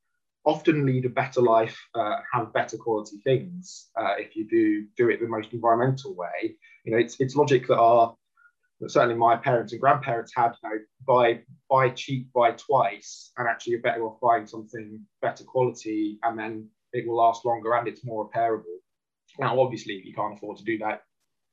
often 0.45 0.85
lead 0.85 1.05
a 1.05 1.09
better 1.09 1.41
life, 1.41 1.77
uh, 1.95 2.17
have 2.33 2.53
better 2.53 2.77
quality 2.77 3.17
things 3.23 3.89
uh, 3.97 4.15
if 4.17 4.35
you 4.35 4.47
do 4.47 4.85
do 4.97 5.09
it 5.09 5.19
the 5.19 5.27
most 5.27 5.53
environmental 5.53 6.15
way. 6.15 6.55
You 6.85 6.93
know, 6.93 6.97
it's 6.97 7.19
it's 7.19 7.35
logic 7.35 7.67
that 7.67 7.77
our 7.77 8.15
that 8.79 8.91
certainly 8.91 9.15
my 9.15 9.35
parents 9.35 9.73
and 9.73 9.81
grandparents 9.81 10.31
had, 10.35 10.53
you 10.63 10.69
know, 10.69 10.75
buy 11.05 11.41
buy 11.69 11.89
cheap, 11.89 12.31
buy 12.33 12.51
twice, 12.51 13.31
and 13.37 13.47
actually 13.47 13.71
you're 13.71 13.81
better 13.81 14.05
off 14.05 14.19
buying 14.21 14.47
something 14.47 14.99
better 15.21 15.43
quality, 15.43 16.19
and 16.23 16.37
then 16.37 16.67
it 16.93 17.07
will 17.07 17.17
last 17.17 17.45
longer 17.45 17.73
and 17.73 17.87
it's 17.87 18.05
more 18.05 18.29
repairable. 18.29 18.63
Now, 19.37 19.59
obviously, 19.59 19.95
if 19.95 20.05
you 20.05 20.13
can't 20.13 20.33
afford 20.33 20.57
to 20.57 20.63
do 20.63 20.77
that, 20.79 21.03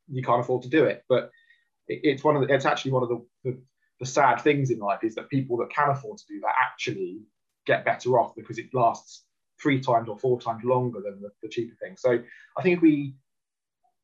you 0.08 0.22
can't 0.22 0.40
afford 0.40 0.62
to 0.62 0.68
do 0.68 0.84
it. 0.84 1.04
But 1.08 1.30
it, 1.88 2.00
it's 2.02 2.24
one 2.24 2.36
of 2.36 2.46
the, 2.46 2.54
it's 2.54 2.64
actually 2.64 2.92
one 2.92 3.02
of 3.02 3.08
the, 3.08 3.26
the 3.44 3.58
the 3.98 4.06
sad 4.06 4.40
things 4.40 4.70
in 4.70 4.78
life 4.78 5.02
is 5.02 5.14
that 5.14 5.30
people 5.30 5.56
that 5.56 5.70
can 5.70 5.88
afford 5.88 6.18
to 6.18 6.24
do 6.28 6.40
that 6.40 6.54
actually 6.62 7.20
get 7.66 7.84
better 7.84 8.20
off 8.20 8.34
because 8.36 8.58
it 8.58 8.66
lasts 8.74 9.24
three 9.60 9.80
times 9.80 10.08
or 10.08 10.18
four 10.18 10.40
times 10.40 10.62
longer 10.64 11.00
than 11.00 11.20
the, 11.20 11.30
the 11.42 11.48
cheaper 11.48 11.74
thing. 11.82 11.96
So 11.96 12.18
I 12.58 12.62
think 12.62 12.76
if 12.76 12.82
we 12.82 13.14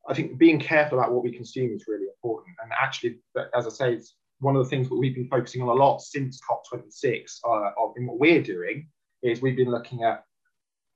I 0.09 0.15
think 0.15 0.39
being 0.39 0.59
careful 0.59 0.99
about 0.99 1.13
what 1.13 1.23
we 1.23 1.33
consume 1.33 1.73
is 1.73 1.85
really 1.87 2.07
important. 2.07 2.57
And 2.63 2.73
actually, 2.81 3.19
as 3.55 3.67
I 3.67 3.71
say, 3.71 3.95
it's 3.95 4.17
one 4.41 4.57
of 4.57 4.65
the 4.65 4.69
things 4.69 4.89
that 4.89 4.97
we've 4.97 5.15
been 5.15 5.29
focusing 5.29 5.63
on 5.63 5.69
a 5.69 5.73
lot 5.73 6.01
since 6.01 6.41
COP26 6.41 7.39
uh, 7.45 7.71
of- 7.79 7.95
in 7.97 8.07
what 8.07 8.19
we're 8.19 8.43
doing 8.43 8.89
is 9.23 9.41
we've 9.41 9.57
been 9.57 9.71
looking 9.71 10.03
at 10.03 10.25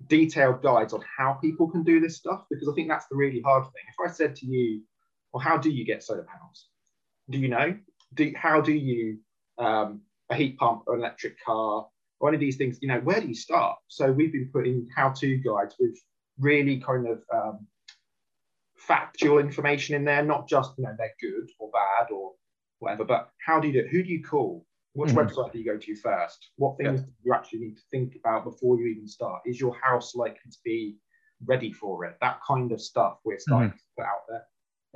detailed 0.08 0.62
guides 0.62 0.92
on 0.92 1.02
how 1.16 1.34
people 1.34 1.68
can 1.68 1.82
do 1.82 2.00
this 2.00 2.16
stuff 2.16 2.44
because 2.50 2.68
I 2.68 2.72
think 2.74 2.88
that's 2.88 3.06
the 3.06 3.16
really 3.16 3.40
hard 3.40 3.64
thing. 3.64 3.84
If 3.88 4.10
I 4.10 4.12
said 4.12 4.34
to 4.36 4.46
you, 4.46 4.82
well, 5.32 5.42
how 5.42 5.56
do 5.56 5.70
you 5.70 5.84
get 5.84 6.02
solar 6.02 6.24
panels? 6.24 6.66
Do 7.30 7.38
you 7.38 7.48
know? 7.48 7.76
Do, 8.14 8.32
how 8.36 8.60
do 8.60 8.72
you 8.72 9.18
um, 9.58 10.00
a 10.30 10.34
heat 10.34 10.58
pump 10.58 10.82
or 10.86 10.94
an 10.94 11.00
electric 11.00 11.42
car 11.44 11.86
or 12.20 12.28
any 12.28 12.36
of 12.36 12.40
these 12.40 12.56
things? 12.56 12.78
You 12.80 12.88
know, 12.88 13.00
where 13.00 13.20
do 13.20 13.28
you 13.28 13.34
start? 13.34 13.78
So 13.88 14.10
we've 14.10 14.32
been 14.32 14.50
putting 14.52 14.88
how-to 14.94 15.36
guides 15.38 15.76
with 15.78 15.96
really 16.38 16.80
kind 16.80 17.06
of 17.06 17.22
um, 17.32 17.66
factual 18.86 19.38
information 19.38 19.94
in 19.96 20.04
there, 20.04 20.22
not 20.22 20.48
just 20.48 20.72
you 20.78 20.84
know 20.84 20.94
they're 20.98 21.14
good 21.20 21.48
or 21.58 21.70
bad 21.70 22.10
or 22.10 22.32
whatever, 22.78 23.04
but 23.04 23.30
how 23.44 23.58
do 23.60 23.66
you 23.68 23.72
do 23.72 23.80
it? 23.80 23.88
Who 23.90 24.02
do 24.02 24.10
you 24.10 24.22
call? 24.22 24.66
Which 24.92 25.10
Mhm. 25.10 25.28
website 25.28 25.52
do 25.52 25.58
you 25.58 25.64
go 25.64 25.76
to 25.78 25.96
first? 25.96 26.50
What 26.56 26.78
things 26.78 27.02
do 27.02 27.12
you 27.24 27.34
actually 27.34 27.58
need 27.60 27.76
to 27.76 27.82
think 27.90 28.16
about 28.16 28.44
before 28.44 28.78
you 28.78 28.86
even 28.86 29.06
start? 29.06 29.42
Is 29.44 29.60
your 29.60 29.74
house 29.74 30.14
likely 30.14 30.50
to 30.50 30.58
be 30.64 30.96
ready 31.44 31.72
for 31.72 32.04
it? 32.06 32.16
That 32.20 32.40
kind 32.46 32.72
of 32.72 32.80
stuff 32.80 33.18
we're 33.24 33.38
starting 33.38 33.72
to 33.72 33.84
put 33.96 34.06
out 34.06 34.22
there. 34.28 34.46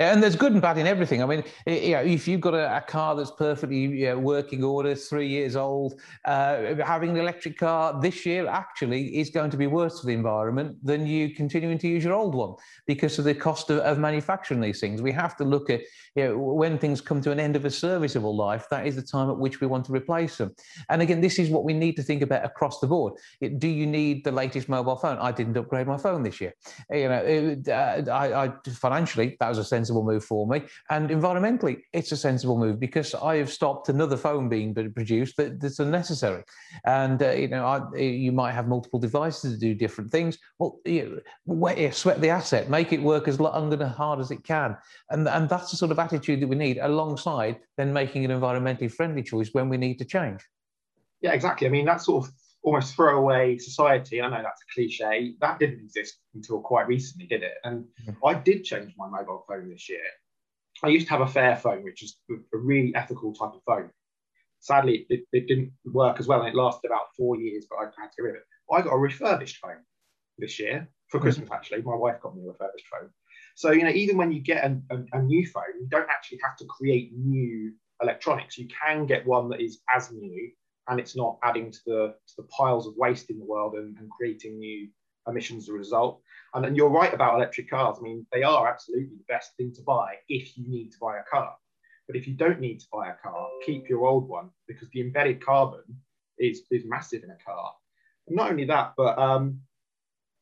And 0.01 0.23
there's 0.23 0.35
good 0.35 0.53
and 0.53 0.63
bad 0.63 0.79
in 0.79 0.87
everything. 0.87 1.23
I 1.23 1.27
mean, 1.27 1.45
you 1.67 1.91
know, 1.91 2.01
if 2.01 2.27
you've 2.27 2.41
got 2.41 2.55
a, 2.55 2.75
a 2.75 2.81
car 2.81 3.15
that's 3.15 3.33
perfectly 3.33 3.81
you 3.81 4.07
know, 4.07 4.19
working 4.19 4.65
order, 4.65 4.95
three 4.95 5.29
years 5.29 5.57
old, 5.57 6.01
uh, 6.25 6.75
having 6.83 7.11
an 7.11 7.19
electric 7.19 7.59
car 7.59 8.01
this 8.01 8.25
year 8.25 8.47
actually 8.47 9.19
is 9.19 9.29
going 9.29 9.51
to 9.51 9.59
be 9.59 9.67
worse 9.67 10.01
for 10.01 10.07
the 10.07 10.15
environment 10.15 10.79
than 10.83 11.07
you 11.07 11.35
continuing 11.35 11.77
to 11.77 11.87
use 11.87 12.03
your 12.03 12.15
old 12.15 12.35
one 12.35 12.55
because 12.87 13.19
of 13.19 13.27
the 13.27 13.35
cost 13.35 13.69
of, 13.69 13.81
of 13.81 13.99
manufacturing 13.99 14.63
these 14.63 14.81
things. 14.81 15.03
We 15.03 15.13
have 15.13 15.37
to 15.37 15.45
look 15.45 15.69
at 15.69 15.83
you 16.17 16.25
know, 16.25 16.39
when 16.39 16.79
things 16.79 17.03
come 17.03 17.21
to 17.21 17.31
an 17.31 17.39
end 17.39 17.55
of 17.55 17.67
a 17.67 17.71
serviceable 17.71 18.35
life, 18.35 18.67
that 18.71 18.87
is 18.87 18.97
the 18.97 19.03
time 19.03 19.29
at 19.29 19.39
which 19.39 19.61
we 19.61 19.67
want 19.67 19.85
to 19.85 19.93
replace 19.93 20.39
them. 20.39 20.55
And 20.89 21.03
again, 21.03 21.21
this 21.21 21.39
is 21.39 21.51
what 21.51 21.65
we 21.65 21.75
need 21.75 21.95
to 21.97 22.03
think 22.03 22.23
about 22.23 22.45
across 22.45 22.81
the 22.81 22.87
board. 22.87 23.15
It- 23.41 23.59
do 23.59 23.69
you 23.69 23.87
need 23.87 24.25
the 24.25 24.33
latest 24.33 24.69
mobile 24.69 24.97
phone? 24.97 25.19
I 25.19 25.31
didn't 25.31 25.57
upgrade 25.59 25.87
my 25.87 25.99
phone 25.99 26.23
this 26.23 26.41
year. 26.41 26.55
You 26.91 27.09
know, 27.11 27.23
it, 27.23 27.69
uh, 27.69 28.11
I, 28.11 28.47
I 28.47 28.53
financially 28.71 29.37
that 29.39 29.49
was 29.49 29.59
a 29.59 29.65
sensible 29.91 30.05
move 30.05 30.25
for 30.25 30.47
me, 30.47 30.63
and 30.91 31.11
environmentally 31.11 31.83
it's 31.93 32.13
a 32.13 32.17
sensible 32.17 32.59
move 32.59 32.79
because 32.79 33.15
I 33.15 33.37
have 33.37 33.51
stopped 33.51 33.89
another 33.89 34.17
phone 34.17 34.49
being 34.49 34.75
produced 34.75 35.37
that, 35.37 35.61
that's 35.61 35.81
unnecessary. 35.81 36.45
And 36.85 37.21
uh, 37.23 37.31
you 37.31 37.49
know, 37.49 37.65
I, 37.65 37.99
you 37.99 38.33
might 38.33 38.53
have 38.53 38.69
multiple 38.69 39.01
devices 39.01 39.55
to 39.55 39.59
do 39.59 39.75
different 39.75 40.11
things. 40.11 40.39
Well, 40.59 40.79
you 40.85 41.21
know, 41.47 41.91
sweat 41.91 42.21
the 42.21 42.31
asset, 42.31 42.71
make 42.71 42.93
it 42.93 43.03
work 43.03 43.27
as 43.29 43.41
long 43.41 43.73
and 43.73 43.83
hard 43.83 44.21
as 44.21 44.31
it 44.31 44.45
can, 44.45 44.77
and 45.11 45.29
and 45.29 45.49
that's 45.49 45.71
the 45.71 45.77
sort 45.77 45.91
of 45.91 45.99
attitude 45.99 46.41
that 46.41 46.49
we 46.49 46.57
need 46.57 46.79
alongside 46.79 47.59
then 47.77 47.93
making 47.93 48.25
an 48.25 48.31
environmentally 48.31 48.91
friendly 48.91 49.23
choice 49.23 49.51
when 49.53 49.69
we 49.69 49.77
need 49.77 49.99
to 49.99 50.05
change. 50.05 50.41
Yeah, 51.23 51.33
exactly. 51.33 51.67
I 51.67 51.71
mean, 51.71 51.87
that 51.87 52.01
sort 52.01 52.27
of 52.27 52.33
almost 52.63 52.95
throwaway 52.95 53.59
society. 53.59 54.21
I 54.21 54.29
know 54.29 54.43
that's 54.43 54.63
a 54.63 54.75
cliche. 54.75 55.35
That 55.41 55.59
didn't 55.59 55.81
exist 55.81 56.19
until 56.35 56.61
quite 56.61 56.87
recently, 56.87 57.27
did 57.27 57.43
it? 57.43 57.55
And 57.65 57.87
I 58.25 58.35
did 58.35 58.65
change 58.65 58.95
my 58.97 59.09
mobile 59.09 59.45
phone 59.49 59.71
this 59.71 59.89
year. 59.89 60.03
I 60.83 60.89
used 60.89 61.07
to 61.09 61.13
have 61.13 61.21
a 61.21 61.27
Fairphone, 61.27 61.85
which 61.85 62.03
is 62.03 62.17
a 62.31 62.57
really 62.57 62.95
ethical 62.95 63.35
type 63.35 63.55
of 63.55 63.63
phone. 63.67 63.91
sadly, 64.61 65.07
it, 65.09 65.25
it, 65.33 65.47
didn't 65.47 65.73
work 65.85 66.21
as 66.21 66.27
well, 66.27 66.41
and 66.41 66.49
it 66.49 66.55
lasted 66.55 66.89
about 66.89 67.15
four 67.17 67.37
years. 67.37 67.67
But 67.69 67.77
I 67.77 67.85
had 67.85 68.11
to 68.13 68.17
get 68.17 68.23
rid 68.23 68.37
of 68.37 68.37
it. 68.37 68.47
I 68.73 68.83
got 68.83 68.95
a 68.95 68.99
refurbished 68.99 69.57
phone 69.57 69.83
this 70.39 70.59
year 70.59 70.89
for 71.09 71.19
mm. 71.19 71.23
Christmas. 71.23 71.51
Actually, 71.53 71.83
my 71.83 71.95
wife 71.95 72.21
got 72.21 72.37
me 72.37 72.45
a 72.45 72.49
refurbished 72.49 72.87
phone. 72.91 73.11
So 73.57 73.73
you 73.73 73.85
know, 73.85 73.91
even 73.91 74.17
when 74.17 74.33
you 74.33 74.41
get 74.41 74.65
a, 74.65 74.81
a, 74.91 75.19
a 75.19 75.23
new 75.23 75.47
phone, 75.47 75.81
you 75.81 75.87
don't 75.89 76.09
actually 76.09 76.41
have 76.43 76.57
to 76.59 76.65
create 76.67 77.13
new 77.15 77.75
electronics. 78.01 78.57
You 78.57 78.69
can 78.69 79.07
get 79.07 79.27
one 79.27 79.49
that 79.51 79.61
is 79.61 79.81
as 79.95 80.11
new 80.13 80.51
and 80.91 80.99
it's 80.99 81.17
not 81.17 81.39
adding 81.45 81.71
to 81.71 81.79
the, 81.87 82.15
to 82.27 82.35
the 82.37 82.49
piles 82.49 82.87
of 82.87 82.95
waste 82.97 83.31
in 83.31 83.39
the 83.39 83.45
world 83.45 83.75
and, 83.75 83.97
and 83.99 84.11
creating 84.11 84.59
new 84.59 84.89
emissions 85.29 85.65
as 85.65 85.69
a 85.69 85.73
result. 85.73 86.21
And, 86.53 86.67
and, 86.67 86.77
you're 86.77 86.91
right 86.91 87.15
about 87.15 87.37
electric 87.37 87.71
cars. 87.71 87.99
I 87.99 88.03
mean, 88.03 88.27
they 88.33 88.43
are 88.43 88.69
absolutely 88.69 89.17
the 89.17 89.33
best 89.33 89.57
thing 89.57 89.73
to 89.77 89.83
buy 89.83 90.15
if 90.29 90.59
you 90.59 90.69
need 90.69 90.91
to 90.91 90.99
buy 91.01 91.19
a 91.19 91.23
car. 91.31 91.55
But 92.09 92.17
if 92.17 92.27
you 92.27 92.35
don't 92.35 92.59
need 92.59 92.81
to 92.81 92.87
buy 92.93 93.09
a 93.09 93.15
car, 93.23 93.47
keep 93.65 93.89
your 93.89 94.05
old 94.05 94.29
one 94.29 94.51
because 94.67 94.89
the 94.91 95.01
embedded 95.01 95.45
carbon 95.45 95.85
is, 96.39 96.63
is 96.73 96.83
massive 96.85 97.23
in 97.23 97.31
a 97.31 97.45
car. 97.45 97.73
And 98.27 98.37
not 98.37 98.51
only 98.51 98.65
that, 98.65 98.95
but 98.97 99.17
um, 99.17 99.61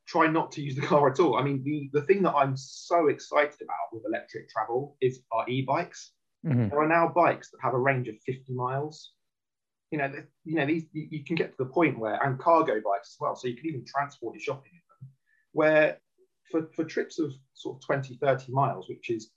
try 0.06 0.28
not 0.28 0.50
to 0.52 0.62
use 0.62 0.76
the 0.76 0.86
car 0.86 1.10
at 1.10 1.20
all. 1.20 1.36
I 1.36 1.42
mean, 1.42 1.62
the, 1.62 1.90
the 1.92 2.06
thing 2.06 2.22
that 2.22 2.34
I'm 2.34 2.56
so 2.56 3.08
excited 3.08 3.60
about 3.60 3.92
with 3.92 4.04
electric 4.06 4.48
travel 4.48 4.96
is 5.02 5.20
our 5.30 5.46
e-bikes. 5.46 6.12
Mm-hmm. 6.46 6.70
There 6.70 6.80
are 6.80 6.88
now 6.88 7.12
bikes 7.14 7.50
that 7.50 7.58
have 7.62 7.74
a 7.74 7.78
range 7.78 8.08
of 8.08 8.14
50 8.24 8.54
miles 8.54 9.12
you 9.90 9.98
know, 9.98 10.12
you 10.44 10.56
know, 10.56 10.66
these 10.66 10.84
you 10.92 11.24
can 11.24 11.36
get 11.36 11.50
to 11.50 11.64
the 11.64 11.70
point 11.70 11.98
where 11.98 12.22
and 12.24 12.38
cargo 12.38 12.74
bikes 12.74 13.14
as 13.14 13.16
well, 13.20 13.34
so 13.34 13.48
you 13.48 13.56
can 13.56 13.66
even 13.66 13.84
transport 13.86 14.34
your 14.34 14.40
shopping 14.40 14.72
in 14.72 14.80
them. 14.88 15.10
Where 15.52 15.98
for, 16.50 16.68
for 16.74 16.84
trips 16.84 17.18
of 17.18 17.32
sort 17.54 17.76
of 17.76 17.86
20, 17.86 18.18
30 18.20 18.52
miles, 18.52 18.88
which 18.88 19.10
is, 19.10 19.30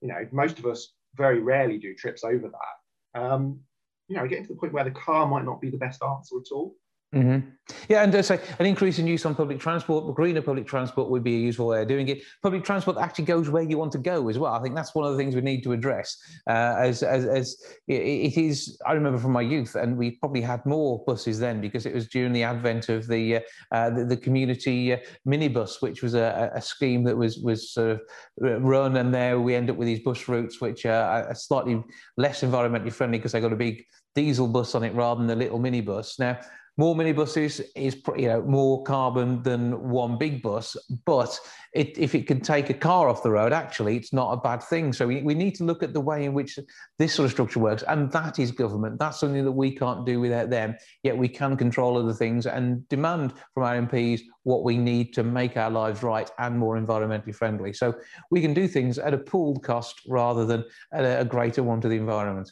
you 0.00 0.08
know, 0.08 0.26
most 0.32 0.58
of 0.58 0.66
us 0.66 0.92
very 1.14 1.40
rarely 1.40 1.78
do 1.78 1.94
trips 1.94 2.24
over 2.24 2.50
that. 2.50 3.20
Um, 3.20 3.60
you 4.08 4.16
know, 4.16 4.26
getting 4.26 4.46
to 4.46 4.52
the 4.52 4.58
point 4.58 4.72
where 4.72 4.84
the 4.84 4.90
car 4.90 5.26
might 5.26 5.44
not 5.44 5.60
be 5.60 5.70
the 5.70 5.78
best 5.78 6.02
answer 6.02 6.36
at 6.36 6.52
all. 6.52 6.74
Mm-hmm. 7.14 7.48
Yeah, 7.88 8.02
and 8.02 8.24
so 8.24 8.38
an 8.58 8.66
increase 8.66 8.98
in 8.98 9.06
use 9.06 9.24
on 9.26 9.34
public 9.34 9.58
transport, 9.58 10.14
greener 10.14 10.42
public 10.42 10.66
transport 10.66 11.08
would 11.10 11.24
be 11.24 11.36
a 11.36 11.38
useful 11.38 11.68
way 11.68 11.82
of 11.82 11.88
doing 11.88 12.08
it. 12.08 12.22
Public 12.42 12.64
transport 12.64 12.96
actually 12.98 13.24
goes 13.24 13.48
where 13.48 13.62
you 13.62 13.78
want 13.78 13.92
to 13.92 13.98
go 13.98 14.28
as 14.28 14.38
well. 14.38 14.52
I 14.52 14.62
think 14.62 14.74
that's 14.74 14.94
one 14.94 15.04
of 15.04 15.12
the 15.12 15.18
things 15.18 15.34
we 15.34 15.40
need 15.40 15.62
to 15.62 15.72
address. 15.72 16.16
Uh, 16.48 16.74
as, 16.78 17.02
as, 17.02 17.24
as 17.24 17.56
it 17.88 18.36
is, 18.36 18.80
I 18.86 18.92
remember 18.92 19.18
from 19.18 19.32
my 19.32 19.40
youth, 19.40 19.74
and 19.76 19.96
we 19.96 20.12
probably 20.12 20.42
had 20.42 20.64
more 20.66 21.02
buses 21.06 21.38
then 21.38 21.60
because 21.60 21.86
it 21.86 21.94
was 21.94 22.08
during 22.08 22.32
the 22.32 22.42
advent 22.42 22.88
of 22.88 23.06
the 23.06 23.36
uh, 23.36 23.40
uh 23.72 23.90
the, 23.90 24.04
the, 24.04 24.16
community 24.16 24.92
uh, 24.92 24.98
minibus, 25.26 25.80
which 25.80 26.02
was 26.02 26.14
a, 26.14 26.50
a, 26.54 26.62
scheme 26.62 27.04
that 27.04 27.16
was 27.16 27.38
was 27.38 27.72
sort 27.72 27.90
of 27.90 28.00
uh, 28.44 28.60
run, 28.60 28.96
and 28.96 29.12
there 29.14 29.40
we 29.40 29.54
end 29.54 29.70
up 29.70 29.76
with 29.76 29.86
these 29.86 30.00
bus 30.00 30.28
routes 30.28 30.60
which 30.60 30.86
are 30.86 31.34
slightly 31.34 31.82
less 32.16 32.42
environmentally 32.42 32.92
friendly 32.92 33.18
because 33.18 33.32
they 33.32 33.40
got 33.40 33.52
a 33.52 33.56
big 33.56 33.84
diesel 34.14 34.48
bus 34.48 34.74
on 34.74 34.82
it 34.82 34.94
rather 34.94 35.18
than 35.18 35.26
the 35.26 35.36
little 35.36 35.58
minibus. 35.58 36.18
Now 36.18 36.38
more 36.78 36.94
minibuses 36.94 37.60
is 37.74 37.96
you 38.16 38.28
know 38.28 38.42
more 38.42 38.82
carbon 38.82 39.42
than 39.42 39.88
one 39.88 40.18
big 40.18 40.42
bus 40.42 40.76
but 41.04 41.38
it, 41.72 41.96
if 41.98 42.14
it 42.14 42.26
can 42.26 42.40
take 42.40 42.70
a 42.70 42.74
car 42.74 43.08
off 43.08 43.22
the 43.22 43.30
road 43.30 43.52
actually 43.52 43.96
it's 43.96 44.12
not 44.12 44.32
a 44.32 44.36
bad 44.36 44.62
thing. 44.62 44.92
So 44.92 45.06
we, 45.06 45.22
we 45.22 45.34
need 45.34 45.54
to 45.56 45.64
look 45.64 45.82
at 45.82 45.92
the 45.92 46.00
way 46.00 46.24
in 46.24 46.32
which 46.32 46.58
this 46.98 47.14
sort 47.14 47.26
of 47.26 47.32
structure 47.32 47.60
works 47.60 47.82
and 47.86 48.10
that 48.12 48.38
is 48.38 48.50
government. 48.50 48.98
That's 48.98 49.20
something 49.20 49.44
that 49.44 49.52
we 49.52 49.70
can't 49.70 50.06
do 50.06 50.20
without 50.20 50.50
them. 50.50 50.76
Yet 51.02 51.16
we 51.16 51.28
can 51.28 51.56
control 51.56 51.98
other 51.98 52.14
things 52.14 52.46
and 52.46 52.86
demand 52.88 53.34
from 53.52 53.64
our 53.64 53.76
mps 53.76 54.22
what 54.44 54.64
we 54.64 54.78
need 54.78 55.12
to 55.14 55.24
make 55.24 55.56
our 55.56 55.70
lives 55.70 56.02
right 56.02 56.30
and 56.38 56.58
more 56.58 56.78
environmentally 56.78 57.34
friendly. 57.34 57.72
So 57.72 57.94
we 58.30 58.40
can 58.40 58.54
do 58.54 58.68
things 58.68 58.98
at 58.98 59.12
a 59.12 59.18
pooled 59.18 59.62
cost 59.62 60.00
rather 60.08 60.46
than 60.46 60.64
at 60.92 61.20
a 61.20 61.24
greater 61.24 61.62
one 61.62 61.80
to 61.80 61.88
the 61.88 61.96
environment. 61.96 62.50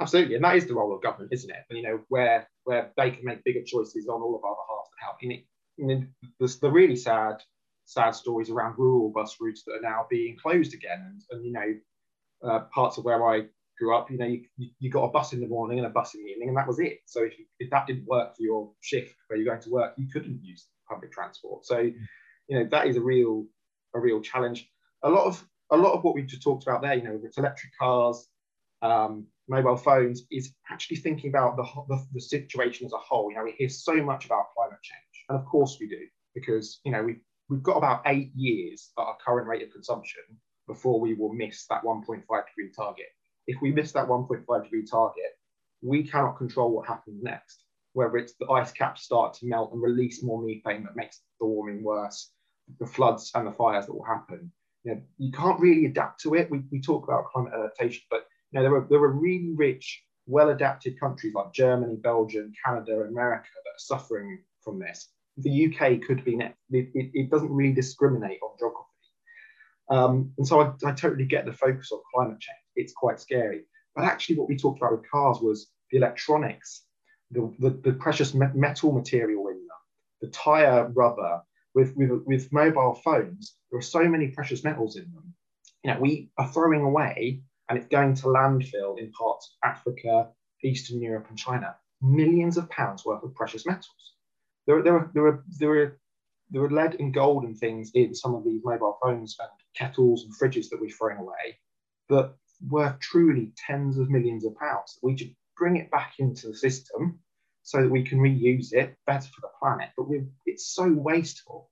Absolutely, 0.00 0.34
and 0.34 0.44
that 0.44 0.56
is 0.56 0.66
the 0.66 0.74
role 0.74 0.94
of 0.94 1.02
government, 1.02 1.30
isn't 1.32 1.50
it? 1.50 1.58
and 1.68 1.76
You 1.76 1.84
know, 1.84 2.00
where 2.08 2.48
where 2.64 2.92
they 2.96 3.10
can 3.10 3.24
make 3.24 3.44
bigger 3.44 3.62
choices 3.64 4.08
on 4.08 4.20
all 4.22 4.36
of 4.36 4.44
our 4.44 4.54
behalf 4.54 4.86
to 4.90 5.04
help. 5.04 5.16
In 5.22 5.32
it, 5.32 5.44
in 5.78 6.08
the, 6.38 6.58
the 6.60 6.70
really 6.70 6.96
sad 6.96 7.36
sad 7.84 8.12
stories 8.12 8.50
around 8.50 8.78
rural 8.78 9.10
bus 9.10 9.36
routes 9.40 9.64
that 9.64 9.72
are 9.72 9.80
now 9.82 10.06
being 10.08 10.36
closed 10.40 10.74
again, 10.74 11.00
and, 11.06 11.22
and 11.30 11.44
you 11.44 11.52
know, 11.52 11.74
uh, 12.48 12.60
parts 12.72 12.98
of 12.98 13.04
where 13.04 13.28
I 13.28 13.46
grew 13.78 13.96
up, 13.96 14.10
you 14.10 14.18
know, 14.18 14.26
you, 14.26 14.70
you 14.78 14.90
got 14.90 15.04
a 15.04 15.08
bus 15.08 15.32
in 15.32 15.40
the 15.40 15.48
morning 15.48 15.78
and 15.78 15.86
a 15.86 15.90
bus 15.90 16.14
in 16.14 16.22
the 16.22 16.30
evening, 16.30 16.48
and 16.48 16.56
that 16.56 16.68
was 16.68 16.78
it. 16.78 16.98
So 17.06 17.24
if 17.24 17.38
you, 17.38 17.46
if 17.58 17.70
that 17.70 17.86
didn't 17.86 18.06
work 18.06 18.36
for 18.36 18.42
your 18.42 18.70
shift 18.80 19.16
where 19.26 19.38
you're 19.38 19.52
going 19.52 19.62
to 19.62 19.70
work, 19.70 19.94
you 19.96 20.06
couldn't 20.12 20.40
use 20.42 20.66
public 20.88 21.10
transport. 21.10 21.64
So, 21.64 21.78
you 21.78 22.58
know, 22.58 22.64
that 22.70 22.86
is 22.86 22.96
a 22.96 23.00
real 23.00 23.46
a 23.94 24.00
real 24.00 24.20
challenge. 24.20 24.70
A 25.02 25.10
lot 25.10 25.24
of 25.26 25.44
a 25.72 25.76
lot 25.76 25.94
of 25.94 26.04
what 26.04 26.14
we 26.14 26.22
just 26.22 26.42
talked 26.42 26.64
about 26.64 26.82
there, 26.82 26.94
you 26.94 27.02
know, 27.02 27.18
it's 27.24 27.38
electric 27.38 27.72
cars, 27.78 28.28
um, 28.82 29.26
mobile 29.50 29.76
phones 29.76 30.22
is 30.30 30.54
actually 30.70 30.96
thinking 30.98 31.28
about 31.28 31.56
the, 31.56 31.64
the, 31.88 32.06
the, 32.14 32.20
situation 32.20 32.86
as 32.86 32.92
a 32.92 32.98
whole. 32.98 33.30
You 33.30 33.36
know, 33.36 33.44
we 33.44 33.52
hear 33.52 33.68
so 33.68 34.02
much 34.02 34.24
about 34.24 34.54
climate 34.56 34.78
change, 34.82 35.24
and 35.28 35.38
of 35.38 35.44
course 35.44 35.76
we 35.80 35.88
do, 35.88 36.00
because 36.34 36.80
you 36.84 36.92
know 36.92 37.02
we've 37.02 37.20
we've 37.48 37.62
got 37.62 37.76
about 37.76 38.02
eight 38.06 38.30
years 38.34 38.90
at 38.98 39.02
our 39.02 39.16
current 39.24 39.48
rate 39.48 39.62
of 39.62 39.72
consumption 39.72 40.22
before 40.68 41.00
we 41.00 41.14
will 41.14 41.32
miss 41.32 41.66
that 41.66 41.82
1.5 41.82 42.22
degree 42.22 42.70
target. 42.74 43.06
If 43.48 43.60
we 43.60 43.72
miss 43.72 43.90
that 43.92 44.06
1.5 44.06 44.62
degree 44.62 44.86
target, 44.86 45.32
we 45.82 46.04
cannot 46.04 46.38
control 46.38 46.70
what 46.70 46.86
happens 46.86 47.20
next. 47.22 47.64
Whether 47.92 48.18
it's 48.18 48.34
the 48.38 48.48
ice 48.48 48.70
caps 48.70 49.02
start 49.02 49.34
to 49.34 49.46
melt 49.46 49.72
and 49.72 49.82
release 49.82 50.22
more 50.22 50.40
methane 50.40 50.84
that 50.84 50.94
makes 50.94 51.22
the 51.40 51.46
warming 51.46 51.82
worse, 51.82 52.30
the 52.78 52.86
floods 52.86 53.32
and 53.34 53.48
the 53.48 53.52
fires 53.52 53.86
that 53.86 53.94
will 53.94 54.04
happen. 54.04 54.52
You, 54.84 54.94
know, 54.94 55.02
you 55.18 55.32
can't 55.32 55.58
really 55.58 55.86
adapt 55.86 56.20
to 56.20 56.34
it. 56.34 56.48
We, 56.50 56.62
we 56.70 56.80
talk 56.80 57.02
about 57.02 57.24
climate 57.32 57.52
adaptation, 57.52 58.04
but 58.08 58.26
you 58.52 58.58
know, 58.58 58.62
there 58.62 58.74
are 58.74 58.86
there 58.90 59.00
are 59.00 59.12
really 59.12 59.52
rich, 59.54 60.02
well-adapted 60.26 60.98
countries 60.98 61.34
like 61.34 61.52
Germany, 61.52 61.96
Belgium, 61.96 62.52
Canada, 62.64 63.02
America 63.02 63.48
that 63.64 63.70
are 63.70 63.78
suffering 63.78 64.42
from 64.62 64.78
this. 64.78 65.08
The 65.38 65.66
UK 65.66 66.02
could 66.06 66.24
be 66.24 66.36
next. 66.36 66.58
It, 66.70 66.90
it, 66.94 67.10
it 67.14 67.30
doesn't 67.30 67.50
really 67.50 67.72
discriminate 67.72 68.40
on 68.42 68.56
geography. 68.58 68.86
Um, 69.90 70.32
and 70.38 70.46
so 70.46 70.60
I, 70.60 70.72
I 70.84 70.92
totally 70.92 71.24
get 71.24 71.46
the 71.46 71.52
focus 71.52 71.90
on 71.92 72.00
climate 72.14 72.40
change. 72.40 72.58
It's 72.76 72.92
quite 72.92 73.20
scary. 73.20 73.62
But 73.94 74.04
actually, 74.04 74.36
what 74.36 74.48
we 74.48 74.56
talked 74.56 74.78
about 74.78 74.92
with 74.92 75.10
cars 75.10 75.38
was 75.40 75.68
the 75.90 75.98
electronics, 75.98 76.82
the, 77.30 77.52
the, 77.58 77.70
the 77.70 77.92
precious 77.92 78.34
me 78.34 78.46
metal 78.54 78.92
material 78.92 79.48
in 79.48 79.56
them, 79.56 79.68
the 80.20 80.28
tire 80.28 80.88
rubber. 80.88 81.42
With, 81.72 81.94
with, 81.96 82.10
with 82.26 82.52
mobile 82.52 82.94
phones, 83.04 83.54
there 83.70 83.78
are 83.78 83.82
so 83.82 84.02
many 84.02 84.26
precious 84.26 84.64
metals 84.64 84.96
in 84.96 85.04
them. 85.14 85.32
You 85.84 85.92
know, 85.92 86.00
we 86.00 86.28
are 86.36 86.48
throwing 86.48 86.82
away 86.82 87.44
and 87.70 87.78
it's 87.78 87.88
going 87.88 88.14
to 88.16 88.26
landfill 88.26 88.98
in 88.98 89.12
parts 89.12 89.54
of 89.62 89.70
Africa, 89.70 90.28
Eastern 90.64 91.00
Europe, 91.00 91.26
and 91.28 91.38
China. 91.38 91.76
Millions 92.02 92.56
of 92.56 92.68
pounds 92.68 93.04
worth 93.04 93.22
of 93.22 93.34
precious 93.34 93.64
metals. 93.64 94.14
There, 94.66 94.82
there, 94.82 94.96
are, 94.96 95.10
there, 95.14 95.26
are, 95.26 95.44
there, 95.58 95.72
are, 95.82 95.98
there 96.50 96.64
are 96.64 96.70
lead 96.70 96.96
and 96.98 97.14
gold 97.14 97.44
and 97.44 97.56
things 97.56 97.92
in 97.94 98.12
some 98.12 98.34
of 98.34 98.44
these 98.44 98.60
mobile 98.64 98.98
phones 99.00 99.36
and 99.38 99.48
kettles 99.76 100.24
and 100.24 100.34
fridges 100.36 100.68
that 100.70 100.80
we're 100.80 100.90
throwing 100.90 101.18
away 101.18 101.58
that 102.08 102.34
worth 102.68 102.98
truly 102.98 103.52
tens 103.56 103.98
of 103.98 104.10
millions 104.10 104.44
of 104.44 104.56
pounds. 104.56 104.98
We 105.02 105.16
should 105.16 105.34
bring 105.56 105.76
it 105.76 105.92
back 105.92 106.14
into 106.18 106.48
the 106.48 106.56
system 106.56 107.20
so 107.62 107.80
that 107.82 107.90
we 107.90 108.02
can 108.02 108.18
reuse 108.18 108.72
it 108.72 108.96
better 109.06 109.28
for 109.28 109.42
the 109.42 109.48
planet. 109.60 109.90
But 109.96 110.06
it's 110.44 110.74
so 110.74 110.92
wasteful. 110.92 111.70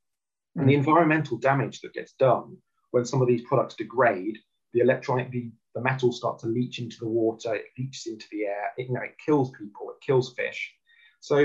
And 0.54 0.68
the 0.68 0.74
mm. 0.74 0.78
environmental 0.78 1.38
damage 1.38 1.80
that 1.80 1.92
gets 1.92 2.12
done 2.12 2.56
when 2.92 3.04
some 3.04 3.20
of 3.20 3.28
these 3.28 3.42
products 3.42 3.74
degrade, 3.74 4.38
the 4.72 4.80
electronic, 4.80 5.30
the 5.30 5.50
the 5.74 5.84
metals 5.84 6.16
start 6.16 6.38
to 6.40 6.46
leach 6.46 6.80
into 6.80 6.96
the 6.98 7.06
water, 7.06 7.54
it 7.54 7.66
leaches 7.78 8.06
into 8.06 8.26
the 8.32 8.44
air, 8.44 8.72
it, 8.76 8.88
you 8.88 8.94
know, 8.94 9.02
it 9.02 9.14
kills 9.24 9.50
people, 9.50 9.90
it 9.90 10.04
kills 10.04 10.34
fish. 10.34 10.74
So, 11.20 11.38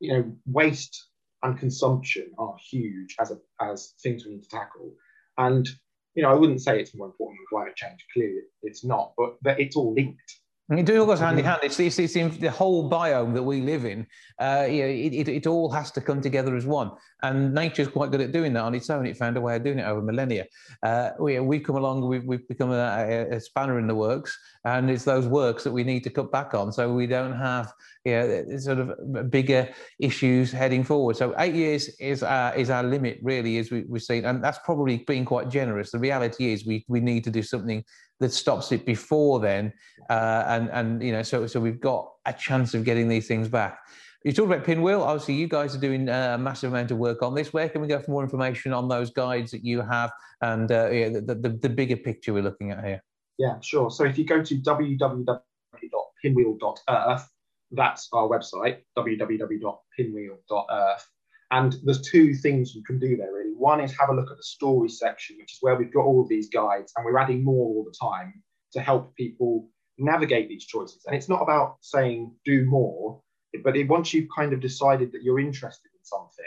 you 0.00 0.12
know, 0.12 0.32
waste 0.46 1.08
and 1.42 1.58
consumption 1.58 2.32
are 2.38 2.56
huge 2.70 3.14
as 3.20 3.30
a, 3.30 3.38
as 3.60 3.94
things 4.02 4.24
we 4.24 4.32
need 4.32 4.42
to 4.42 4.48
tackle. 4.48 4.92
And, 5.36 5.68
you 6.14 6.22
know, 6.22 6.30
I 6.30 6.34
wouldn't 6.34 6.62
say 6.62 6.80
it's 6.80 6.94
more 6.94 7.06
important 7.06 7.38
than 7.38 7.46
climate 7.56 7.76
change. 7.76 8.04
Clearly, 8.12 8.40
it's 8.62 8.84
not, 8.84 9.12
but 9.16 9.60
it's 9.60 9.76
all 9.76 9.94
linked. 9.94 10.40
It 10.70 10.84
do 10.84 11.00
all 11.00 11.06
goes 11.06 11.20
hand 11.20 11.38
in 11.38 11.46
hand. 11.46 11.60
It's, 11.62 11.80
it's, 11.80 11.98
it's 11.98 12.14
in 12.14 12.28
the 12.40 12.50
whole 12.50 12.90
biome 12.90 13.32
that 13.32 13.42
we 13.42 13.62
live 13.62 13.86
in. 13.86 14.06
Uh, 14.38 14.66
you 14.68 14.82
know, 14.82 14.88
it, 14.88 15.14
it, 15.14 15.28
it, 15.28 15.46
all 15.46 15.70
has 15.70 15.90
to 15.92 16.02
come 16.02 16.20
together 16.20 16.54
as 16.56 16.66
one. 16.66 16.90
And 17.22 17.54
nature's 17.54 17.88
quite 17.88 18.10
good 18.10 18.20
at 18.20 18.32
doing 18.32 18.52
that 18.52 18.64
on 18.64 18.74
its 18.74 18.90
own. 18.90 19.06
It 19.06 19.16
found 19.16 19.38
a 19.38 19.40
way 19.40 19.56
of 19.56 19.64
doing 19.64 19.78
it 19.78 19.86
over 19.86 20.02
millennia. 20.02 20.44
Uh, 20.82 21.10
we, 21.18 21.40
we've 21.40 21.62
come 21.62 21.76
along, 21.76 22.06
we've, 22.06 22.24
we've 22.24 22.46
become 22.48 22.70
a, 22.70 23.26
a, 23.30 23.40
spanner 23.40 23.78
in 23.78 23.86
the 23.86 23.94
works, 23.94 24.38
and 24.66 24.90
it's 24.90 25.04
those 25.04 25.26
works 25.26 25.64
that 25.64 25.72
we 25.72 25.84
need 25.84 26.04
to 26.04 26.10
cut 26.10 26.30
back 26.30 26.52
on 26.52 26.70
so 26.70 26.92
we 26.92 27.06
don't 27.06 27.36
have 27.36 27.72
you 28.04 28.12
know, 28.12 28.58
sort 28.58 28.78
of 28.78 29.30
bigger 29.30 29.70
issues 29.98 30.52
heading 30.52 30.84
forward. 30.84 31.16
So 31.16 31.34
eight 31.38 31.54
years 31.54 31.88
is 31.98 32.22
our, 32.22 32.54
is 32.54 32.68
our 32.68 32.82
limit, 32.82 33.20
really, 33.22 33.56
as 33.56 33.70
we, 33.70 33.84
we've 33.88 34.02
seen. 34.02 34.26
And 34.26 34.44
that's 34.44 34.58
probably 34.66 34.98
being 34.98 35.24
quite 35.24 35.48
generous. 35.48 35.92
The 35.92 35.98
reality 35.98 36.52
is 36.52 36.66
we, 36.66 36.84
we 36.88 37.00
need 37.00 37.24
to 37.24 37.30
do 37.30 37.42
something 37.42 37.82
that 38.20 38.32
stops 38.32 38.72
it 38.72 38.84
before 38.84 39.40
then. 39.40 39.72
Uh, 40.10 40.44
and, 40.48 40.68
and, 40.70 41.02
you 41.02 41.12
know, 41.12 41.22
so, 41.22 41.46
so 41.46 41.60
we've 41.60 41.80
got 41.80 42.10
a 42.26 42.32
chance 42.32 42.74
of 42.74 42.84
getting 42.84 43.06
these 43.08 43.28
things 43.28 43.48
back. 43.48 43.78
You 44.24 44.32
talked 44.32 44.50
about 44.52 44.64
Pinwheel. 44.64 45.02
Obviously, 45.02 45.34
you 45.34 45.46
guys 45.46 45.76
are 45.76 45.80
doing 45.80 46.08
uh, 46.08 46.34
a 46.34 46.38
massive 46.38 46.72
amount 46.72 46.90
of 46.90 46.98
work 46.98 47.22
on 47.22 47.32
this. 47.34 47.52
Where 47.52 47.68
can 47.68 47.80
we 47.80 47.86
go 47.86 48.00
for 48.00 48.10
more 48.10 48.24
information 48.24 48.72
on 48.72 48.88
those 48.88 49.10
guides 49.10 49.52
that 49.52 49.64
you 49.64 49.80
have 49.80 50.10
and 50.40 50.72
uh, 50.72 50.90
yeah, 50.90 51.10
the, 51.10 51.34
the, 51.34 51.50
the 51.50 51.68
bigger 51.68 51.96
picture 51.96 52.32
we're 52.32 52.42
looking 52.42 52.72
at 52.72 52.84
here? 52.84 53.04
Yeah, 53.38 53.60
sure. 53.60 53.90
So 53.90 54.04
if 54.04 54.18
you 54.18 54.24
go 54.24 54.42
to 54.42 54.54
www.pinwheel.earth, 54.56 57.28
That's 57.70 58.08
our 58.12 58.28
website, 58.28 58.78
www.pinwheel.earth. 58.96 61.08
And 61.50 61.76
there's 61.82 62.02
two 62.02 62.34
things 62.34 62.74
you 62.74 62.82
can 62.84 62.98
do 62.98 63.16
there 63.16 63.32
really. 63.32 63.54
One 63.56 63.80
is 63.80 63.96
have 63.98 64.10
a 64.10 64.14
look 64.14 64.30
at 64.30 64.36
the 64.36 64.42
story 64.42 64.88
section, 64.88 65.36
which 65.38 65.54
is 65.54 65.58
where 65.60 65.76
we've 65.76 65.92
got 65.92 66.04
all 66.04 66.20
of 66.20 66.28
these 66.28 66.48
guides, 66.48 66.92
and 66.96 67.04
we're 67.04 67.18
adding 67.18 67.42
more 67.42 67.66
all 67.66 67.84
the 67.84 67.94
time 67.98 68.42
to 68.72 68.80
help 68.80 69.14
people 69.16 69.68
navigate 69.98 70.48
these 70.48 70.66
choices. 70.66 71.02
And 71.06 71.16
it's 71.16 71.28
not 71.28 71.42
about 71.42 71.76
saying 71.80 72.34
do 72.44 72.64
more, 72.66 73.20
but 73.64 73.76
it, 73.76 73.88
once 73.88 74.14
you've 74.14 74.28
kind 74.36 74.52
of 74.52 74.60
decided 74.60 75.10
that 75.12 75.22
you're 75.22 75.40
interested 75.40 75.90
in 75.92 76.04
something, 76.04 76.44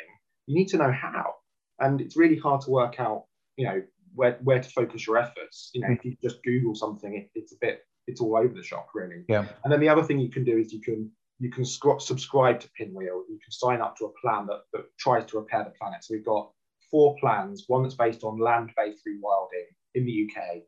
you 0.47 0.55
need 0.55 0.67
to 0.69 0.77
know 0.77 0.91
how. 0.91 1.33
And 1.79 1.99
it's 1.99 2.15
really 2.15 2.37
hard 2.37 2.61
to 2.61 2.71
work 2.71 2.99
out, 2.99 3.25
you 3.57 3.65
know, 3.65 3.81
where, 4.13 4.37
where 4.43 4.61
to 4.61 4.69
focus 4.69 5.07
your 5.07 5.17
efforts. 5.17 5.71
You 5.73 5.81
know, 5.81 5.87
if 5.91 6.05
you 6.05 6.15
just 6.21 6.43
Google 6.43 6.75
something, 6.75 7.15
it, 7.15 7.29
it's 7.33 7.53
a 7.53 7.57
bit, 7.59 7.81
it's 8.07 8.21
all 8.21 8.37
over 8.37 8.53
the 8.53 8.63
shop, 8.63 8.87
really. 8.93 9.23
Yeah. 9.27 9.45
And 9.63 9.73
then 9.73 9.79
the 9.79 9.89
other 9.89 10.03
thing 10.03 10.19
you 10.19 10.29
can 10.29 10.43
do 10.43 10.57
is 10.57 10.71
you 10.71 10.81
can 10.81 11.11
you 11.41 11.49
can 11.49 11.65
subscribe 11.65 12.59
to 12.59 12.69
Pinwheel. 12.77 13.23
You 13.27 13.39
can 13.43 13.51
sign 13.51 13.81
up 13.81 13.97
to 13.97 14.05
a 14.05 14.11
plan 14.21 14.45
that, 14.45 14.61
that 14.73 14.85
tries 14.99 15.25
to 15.25 15.39
repair 15.39 15.63
the 15.63 15.71
planet. 15.71 16.03
So 16.03 16.13
we've 16.13 16.25
got 16.25 16.51
four 16.91 17.15
plans. 17.19 17.65
One 17.67 17.81
that's 17.81 17.95
based 17.95 18.23
on 18.23 18.39
land-based 18.39 19.01
rewilding 19.07 19.65
in 19.95 20.05
the 20.05 20.29
UK, 20.29 20.61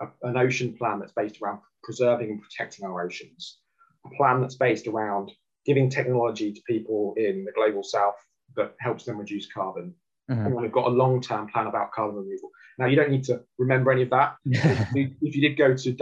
a, 0.00 0.28
an 0.28 0.36
ocean 0.36 0.76
plan 0.78 1.00
that's 1.00 1.12
based 1.12 1.42
around 1.42 1.58
preserving 1.82 2.30
and 2.30 2.40
protecting 2.40 2.86
our 2.86 3.04
oceans, 3.04 3.58
a 4.06 4.16
plan 4.16 4.40
that's 4.40 4.54
based 4.54 4.86
around 4.86 5.32
giving 5.66 5.90
technology 5.90 6.52
to 6.52 6.60
people 6.64 7.12
in 7.16 7.44
the 7.44 7.52
global 7.52 7.82
south 7.82 8.14
that 8.54 8.76
helps 8.78 9.04
them 9.04 9.18
reduce 9.18 9.52
carbon. 9.52 9.92
Mm-hmm. 10.30 10.46
And 10.46 10.54
we've 10.54 10.70
got 10.70 10.86
a 10.86 10.90
long-term 10.90 11.48
plan 11.48 11.66
about 11.66 11.90
carbon 11.90 12.18
removal. 12.18 12.50
Now 12.78 12.86
you 12.86 12.94
don't 12.94 13.10
need 13.10 13.24
to 13.24 13.42
remember 13.58 13.90
any 13.90 14.02
of 14.02 14.10
that. 14.10 14.36
if, 14.46 14.94
you, 14.94 15.10
if 15.22 15.34
you 15.34 15.40
did 15.42 15.58
go 15.58 15.74
to 15.74 15.92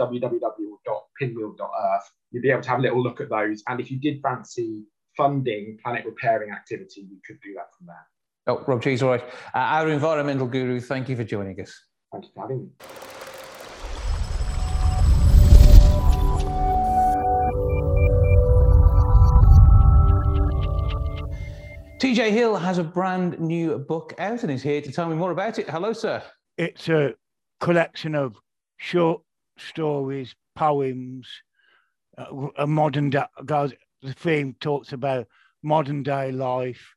www.pinwheel.earth, 1.21 2.11
you'd 2.31 2.41
be 2.41 2.51
able 2.51 2.61
to 2.61 2.69
have 2.69 2.79
a 2.79 2.81
little 2.81 3.01
look 3.01 3.21
at 3.21 3.29
those. 3.29 3.63
And 3.67 3.79
if 3.79 3.91
you 3.91 3.99
did 3.99 4.21
fancy 4.21 4.85
funding 5.17 5.77
planet 5.83 6.05
repairing 6.05 6.51
activity, 6.51 7.01
you 7.01 7.17
could 7.25 7.39
do 7.41 7.53
that 7.55 7.67
from 7.77 7.87
there. 7.87 8.07
Oh, 8.47 8.63
Rob 8.67 8.81
Cheesewright. 8.81 9.23
Uh, 9.53 9.57
our 9.57 9.89
environmental 9.89 10.47
guru, 10.47 10.79
thank 10.79 11.09
you 11.09 11.15
for 11.15 11.23
joining 11.23 11.59
us. 11.61 11.73
Thank 12.11 12.25
you 12.25 12.31
for 12.33 12.41
having 12.41 12.59
me. 12.63 12.69
TJ 21.99 22.31
Hill 22.31 22.55
has 22.55 22.77
a 22.77 22.83
brand 22.83 23.37
new 23.41 23.77
book 23.77 24.13
out 24.19 24.43
and 24.43 24.51
is 24.51 24.63
here 24.63 24.81
to 24.81 24.91
tell 24.91 25.09
me 25.09 25.17
more 25.17 25.31
about 25.31 25.59
it. 25.59 25.69
Hello, 25.69 25.91
sir. 25.91 26.23
It's 26.57 26.87
a 26.87 27.13
collection 27.59 28.15
of 28.15 28.37
short 28.77 29.21
stories, 29.57 30.33
poems, 30.59 31.27
uh, 32.17 32.47
a 32.57 32.67
modern 32.67 33.09
day. 33.09 33.23
The 33.47 34.13
theme 34.13 34.55
talks 34.59 34.91
about 34.91 35.27
modern 35.63 36.03
day 36.03 36.31
life. 36.31 36.95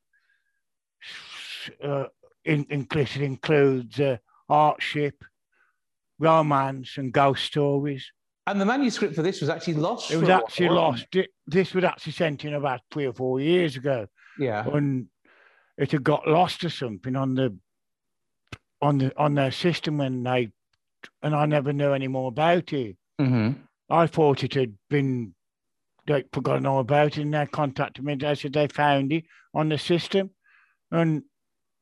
Uh, 1.82 2.06
in, 2.44 2.66
it 2.70 3.16
includes 3.16 4.00
uh, 4.00 4.16
artship, 4.50 5.12
romance, 6.18 6.96
and 6.96 7.12
ghost 7.12 7.44
stories. 7.44 8.10
And 8.48 8.60
the 8.60 8.64
manuscript 8.64 9.14
for 9.14 9.22
this 9.22 9.40
was 9.40 9.48
actually 9.48 9.74
lost. 9.74 10.10
It 10.10 10.16
was 10.16 10.28
actually 10.28 10.70
lost. 10.70 11.06
This 11.46 11.72
was 11.72 11.84
actually 11.84 12.12
sent 12.12 12.44
in 12.44 12.54
about 12.54 12.80
three 12.90 13.06
or 13.06 13.12
four 13.12 13.40
years 13.40 13.76
ago. 13.76 14.08
Yeah. 14.40 14.66
And 14.66 15.06
it 15.78 15.92
had 15.92 16.02
got 16.02 16.26
lost 16.26 16.64
or 16.64 16.70
something 16.70 17.14
on 17.14 17.36
the 17.36 17.56
on 18.80 18.98
the 18.98 19.16
on 19.16 19.34
their 19.34 19.52
system 19.52 19.98
when 19.98 20.24
they 20.24 20.50
and 21.22 21.34
I 21.34 21.46
never 21.46 21.72
knew 21.72 21.92
any 21.92 22.08
more 22.08 22.28
about 22.28 22.72
it. 22.72 22.96
Mm-hmm. 23.22 23.50
I 23.90 24.06
thought 24.06 24.44
it 24.44 24.54
had 24.54 24.74
been 24.88 25.34
they 26.06 26.24
forgotten 26.32 26.66
all 26.66 26.80
about 26.80 27.18
it 27.18 27.22
and 27.22 27.34
they 27.34 27.46
contacted 27.46 28.04
me. 28.04 28.16
They 28.16 28.34
said 28.34 28.52
they 28.52 28.68
found 28.68 29.12
it 29.12 29.24
on 29.54 29.68
the 29.68 29.78
system 29.78 30.30
and 30.90 31.22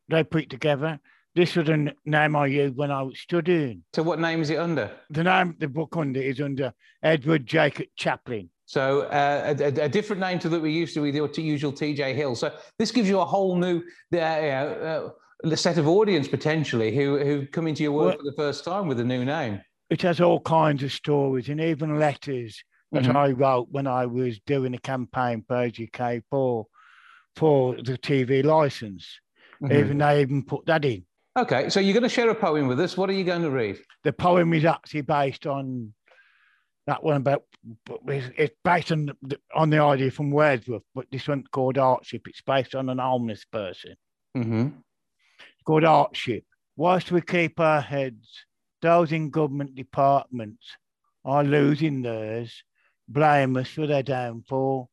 they 0.09 0.25
put 0.25 0.45
it 0.45 0.51
together. 0.51 0.99
This 1.35 1.55
was 1.57 1.69
a 1.69 1.93
name 2.05 2.37
I 2.37 2.47
used 2.47 2.77
when 2.77 2.91
I 2.91 3.03
was 3.03 3.19
studying. 3.19 3.85
So 3.95 4.03
what 4.03 4.19
name 4.19 4.43
is 4.43 4.51
it 4.51 4.59
under? 4.59 4.91
The 5.11 5.25
name 5.25 5.57
the 5.59 5.69
book 5.69 5.97
under 5.97 6.21
is 6.21 6.41
under 6.41 6.73
Edward 7.03 7.47
Jacob 7.47 7.87
Chaplin. 7.97 8.51
So 8.67 9.03
uh, 9.03 9.55
a, 9.59 9.85
a, 9.85 9.89
different 9.89 10.21
name 10.21 10.39
to 10.41 10.49
that 10.49 10.61
we 10.61 10.71
used 10.71 10.95
to 10.95 11.01
with 11.01 11.15
your 11.15 11.29
usual 11.29 11.73
TJ 11.73 12.15
Hill. 12.15 12.37
So 12.37 12.53
this 12.79 12.93
gives 12.93 13.09
you 13.09 13.21
a 13.21 13.25
whole 13.25 13.57
new 13.57 13.83
uh, 14.13 14.17
uh, 14.17 15.11
set 15.55 15.79
of 15.79 15.89
audience 15.89 16.29
potentially 16.29 16.95
who 16.95 17.19
who 17.19 17.47
come 17.47 17.67
into 17.67 17.83
your 17.83 17.93
work 17.93 18.07
well, 18.07 18.19
for 18.19 18.25
the 18.25 18.37
first 18.37 18.65
time 18.65 18.87
with 18.87 19.01
a 19.01 19.05
new 19.05 19.25
name. 19.25 19.61
It 19.91 20.03
has 20.03 20.21
all 20.21 20.41
kinds 20.41 20.83
of 20.83 20.93
stories 20.93 21.49
and 21.49 21.61
even 21.61 21.99
letters 21.99 22.63
that 22.93 23.05
mm-hmm. 23.05 23.17
I 23.17 23.31
wrote 23.31 23.69
when 23.71 23.87
I 23.87 24.07
was 24.07 24.41
doing 24.47 24.75
a 24.75 24.79
campaign 24.79 25.45
for 25.47 25.65
UK 25.65 26.23
for 26.31 26.67
for 27.37 27.77
the 27.77 27.99
TV 27.99 28.45
license. 28.45 29.07
Mm-hmm. 29.63 29.77
Even 29.77 29.99
they 29.99 30.23
even 30.23 30.45
put 30.45 30.67
that 30.67 30.85
in. 30.85 31.05
Okay, 31.39 31.69
so 31.69 31.79
you're 31.79 31.95
going 31.95 32.03
to 32.03 32.09
share 32.09 32.29
a 32.29 32.35
poem 32.35 32.67
with 32.67 32.81
us. 32.81 32.97
What 32.97 33.09
are 33.09 33.15
you 33.15 33.25
going 33.25 33.43
to 33.43 33.51
read? 33.51 33.79
The 34.03 34.13
poem 34.13 34.53
is 34.53 34.65
actually 34.65 35.03
based 35.03 35.47
on 35.47 35.93
that 36.87 37.05
one 37.05 37.17
about 37.17 37.45
it's 38.09 38.55
based 38.65 38.91
on 38.91 39.13
the, 39.23 39.39
on 39.55 39.71
the 39.71 39.79
idea 39.79 40.11
from 40.11 40.31
Wordsworth, 40.31 40.83
but 40.95 41.07
this 41.13 41.29
one's 41.29 41.47
called 41.53 41.77
Artship. 41.77 42.27
It's 42.27 42.41
based 42.41 42.75
on 42.75 42.89
an 42.89 42.99
homeless 42.99 43.45
person. 43.45 43.95
Mm-hmm. 44.37 44.69
It's 45.39 45.63
called 45.65 45.85
Artship. 45.85 46.45
Whilst 46.77 47.13
we 47.13 47.21
keep 47.21 47.61
our 47.61 47.81
heads, 47.81 48.45
those 48.81 49.13
in 49.13 49.31
government 49.31 49.75
departments 49.75 50.77
are 51.25 51.45
losing 51.45 52.03
theirs, 52.03 52.63
blame 53.09 53.57
us 53.57 53.69
for 53.69 53.87
their 53.87 54.03
downfall. 54.03 54.91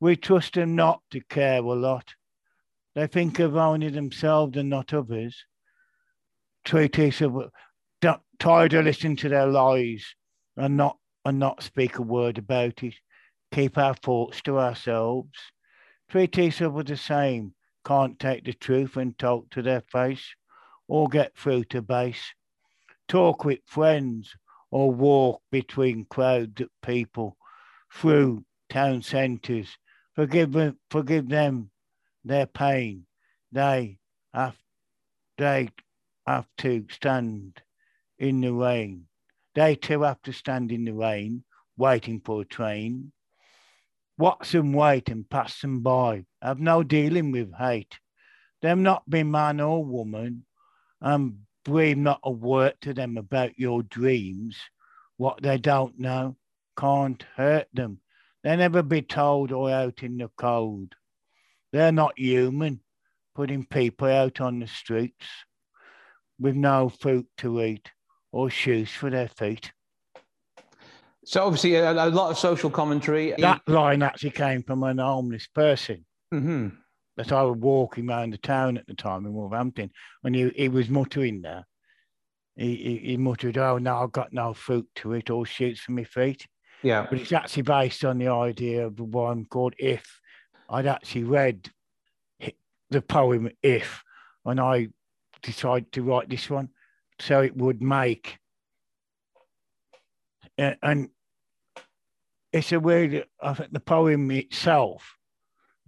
We 0.00 0.16
trust 0.16 0.54
them 0.54 0.76
not 0.76 1.02
to 1.10 1.20
care 1.20 1.62
a 1.62 1.72
lot. 1.74 2.14
They 2.94 3.06
think 3.06 3.38
of 3.38 3.56
only 3.56 3.90
themselves 3.90 4.56
and 4.56 4.70
not 4.70 4.92
others. 4.92 5.44
Treat 6.64 6.98
of 7.22 7.50
tired 8.38 8.72
of 8.74 8.84
listening 8.84 9.16
to 9.16 9.28
their 9.28 9.46
lies 9.46 10.14
and 10.56 10.76
not 10.76 10.96
and 11.24 11.38
not 11.38 11.62
speak 11.62 11.98
a 11.98 12.02
word 12.02 12.38
about 12.38 12.82
it. 12.82 12.94
Keep 13.52 13.78
our 13.78 13.94
thoughts 13.94 14.40
to 14.42 14.58
ourselves. 14.58 15.38
Treat 16.08 16.38
each 16.38 16.62
other 16.62 16.82
the 16.82 16.96
same. 16.96 17.54
Can't 17.84 18.18
take 18.18 18.44
the 18.44 18.52
truth 18.52 18.96
and 18.96 19.18
talk 19.18 19.50
to 19.50 19.62
their 19.62 19.80
face 19.80 20.34
or 20.86 21.08
get 21.08 21.36
through 21.36 21.64
to 21.64 21.82
base. 21.82 22.34
Talk 23.08 23.44
with 23.44 23.60
friends 23.66 24.34
or 24.70 24.92
walk 24.92 25.42
between 25.50 26.06
crowds 26.10 26.60
of 26.60 26.68
people 26.82 27.36
through 27.92 28.44
town 28.68 29.02
centres. 29.02 29.78
Forgive 30.14 30.52
them, 30.52 30.78
forgive 30.90 31.28
them 31.28 31.70
their 32.24 32.46
pain. 32.46 33.06
They 33.50 33.98
have, 34.34 34.56
they 35.38 35.70
have 36.26 36.46
to 36.58 36.84
stand 36.90 37.62
in 38.18 38.42
the 38.42 38.52
rain. 38.52 39.06
They 39.54 39.74
too 39.74 40.02
have 40.02 40.20
to 40.22 40.32
stand 40.32 40.70
in 40.70 40.84
the 40.84 40.92
rain, 40.92 41.44
waiting 41.76 42.20
for 42.24 42.42
a 42.42 42.44
train. 42.44 43.12
Watch 44.18 44.52
them 44.52 44.72
wait 44.72 45.08
and 45.08 45.28
pass 45.28 45.60
them 45.60 45.80
by. 45.80 46.24
Have 46.42 46.60
no 46.60 46.82
dealing 46.82 47.30
with 47.32 47.54
hate. 47.54 47.98
Them 48.60 48.82
not 48.82 49.08
be 49.08 49.22
man 49.22 49.60
or 49.60 49.84
woman, 49.84 50.44
and 51.00 51.38
breathe 51.68 51.98
not 51.98 52.20
a 52.24 52.30
word 52.30 52.74
to 52.80 52.94
them 52.94 53.18
about 53.18 53.58
your 53.58 53.82
dreams. 53.82 54.56
What 55.18 55.42
they 55.42 55.58
don't 55.58 55.98
know 55.98 56.36
can't 56.78 57.22
hurt 57.36 57.68
them. 57.74 58.00
They 58.42 58.56
never 58.56 58.82
be 58.82 59.02
told 59.02 59.52
or 59.52 59.70
out 59.70 60.02
in 60.02 60.16
the 60.16 60.30
cold. 60.38 60.94
They're 61.72 61.92
not 61.92 62.18
human, 62.18 62.80
putting 63.34 63.66
people 63.66 64.08
out 64.08 64.40
on 64.40 64.60
the 64.60 64.66
streets 64.66 65.26
with 66.40 66.54
no 66.54 66.88
food 66.88 67.26
to 67.38 67.62
eat 67.62 67.90
or 68.32 68.48
shoes 68.48 68.90
for 68.90 69.10
their 69.10 69.28
feet. 69.28 69.72
So 71.26 71.44
obviously, 71.44 71.74
a, 71.74 71.92
a 71.92 72.08
lot 72.08 72.30
of 72.30 72.38
social 72.38 72.70
commentary. 72.70 73.34
That 73.36 73.60
line 73.66 74.02
actually 74.02 74.30
came 74.30 74.62
from 74.62 74.82
an 74.84 74.96
homeless 74.96 75.46
person 75.48 76.06
mm-hmm. 76.32 76.68
That 77.18 77.32
I 77.32 77.42
was 77.42 77.58
walking 77.58 78.08
around 78.08 78.32
the 78.32 78.38
town 78.38 78.78
at 78.78 78.86
the 78.86 78.94
time 78.94 79.26
in 79.26 79.34
Wolverhampton, 79.34 79.90
and 80.22 80.34
he, 80.34 80.48
he 80.50 80.68
was 80.68 80.88
muttering 80.88 81.42
there. 81.42 81.66
He, 82.56 82.76
he, 82.76 82.96
he 82.98 83.16
muttered, 83.16 83.58
"Oh 83.58 83.76
no, 83.78 83.98
I've 83.98 84.12
got 84.12 84.32
no 84.32 84.54
food 84.54 84.86
to 84.96 85.12
it. 85.12 85.28
All 85.28 85.44
shoots 85.44 85.80
from 85.80 85.96
my 85.96 86.04
feet." 86.04 86.46
Yeah, 86.82 87.06
but 87.10 87.18
it's 87.18 87.32
actually 87.32 87.64
based 87.64 88.04
on 88.04 88.18
the 88.18 88.28
idea 88.28 88.86
of 88.86 88.96
the 88.96 89.04
one 89.04 89.44
called 89.44 89.74
"If." 89.78 90.20
I'd 90.70 90.86
actually 90.86 91.24
read 91.24 91.70
the 92.90 93.02
poem 93.02 93.50
"If," 93.62 94.02
and 94.44 94.60
I 94.60 94.88
decided 95.42 95.92
to 95.92 96.02
write 96.02 96.28
this 96.28 96.48
one 96.48 96.70
so 97.20 97.42
it 97.42 97.56
would 97.56 97.82
make 97.82 98.38
and 100.56 101.10
it's 102.52 102.72
a 102.72 102.80
weird 102.80 103.24
I 103.40 103.54
think 103.54 103.72
the 103.72 103.80
poem 103.80 104.30
itself 104.30 105.17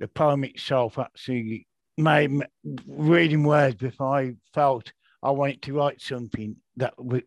the 0.00 0.08
poem 0.08 0.42
itself 0.44 0.98
actually 0.98 1.68
made 1.96 2.44
reading 2.88 3.44
words 3.44 3.76
before 3.76 4.16
I 4.16 4.34
felt 4.52 4.92
I 5.22 5.30
wanted 5.30 5.62
to 5.62 5.74
write 5.74 6.00
something 6.00 6.56
that 6.76 6.94
would, 6.98 7.24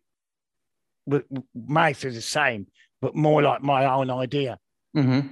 would 1.06 1.24
make 1.54 2.04
it 2.04 2.10
the 2.10 2.20
same 2.20 2.66
but 3.00 3.14
more 3.14 3.40
like 3.42 3.62
my 3.62 3.86
own 3.86 4.10
idea 4.10 4.58
Mm-hmm. 4.96 5.28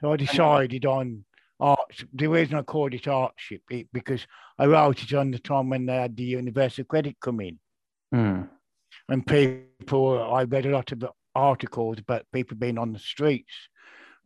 So 0.00 0.12
I 0.12 0.16
decided 0.16 0.86
on 0.86 1.24
art. 1.58 2.04
The 2.14 2.28
reason 2.28 2.54
I 2.56 2.62
called 2.62 2.94
it 2.94 3.02
artship 3.04 3.62
it, 3.70 3.88
because 3.92 4.24
I 4.58 4.66
wrote 4.66 5.02
it 5.02 5.12
on 5.12 5.32
the 5.32 5.40
time 5.40 5.70
when 5.70 5.86
they 5.86 5.96
had 5.96 6.16
the 6.16 6.22
universal 6.22 6.84
credit 6.84 7.16
come 7.20 7.40
in, 7.40 7.58
Mm. 8.14 8.48
and 9.08 9.26
people. 9.26 10.22
I 10.32 10.44
read 10.44 10.66
a 10.66 10.70
lot 10.70 10.92
of 10.92 11.04
articles 11.34 11.98
about 11.98 12.26
people 12.32 12.56
being 12.56 12.78
on 12.78 12.92
the 12.92 13.00
streets 13.00 13.52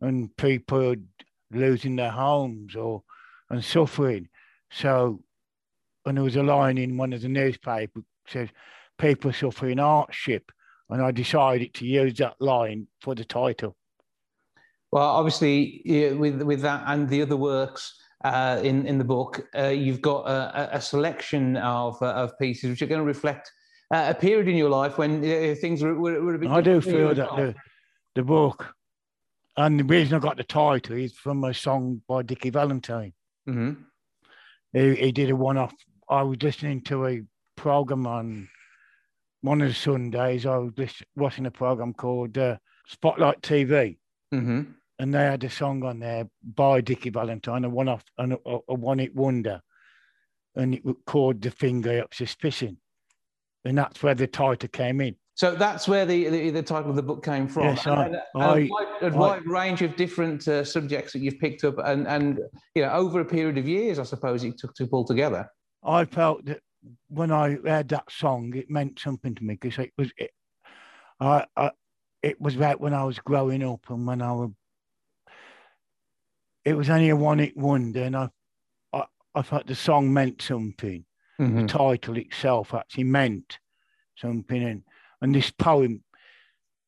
and 0.01 0.35
people 0.37 0.95
losing 1.53 1.95
their 1.95 2.11
homes 2.11 2.75
or 2.75 3.03
and 3.49 3.63
suffering. 3.63 4.29
So, 4.71 5.21
and 6.05 6.17
there 6.17 6.23
was 6.23 6.37
a 6.37 6.43
line 6.43 6.77
in 6.77 6.97
one 6.97 7.13
of 7.13 7.21
the 7.21 7.29
newspapers 7.29 8.03
says 8.27 8.49
people 8.97 9.33
suffering 9.33 9.77
hardship, 9.77 10.51
and 10.89 11.01
I 11.01 11.11
decided 11.11 11.73
to 11.75 11.85
use 11.85 12.17
that 12.19 12.39
line 12.39 12.87
for 13.01 13.15
the 13.15 13.25
title. 13.25 13.75
Well, 14.91 15.07
obviously, 15.07 15.81
yeah, 15.85 16.11
with 16.11 16.41
with 16.41 16.61
that 16.61 16.83
and 16.87 17.07
the 17.07 17.21
other 17.21 17.37
works 17.37 17.97
uh, 18.23 18.59
in 18.63 18.85
in 18.85 18.97
the 18.97 19.03
book, 19.03 19.47
uh, 19.57 19.67
you've 19.67 20.01
got 20.01 20.27
a, 20.27 20.77
a 20.77 20.81
selection 20.81 21.57
of 21.57 22.01
uh, 22.01 22.07
of 22.07 22.37
pieces 22.39 22.69
which 22.69 22.81
are 22.81 22.87
going 22.87 23.01
to 23.01 23.05
reflect 23.05 23.51
uh, 23.93 24.05
a 24.09 24.13
period 24.13 24.47
in 24.47 24.55
your 24.55 24.69
life 24.69 24.97
when 24.97 25.19
uh, 25.19 25.55
things 25.55 25.81
were, 25.81 25.95
were, 25.95 26.21
were 26.21 26.35
a 26.35 26.39
bit. 26.39 26.49
I 26.49 26.61
do 26.61 26.75
different 26.75 26.83
for 26.83 26.89
you 26.89 26.97
feel 26.97 27.15
that 27.15 27.35
the, 27.35 27.55
the 28.15 28.23
book, 28.23 28.73
and 29.57 29.79
the 29.79 29.83
reason 29.83 30.15
I 30.15 30.19
got 30.19 30.37
the 30.37 30.43
title 30.43 30.95
is 30.95 31.13
from 31.13 31.43
a 31.43 31.53
song 31.53 32.01
by 32.07 32.21
Dickie 32.23 32.49
Valentine. 32.51 33.13
Mhm. 33.47 33.85
He, 34.73 34.95
he 34.95 35.11
did 35.11 35.29
a 35.29 35.35
one 35.35 35.57
off. 35.57 35.73
I 36.09 36.21
was 36.23 36.41
listening 36.41 36.81
to 36.83 37.05
a 37.05 37.21
program 37.55 38.05
on 38.07 38.49
one 39.41 39.61
of 39.61 39.67
the 39.69 39.73
Sundays. 39.73 40.45
I 40.45 40.57
was 40.57 40.73
lis- 40.77 41.03
watching 41.15 41.45
a 41.45 41.51
program 41.51 41.93
called 41.93 42.37
uh, 42.37 42.57
Spotlight 42.87 43.41
TV, 43.41 43.97
Mhm. 44.33 44.73
and 44.99 45.13
they 45.13 45.23
had 45.23 45.43
a 45.43 45.49
song 45.49 45.83
on 45.83 45.99
there 45.99 46.29
by 46.43 46.81
Dickie 46.81 47.09
Valentine, 47.09 47.65
a 47.65 47.69
one 47.69 47.89
off 47.89 48.03
a, 48.17 48.37
a 48.45 48.73
one 48.73 48.99
hit 48.99 49.15
wonder, 49.15 49.61
and 50.55 50.75
it 50.75 50.85
was 50.85 50.95
called 51.05 51.41
The 51.41 51.51
Finger 51.51 52.03
of 52.03 52.13
Suspicion. 52.13 52.77
And 53.65 53.77
that's 53.77 54.01
where 54.01 54.15
the 54.15 54.27
title 54.27 54.69
came 54.69 55.01
in. 55.01 55.15
So 55.41 55.55
that's 55.55 55.87
where 55.87 56.05
the, 56.05 56.29
the, 56.29 56.49
the 56.51 56.61
title 56.61 56.91
of 56.91 56.95
the 56.95 57.01
book 57.01 57.25
came 57.25 57.47
from. 57.47 57.63
Yes, 57.63 57.87
and, 57.87 57.95
I- 57.95 58.05
and 58.05 58.17
I- 58.35 58.59
a 58.59 58.67
wide, 58.67 58.87
a 59.01 59.05
I- 59.07 59.09
wide 59.09 59.45
range 59.47 59.81
of 59.81 59.95
different 59.95 60.47
uh, 60.47 60.63
subjects 60.63 61.13
that 61.13 61.19
you've 61.21 61.39
picked 61.39 61.63
up, 61.63 61.79
and, 61.83 62.07
and 62.07 62.39
you 62.75 62.83
know 62.83 62.91
over 62.91 63.21
a 63.21 63.25
period 63.25 63.57
of 63.57 63.67
years, 63.67 63.97
I 63.97 64.03
suppose 64.03 64.43
it 64.43 64.59
took 64.59 64.75
to 64.75 64.85
pull 64.85 65.03
together. 65.03 65.49
I 65.83 66.05
felt 66.05 66.45
that 66.45 66.59
when 67.07 67.31
I 67.31 67.57
heard 67.65 67.89
that 67.89 68.11
song, 68.11 68.53
it 68.55 68.69
meant 68.69 68.99
something 68.99 69.33
to 69.33 69.43
me 69.43 69.55
because 69.59 69.83
it 69.83 69.91
was 69.97 70.11
it, 70.15 70.29
I, 71.19 71.43
I 71.57 71.71
it 72.21 72.39
was 72.39 72.55
about 72.55 72.79
when 72.79 72.93
I 72.93 73.03
was 73.03 73.17
growing 73.17 73.63
up 73.63 73.89
and 73.89 74.05
when 74.05 74.21
I 74.21 74.33
was 74.33 74.51
it 76.65 76.75
was 76.75 76.91
only 76.91 77.09
a 77.09 77.15
one 77.15 77.39
hit 77.39 77.57
wonder 77.57 78.03
and 78.03 78.15
I, 78.15 78.29
I 78.93 79.05
I 79.33 79.41
thought 79.41 79.65
the 79.65 79.73
song 79.73 80.13
meant 80.13 80.39
something. 80.39 81.03
Mhm. 81.39 81.61
The 81.61 81.67
title 81.67 82.17
itself 82.17 82.75
actually 82.75 83.05
meant 83.05 83.57
something 84.17 84.61
and, 84.63 84.83
and 85.21 85.33
this 85.33 85.51
poem 85.51 86.03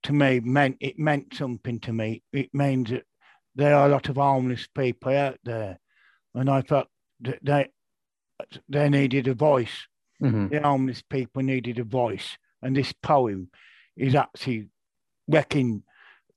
to 0.03 0.13
me 0.13 0.39
meant 0.39 0.77
it 0.79 0.99
meant 0.99 1.33
something 1.33 1.79
to 1.81 1.93
me. 1.93 2.23
It 2.31 2.53
means 2.53 2.89
that 2.89 3.05
there 3.55 3.75
are 3.75 3.87
a 3.87 3.91
lot 3.91 4.09
of 4.09 4.17
homeless 4.17 4.67
people 4.67 5.15
out 5.15 5.39
there. 5.43 5.79
And 6.33 6.49
I 6.49 6.61
thought 6.61 6.87
that 7.21 7.39
they 7.41 7.69
they 8.67 8.89
needed 8.89 9.27
a 9.27 9.33
voice. 9.33 9.87
Mhm. 10.21 10.49
The 10.49 10.61
homeless 10.61 11.01
people 11.01 11.43
needed 11.43 11.79
a 11.79 11.83
voice. 11.83 12.37
And 12.61 12.75
this 12.75 12.93
poem 12.93 13.49
is 13.95 14.15
actually 14.15 14.69
wrecking, 15.27 15.83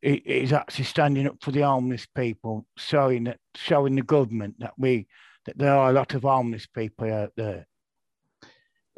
it 0.03 0.26
is 0.26 0.53
actually 0.53 0.84
standing 0.84 1.26
up 1.26 1.42
for 1.42 1.51
the 1.51 1.62
homeless 1.62 2.07
people, 2.07 2.66
showing 2.76 3.24
that 3.24 3.40
showing 3.55 3.97
the 3.97 4.03
government 4.03 4.61
that 4.61 4.74
we 4.78 5.07
that 5.47 5.59
there 5.59 5.74
are 5.74 5.90
a 5.90 5.92
lot 5.92 6.14
of 6.14 6.22
homeless 6.22 6.66
people 6.66 7.12
out 7.12 7.32
there. 7.36 7.66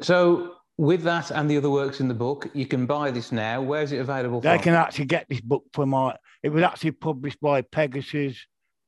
So 0.01 0.58
with 0.79 1.03
that 1.03 1.29
and 1.29 1.51
the 1.51 1.57
other 1.57 1.69
works 1.69 1.99
in 1.99 2.07
the 2.07 2.13
book, 2.13 2.49
you 2.53 2.65
can 2.65 2.85
buy 2.85 3.11
this 3.11 3.33
now. 3.33 3.61
Where's 3.61 3.91
it 3.91 3.99
available? 3.99 4.39
They 4.39 4.55
from? 4.55 4.63
can 4.63 4.73
actually 4.75 5.05
get 5.05 5.27
this 5.27 5.41
book 5.41 5.65
from 5.73 5.89
my. 5.89 6.15
It 6.41 6.49
was 6.49 6.63
actually 6.63 6.91
published 6.91 7.41
by 7.41 7.63
Pegasus 7.63 8.37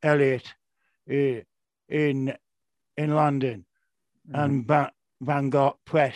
Elliot 0.01 0.53
uh, 1.11 1.41
in 1.89 2.33
in 2.95 3.13
London 3.13 3.65
and 4.33 4.65
Va- 4.65 4.93
Vanguard 5.19 5.73
Press. 5.85 6.15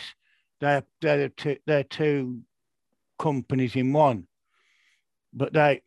They're 0.62 0.82
they're 1.02 1.28
two, 1.28 1.58
they're 1.66 1.84
two 1.84 2.40
companies 3.18 3.76
in 3.76 3.92
one, 3.92 4.28
but 5.34 5.52
they 5.52 5.82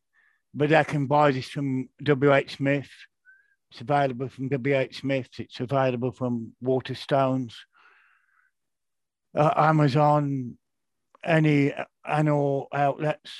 but 0.53 0.69
they 0.69 0.83
can 0.83 1.07
buy 1.07 1.31
this 1.31 1.49
from 1.49 1.89
W. 2.03 2.31
H. 2.31 2.57
Smith. 2.57 2.89
It's 3.71 3.81
available 3.81 4.29
from 4.29 4.49
W. 4.49 4.77
H. 4.77 4.99
Smith. 4.99 5.29
It's 5.39 5.59
available 5.59 6.11
from 6.11 6.51
Waterstones, 6.63 7.53
uh, 9.35 9.53
Amazon, 9.55 10.57
any 11.23 11.73
annual 12.05 12.67
outlets. 12.73 13.31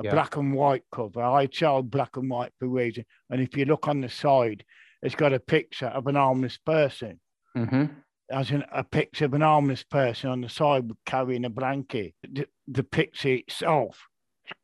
A 0.00 0.04
Yeah. 0.04 0.12
black 0.12 0.36
and 0.36 0.54
white 0.54 0.84
cover. 0.92 1.20
I 1.20 1.46
chose 1.46 1.82
black 1.82 2.16
and 2.16 2.30
white 2.30 2.52
for 2.60 2.68
reason. 2.68 3.04
And 3.30 3.40
if 3.40 3.56
you 3.56 3.64
look 3.64 3.88
on 3.88 4.00
the 4.00 4.08
side, 4.08 4.64
it's 5.02 5.16
got 5.16 5.32
a 5.32 5.40
picture 5.40 5.88
of 5.88 6.06
an 6.06 6.16
armless 6.16 6.56
person. 6.56 7.18
Mhm. 7.56 8.04
As 8.30 8.52
in 8.52 8.64
a 8.70 8.84
picture 8.84 9.24
of 9.24 9.34
an 9.34 9.42
armless 9.42 9.82
person 9.82 10.30
on 10.30 10.40
the 10.42 10.48
side 10.48 10.88
carrying 11.04 11.44
a 11.44 11.50
blanket. 11.50 12.14
The, 12.22 12.46
the 12.68 12.84
picture 12.84 13.30
itself 13.30 14.06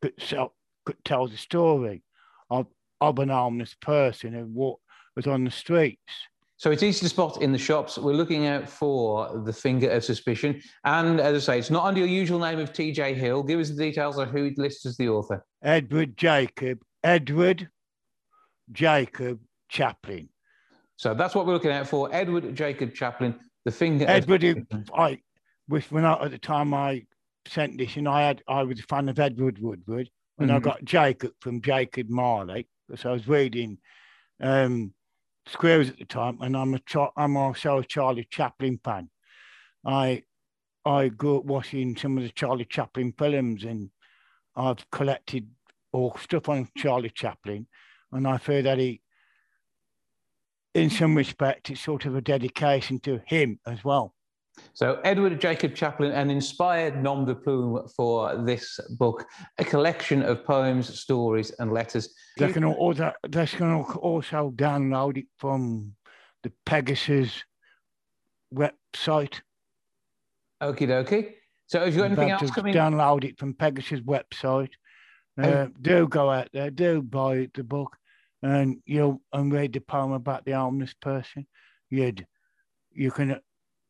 could, 0.01 0.13
sell, 0.21 0.55
could 0.85 1.03
tell 1.03 1.27
the 1.27 1.35
story 1.35 2.03
of, 2.49 2.67
of 3.01 3.19
an 3.19 3.29
armless 3.29 3.73
person 3.73 4.31
who 4.31 4.45
walk, 4.45 4.79
was 5.17 5.27
on 5.27 5.43
the 5.43 5.51
streets. 5.51 6.13
So 6.57 6.71
it's 6.71 6.83
easy 6.83 7.01
to 7.01 7.09
spot 7.09 7.41
in 7.41 7.51
the 7.51 7.57
shops. 7.57 7.97
We're 7.97 8.13
looking 8.13 8.47
out 8.47 8.69
for 8.69 9.41
the 9.43 9.51
finger 9.51 9.89
of 9.89 10.03
suspicion. 10.05 10.61
And 10.85 11.19
as 11.19 11.35
I 11.49 11.53
say, 11.53 11.59
it's 11.59 11.69
not 11.69 11.85
under 11.85 11.99
your 11.99 12.07
usual 12.07 12.39
name 12.39 12.59
of 12.59 12.71
TJ 12.71 13.15
Hill. 13.15 13.43
Give 13.43 13.59
us 13.59 13.69
the 13.69 13.75
details 13.75 14.17
of 14.17 14.29
who 14.29 14.45
it 14.45 14.57
lists 14.57 14.85
as 14.85 14.95
the 14.95 15.09
author. 15.09 15.43
Edward 15.61 16.15
Jacob, 16.15 16.79
Edward 17.03 17.69
Jacob 18.71 19.39
Chaplin. 19.67 20.29
So 20.95 21.13
that's 21.13 21.35
what 21.35 21.45
we're 21.45 21.53
looking 21.53 21.71
out 21.71 21.87
for. 21.89 22.09
Edward 22.13 22.55
Jacob 22.55 22.93
Chaplin, 22.93 23.35
the 23.65 23.71
finger. 23.71 24.05
of 24.05 24.09
Edward, 24.11 24.41
who-. 24.43 24.65
I 24.95 25.19
was 25.67 25.91
when 25.91 26.05
I, 26.05 26.13
at 26.23 26.31
the 26.31 26.37
time 26.37 26.73
I 26.73 27.05
sent 27.47 27.77
this, 27.77 27.97
and 27.97 28.07
I 28.07 28.21
had 28.27 28.41
I 28.47 28.63
was 28.63 28.79
a 28.79 28.83
fan 28.83 29.09
of 29.09 29.19
Edward 29.19 29.59
Woodward, 29.59 30.09
and 30.39 30.51
I 30.51 30.59
Mhm. 30.59 30.63
got 30.63 30.85
Jacob 30.85 31.33
from 31.41 31.61
Jacob 31.61 32.09
Marley 32.09 32.67
because 32.87 33.05
I 33.05 33.11
was 33.11 33.27
reading 33.27 33.77
um, 34.41 34.93
Squares 35.47 35.89
at 35.89 35.99
the 35.99 36.05
time, 36.05 36.39
and 36.41 36.57
I'm 36.57 36.73
a 36.73 36.81
I'm 37.15 37.37
also 37.37 37.77
a 37.77 37.83
Charlie 37.83 38.27
Chaplin 38.31 38.79
fan. 38.83 39.09
I 39.85 40.23
I 40.83 41.09
grew 41.09 41.37
up 41.37 41.45
watching 41.45 41.95
some 41.95 42.17
of 42.17 42.23
the 42.23 42.29
Charlie 42.29 42.65
Chaplin 42.65 43.13
films, 43.15 43.63
and 43.63 43.91
I've 44.55 44.89
collected 44.89 45.47
all 45.91 46.17
stuff 46.17 46.49
on 46.49 46.67
Charlie 46.75 47.11
Chaplin, 47.11 47.67
and 48.11 48.27
I 48.27 48.37
feel 48.37 48.63
that 48.63 48.79
he, 48.79 49.01
in 50.73 50.89
some 50.89 51.15
respect, 51.15 51.69
it's 51.69 51.81
sort 51.81 52.05
of 52.05 52.15
a 52.15 52.21
dedication 52.21 52.99
to 53.01 53.21
him 53.27 53.59
as 53.67 53.83
well. 53.83 54.14
So 54.73 54.99
Edward 55.03 55.39
Jacob 55.39 55.75
Chaplin, 55.75 56.11
an 56.11 56.29
inspired 56.29 57.01
nom 57.01 57.25
de 57.25 57.35
plume 57.35 57.87
for 57.95 58.35
this 58.43 58.79
book, 58.97 59.25
a 59.57 59.63
collection 59.63 60.21
of 60.21 60.45
poems, 60.45 60.99
stories, 60.99 61.51
and 61.59 61.71
letters. 61.71 62.13
They 62.37 62.51
can 62.51 62.63
also 62.63 63.13
they 63.27 63.47
can 63.47 63.73
also 63.73 64.51
download 64.55 65.17
it 65.17 65.27
from 65.37 65.93
the 66.43 66.51
Pegasus 66.65 67.43
website. 68.53 69.41
Okie 70.61 70.87
dokie. 70.87 71.33
So 71.67 71.79
have 71.79 71.93
you 71.93 71.99
got 72.01 72.05
anything 72.05 72.31
else 72.31 72.41
just 72.41 72.55
coming? 72.55 72.73
Download 72.73 73.23
it 73.23 73.37
from 73.39 73.53
Pegasus 73.53 74.01
website. 74.01 74.71
Oh. 75.37 75.43
Uh, 75.43 75.67
do 75.81 76.07
go 76.07 76.29
out 76.29 76.49
there, 76.53 76.71
do 76.71 77.01
buy 77.01 77.49
the 77.53 77.63
book, 77.63 77.97
and 78.41 78.81
you'll 78.85 79.21
and 79.33 79.51
read 79.51 79.73
the 79.73 79.81
poem 79.81 80.11
about 80.11 80.45
the 80.45 80.53
homeless 80.53 80.93
person. 80.93 81.47
You'd 81.89 82.25
you 82.91 83.11
can 83.11 83.39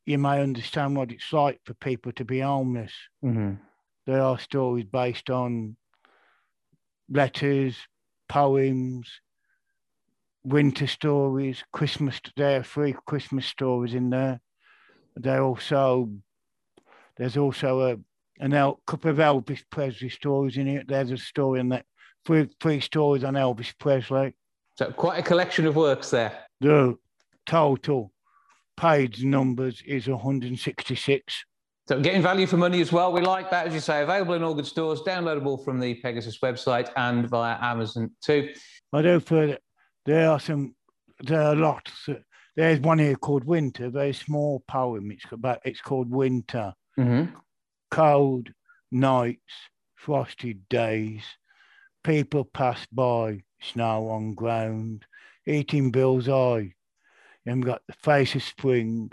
you 0.06 0.18
may 0.18 0.40
understand 0.40 0.96
what 0.96 1.10
it's 1.10 1.32
like 1.32 1.60
for 1.64 1.74
people 1.74 2.12
to 2.12 2.24
be 2.24 2.40
homeless. 2.40 2.92
Mhm. 3.22 3.58
There 4.06 4.20
are 4.20 4.38
stories 4.38 4.84
based 4.84 5.30
on 5.30 5.76
letters, 7.08 7.76
poems, 8.28 9.20
winter 10.44 10.86
stories, 10.86 11.64
Christmas. 11.72 12.20
There 12.36 12.60
are 12.60 12.62
three 12.62 12.94
Christmas 13.06 13.46
stories 13.46 13.94
in 13.94 14.10
there. 14.10 14.40
There 15.16 15.42
also 15.42 16.10
there's 17.16 17.36
also 17.36 17.80
a 17.92 17.96
an 18.38 18.52
El, 18.52 18.80
couple 18.86 19.10
of 19.10 19.16
Elvis 19.16 19.64
Presley 19.70 20.10
stories 20.10 20.58
in 20.58 20.68
it. 20.68 20.86
There's 20.86 21.10
a 21.10 21.16
story 21.16 21.58
in 21.58 21.70
that 21.70 21.86
three 22.24 22.48
three 22.60 22.80
stories 22.80 23.24
on 23.24 23.34
Elvis 23.34 23.76
Presley. 23.78 24.36
So 24.76 24.92
quite 24.92 25.18
a 25.18 25.22
collection 25.22 25.66
of 25.66 25.74
works 25.74 26.10
there. 26.10 26.46
The 26.60 26.96
total 27.46 28.12
page 28.76 29.24
numbers 29.24 29.82
is 29.86 30.08
166. 30.08 31.44
So 31.88 32.00
getting 32.00 32.22
value 32.22 32.46
for 32.46 32.56
money 32.56 32.80
as 32.80 32.90
well. 32.90 33.12
We 33.12 33.20
like 33.20 33.50
that, 33.50 33.68
as 33.68 33.74
you 33.74 33.80
say, 33.80 34.02
available 34.02 34.34
in 34.34 34.42
all 34.42 34.54
good 34.54 34.66
stores, 34.66 35.02
downloadable 35.02 35.64
from 35.64 35.78
the 35.78 35.94
Pegasus 35.94 36.38
website 36.40 36.90
and 36.96 37.28
via 37.28 37.56
Amazon 37.60 38.10
too. 38.22 38.52
I 38.92 39.02
do 39.02 39.20
feel 39.20 39.48
that 39.48 39.60
there 40.04 40.30
are 40.30 40.40
some, 40.40 40.74
there 41.20 41.42
are 41.42 41.54
lots. 41.54 42.08
There's 42.56 42.80
one 42.80 42.98
here 42.98 43.16
called 43.16 43.44
Winter, 43.44 43.90
very 43.90 44.14
small 44.14 44.64
poem. 44.66 45.10
It's 45.10 45.24
about, 45.30 45.60
it's 45.64 45.80
called 45.80 46.10
Winter. 46.10 46.72
Mm-hmm. 46.98 47.36
Cold 47.90 48.48
nights, 48.90 49.52
frosted 49.94 50.68
days, 50.68 51.22
people 52.02 52.44
pass 52.44 52.86
by, 52.90 53.42
snow 53.60 54.08
on 54.08 54.34
ground, 54.34 55.04
eating 55.46 55.90
Bill's 55.90 56.28
eye. 56.28 56.72
And 57.46 57.62
we 57.62 57.70
got 57.70 57.82
the 57.86 57.94
face 57.94 58.34
of 58.34 58.42
spring. 58.42 59.12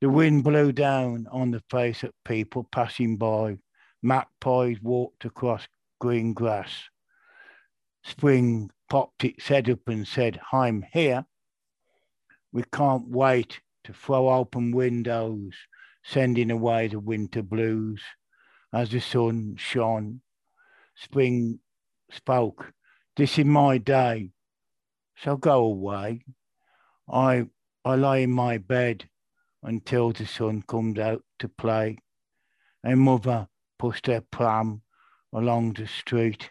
The 0.00 0.10
wind 0.10 0.42
blew 0.42 0.72
down 0.72 1.28
on 1.30 1.52
the 1.52 1.62
face 1.70 2.02
of 2.02 2.12
people 2.24 2.64
passing 2.64 3.16
by. 3.16 3.58
Magpies 4.02 4.82
walked 4.82 5.24
across 5.24 5.68
green 6.00 6.32
grass. 6.34 6.72
Spring 8.02 8.70
popped 8.90 9.24
its 9.24 9.46
head 9.46 9.70
up 9.70 9.86
and 9.86 10.06
said, 10.06 10.40
I'm 10.52 10.84
here. 10.92 11.24
We 12.52 12.64
can't 12.72 13.08
wait 13.08 13.60
to 13.84 13.92
throw 13.92 14.28
open 14.28 14.72
windows, 14.72 15.54
sending 16.02 16.50
away 16.50 16.88
the 16.88 16.98
winter 16.98 17.42
blues. 17.42 18.02
As 18.72 18.90
the 18.90 19.00
sun 19.00 19.54
shone, 19.56 20.22
spring 20.96 21.60
spoke, 22.10 22.72
This 23.16 23.38
is 23.38 23.44
my 23.44 23.78
day, 23.78 24.30
so 25.16 25.36
go 25.36 25.64
away. 25.64 26.24
I, 27.10 27.46
I 27.84 27.94
lie 27.96 28.18
in 28.18 28.30
my 28.30 28.58
bed 28.58 29.08
until 29.62 30.12
the 30.12 30.26
sun 30.26 30.62
comes 30.62 30.98
out 30.98 31.22
to 31.38 31.48
play. 31.48 31.98
And 32.84 33.00
mother 33.00 33.48
pushed 33.78 34.06
her 34.06 34.20
pram 34.20 34.82
along 35.32 35.74
the 35.74 35.86
street. 35.86 36.50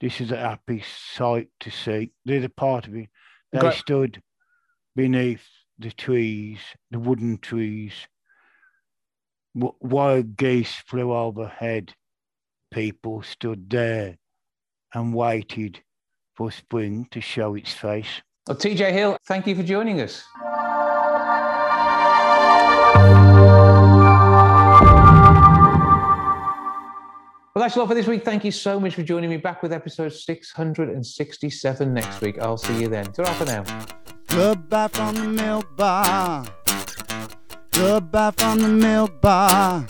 This 0.00 0.20
is 0.20 0.30
a 0.30 0.36
happy 0.36 0.82
sight 1.14 1.48
to 1.60 1.70
see. 1.70 2.12
There's 2.24 2.44
a 2.44 2.48
part 2.48 2.86
of 2.86 2.94
it. 2.94 3.08
They 3.52 3.58
Great. 3.58 3.74
stood 3.74 4.22
beneath 4.94 5.46
the 5.78 5.90
trees, 5.90 6.58
the 6.90 6.98
wooden 6.98 7.38
trees. 7.38 7.92
Wild 9.54 10.36
geese 10.36 10.74
flew 10.86 11.12
overhead. 11.12 11.94
People 12.70 13.22
stood 13.22 13.68
there 13.68 14.18
and 14.94 15.14
waited 15.14 15.82
for 16.34 16.50
spring 16.50 17.08
to 17.10 17.20
show 17.20 17.54
its 17.54 17.72
face. 17.72 18.22
Well, 18.50 18.58
TJ 18.58 18.90
Hill, 18.90 19.16
thank 19.26 19.46
you 19.46 19.54
for 19.54 19.62
joining 19.62 20.00
us. 20.00 20.24
Well, 27.54 27.62
that's 27.62 27.76
a 27.76 27.78
lot 27.78 27.86
for 27.86 27.94
this 27.94 28.08
week. 28.08 28.24
Thank 28.24 28.44
you 28.44 28.50
so 28.50 28.80
much 28.80 28.96
for 28.96 29.04
joining 29.04 29.30
me 29.30 29.36
back 29.36 29.62
with 29.62 29.72
episode 29.72 30.12
667 30.12 31.94
next 31.94 32.20
week. 32.20 32.40
I'll 32.40 32.56
see 32.56 32.80
you 32.80 32.88
then. 32.88 33.12
Ta 33.12 33.22
for 33.34 33.44
now. 33.44 33.62
Goodbye 34.26 34.88
from 34.88 35.14
the 35.14 35.28
milk 35.28 35.76
bar. 35.76 36.44
Goodbye 37.70 38.32
from 38.32 38.58
the 38.58 38.68
milk 38.68 39.20
bar. 39.20 39.86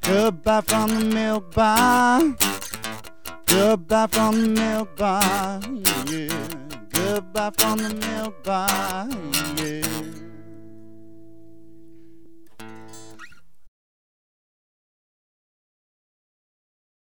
Goodbye 0.00 0.62
from 0.62 0.88
the 0.88 1.04
milk 1.04 1.54
bar. 1.54 2.34
Goodbye 3.44 4.06
from 4.06 4.40
the 4.40 4.48
milk 4.48 4.96
bar. 4.96 5.60
Yeah. 6.06 6.65
Goodbye 6.96 7.50
from 7.58 7.78
the 7.78 7.94
milk. 7.94 8.34
Yeah. 8.46 9.95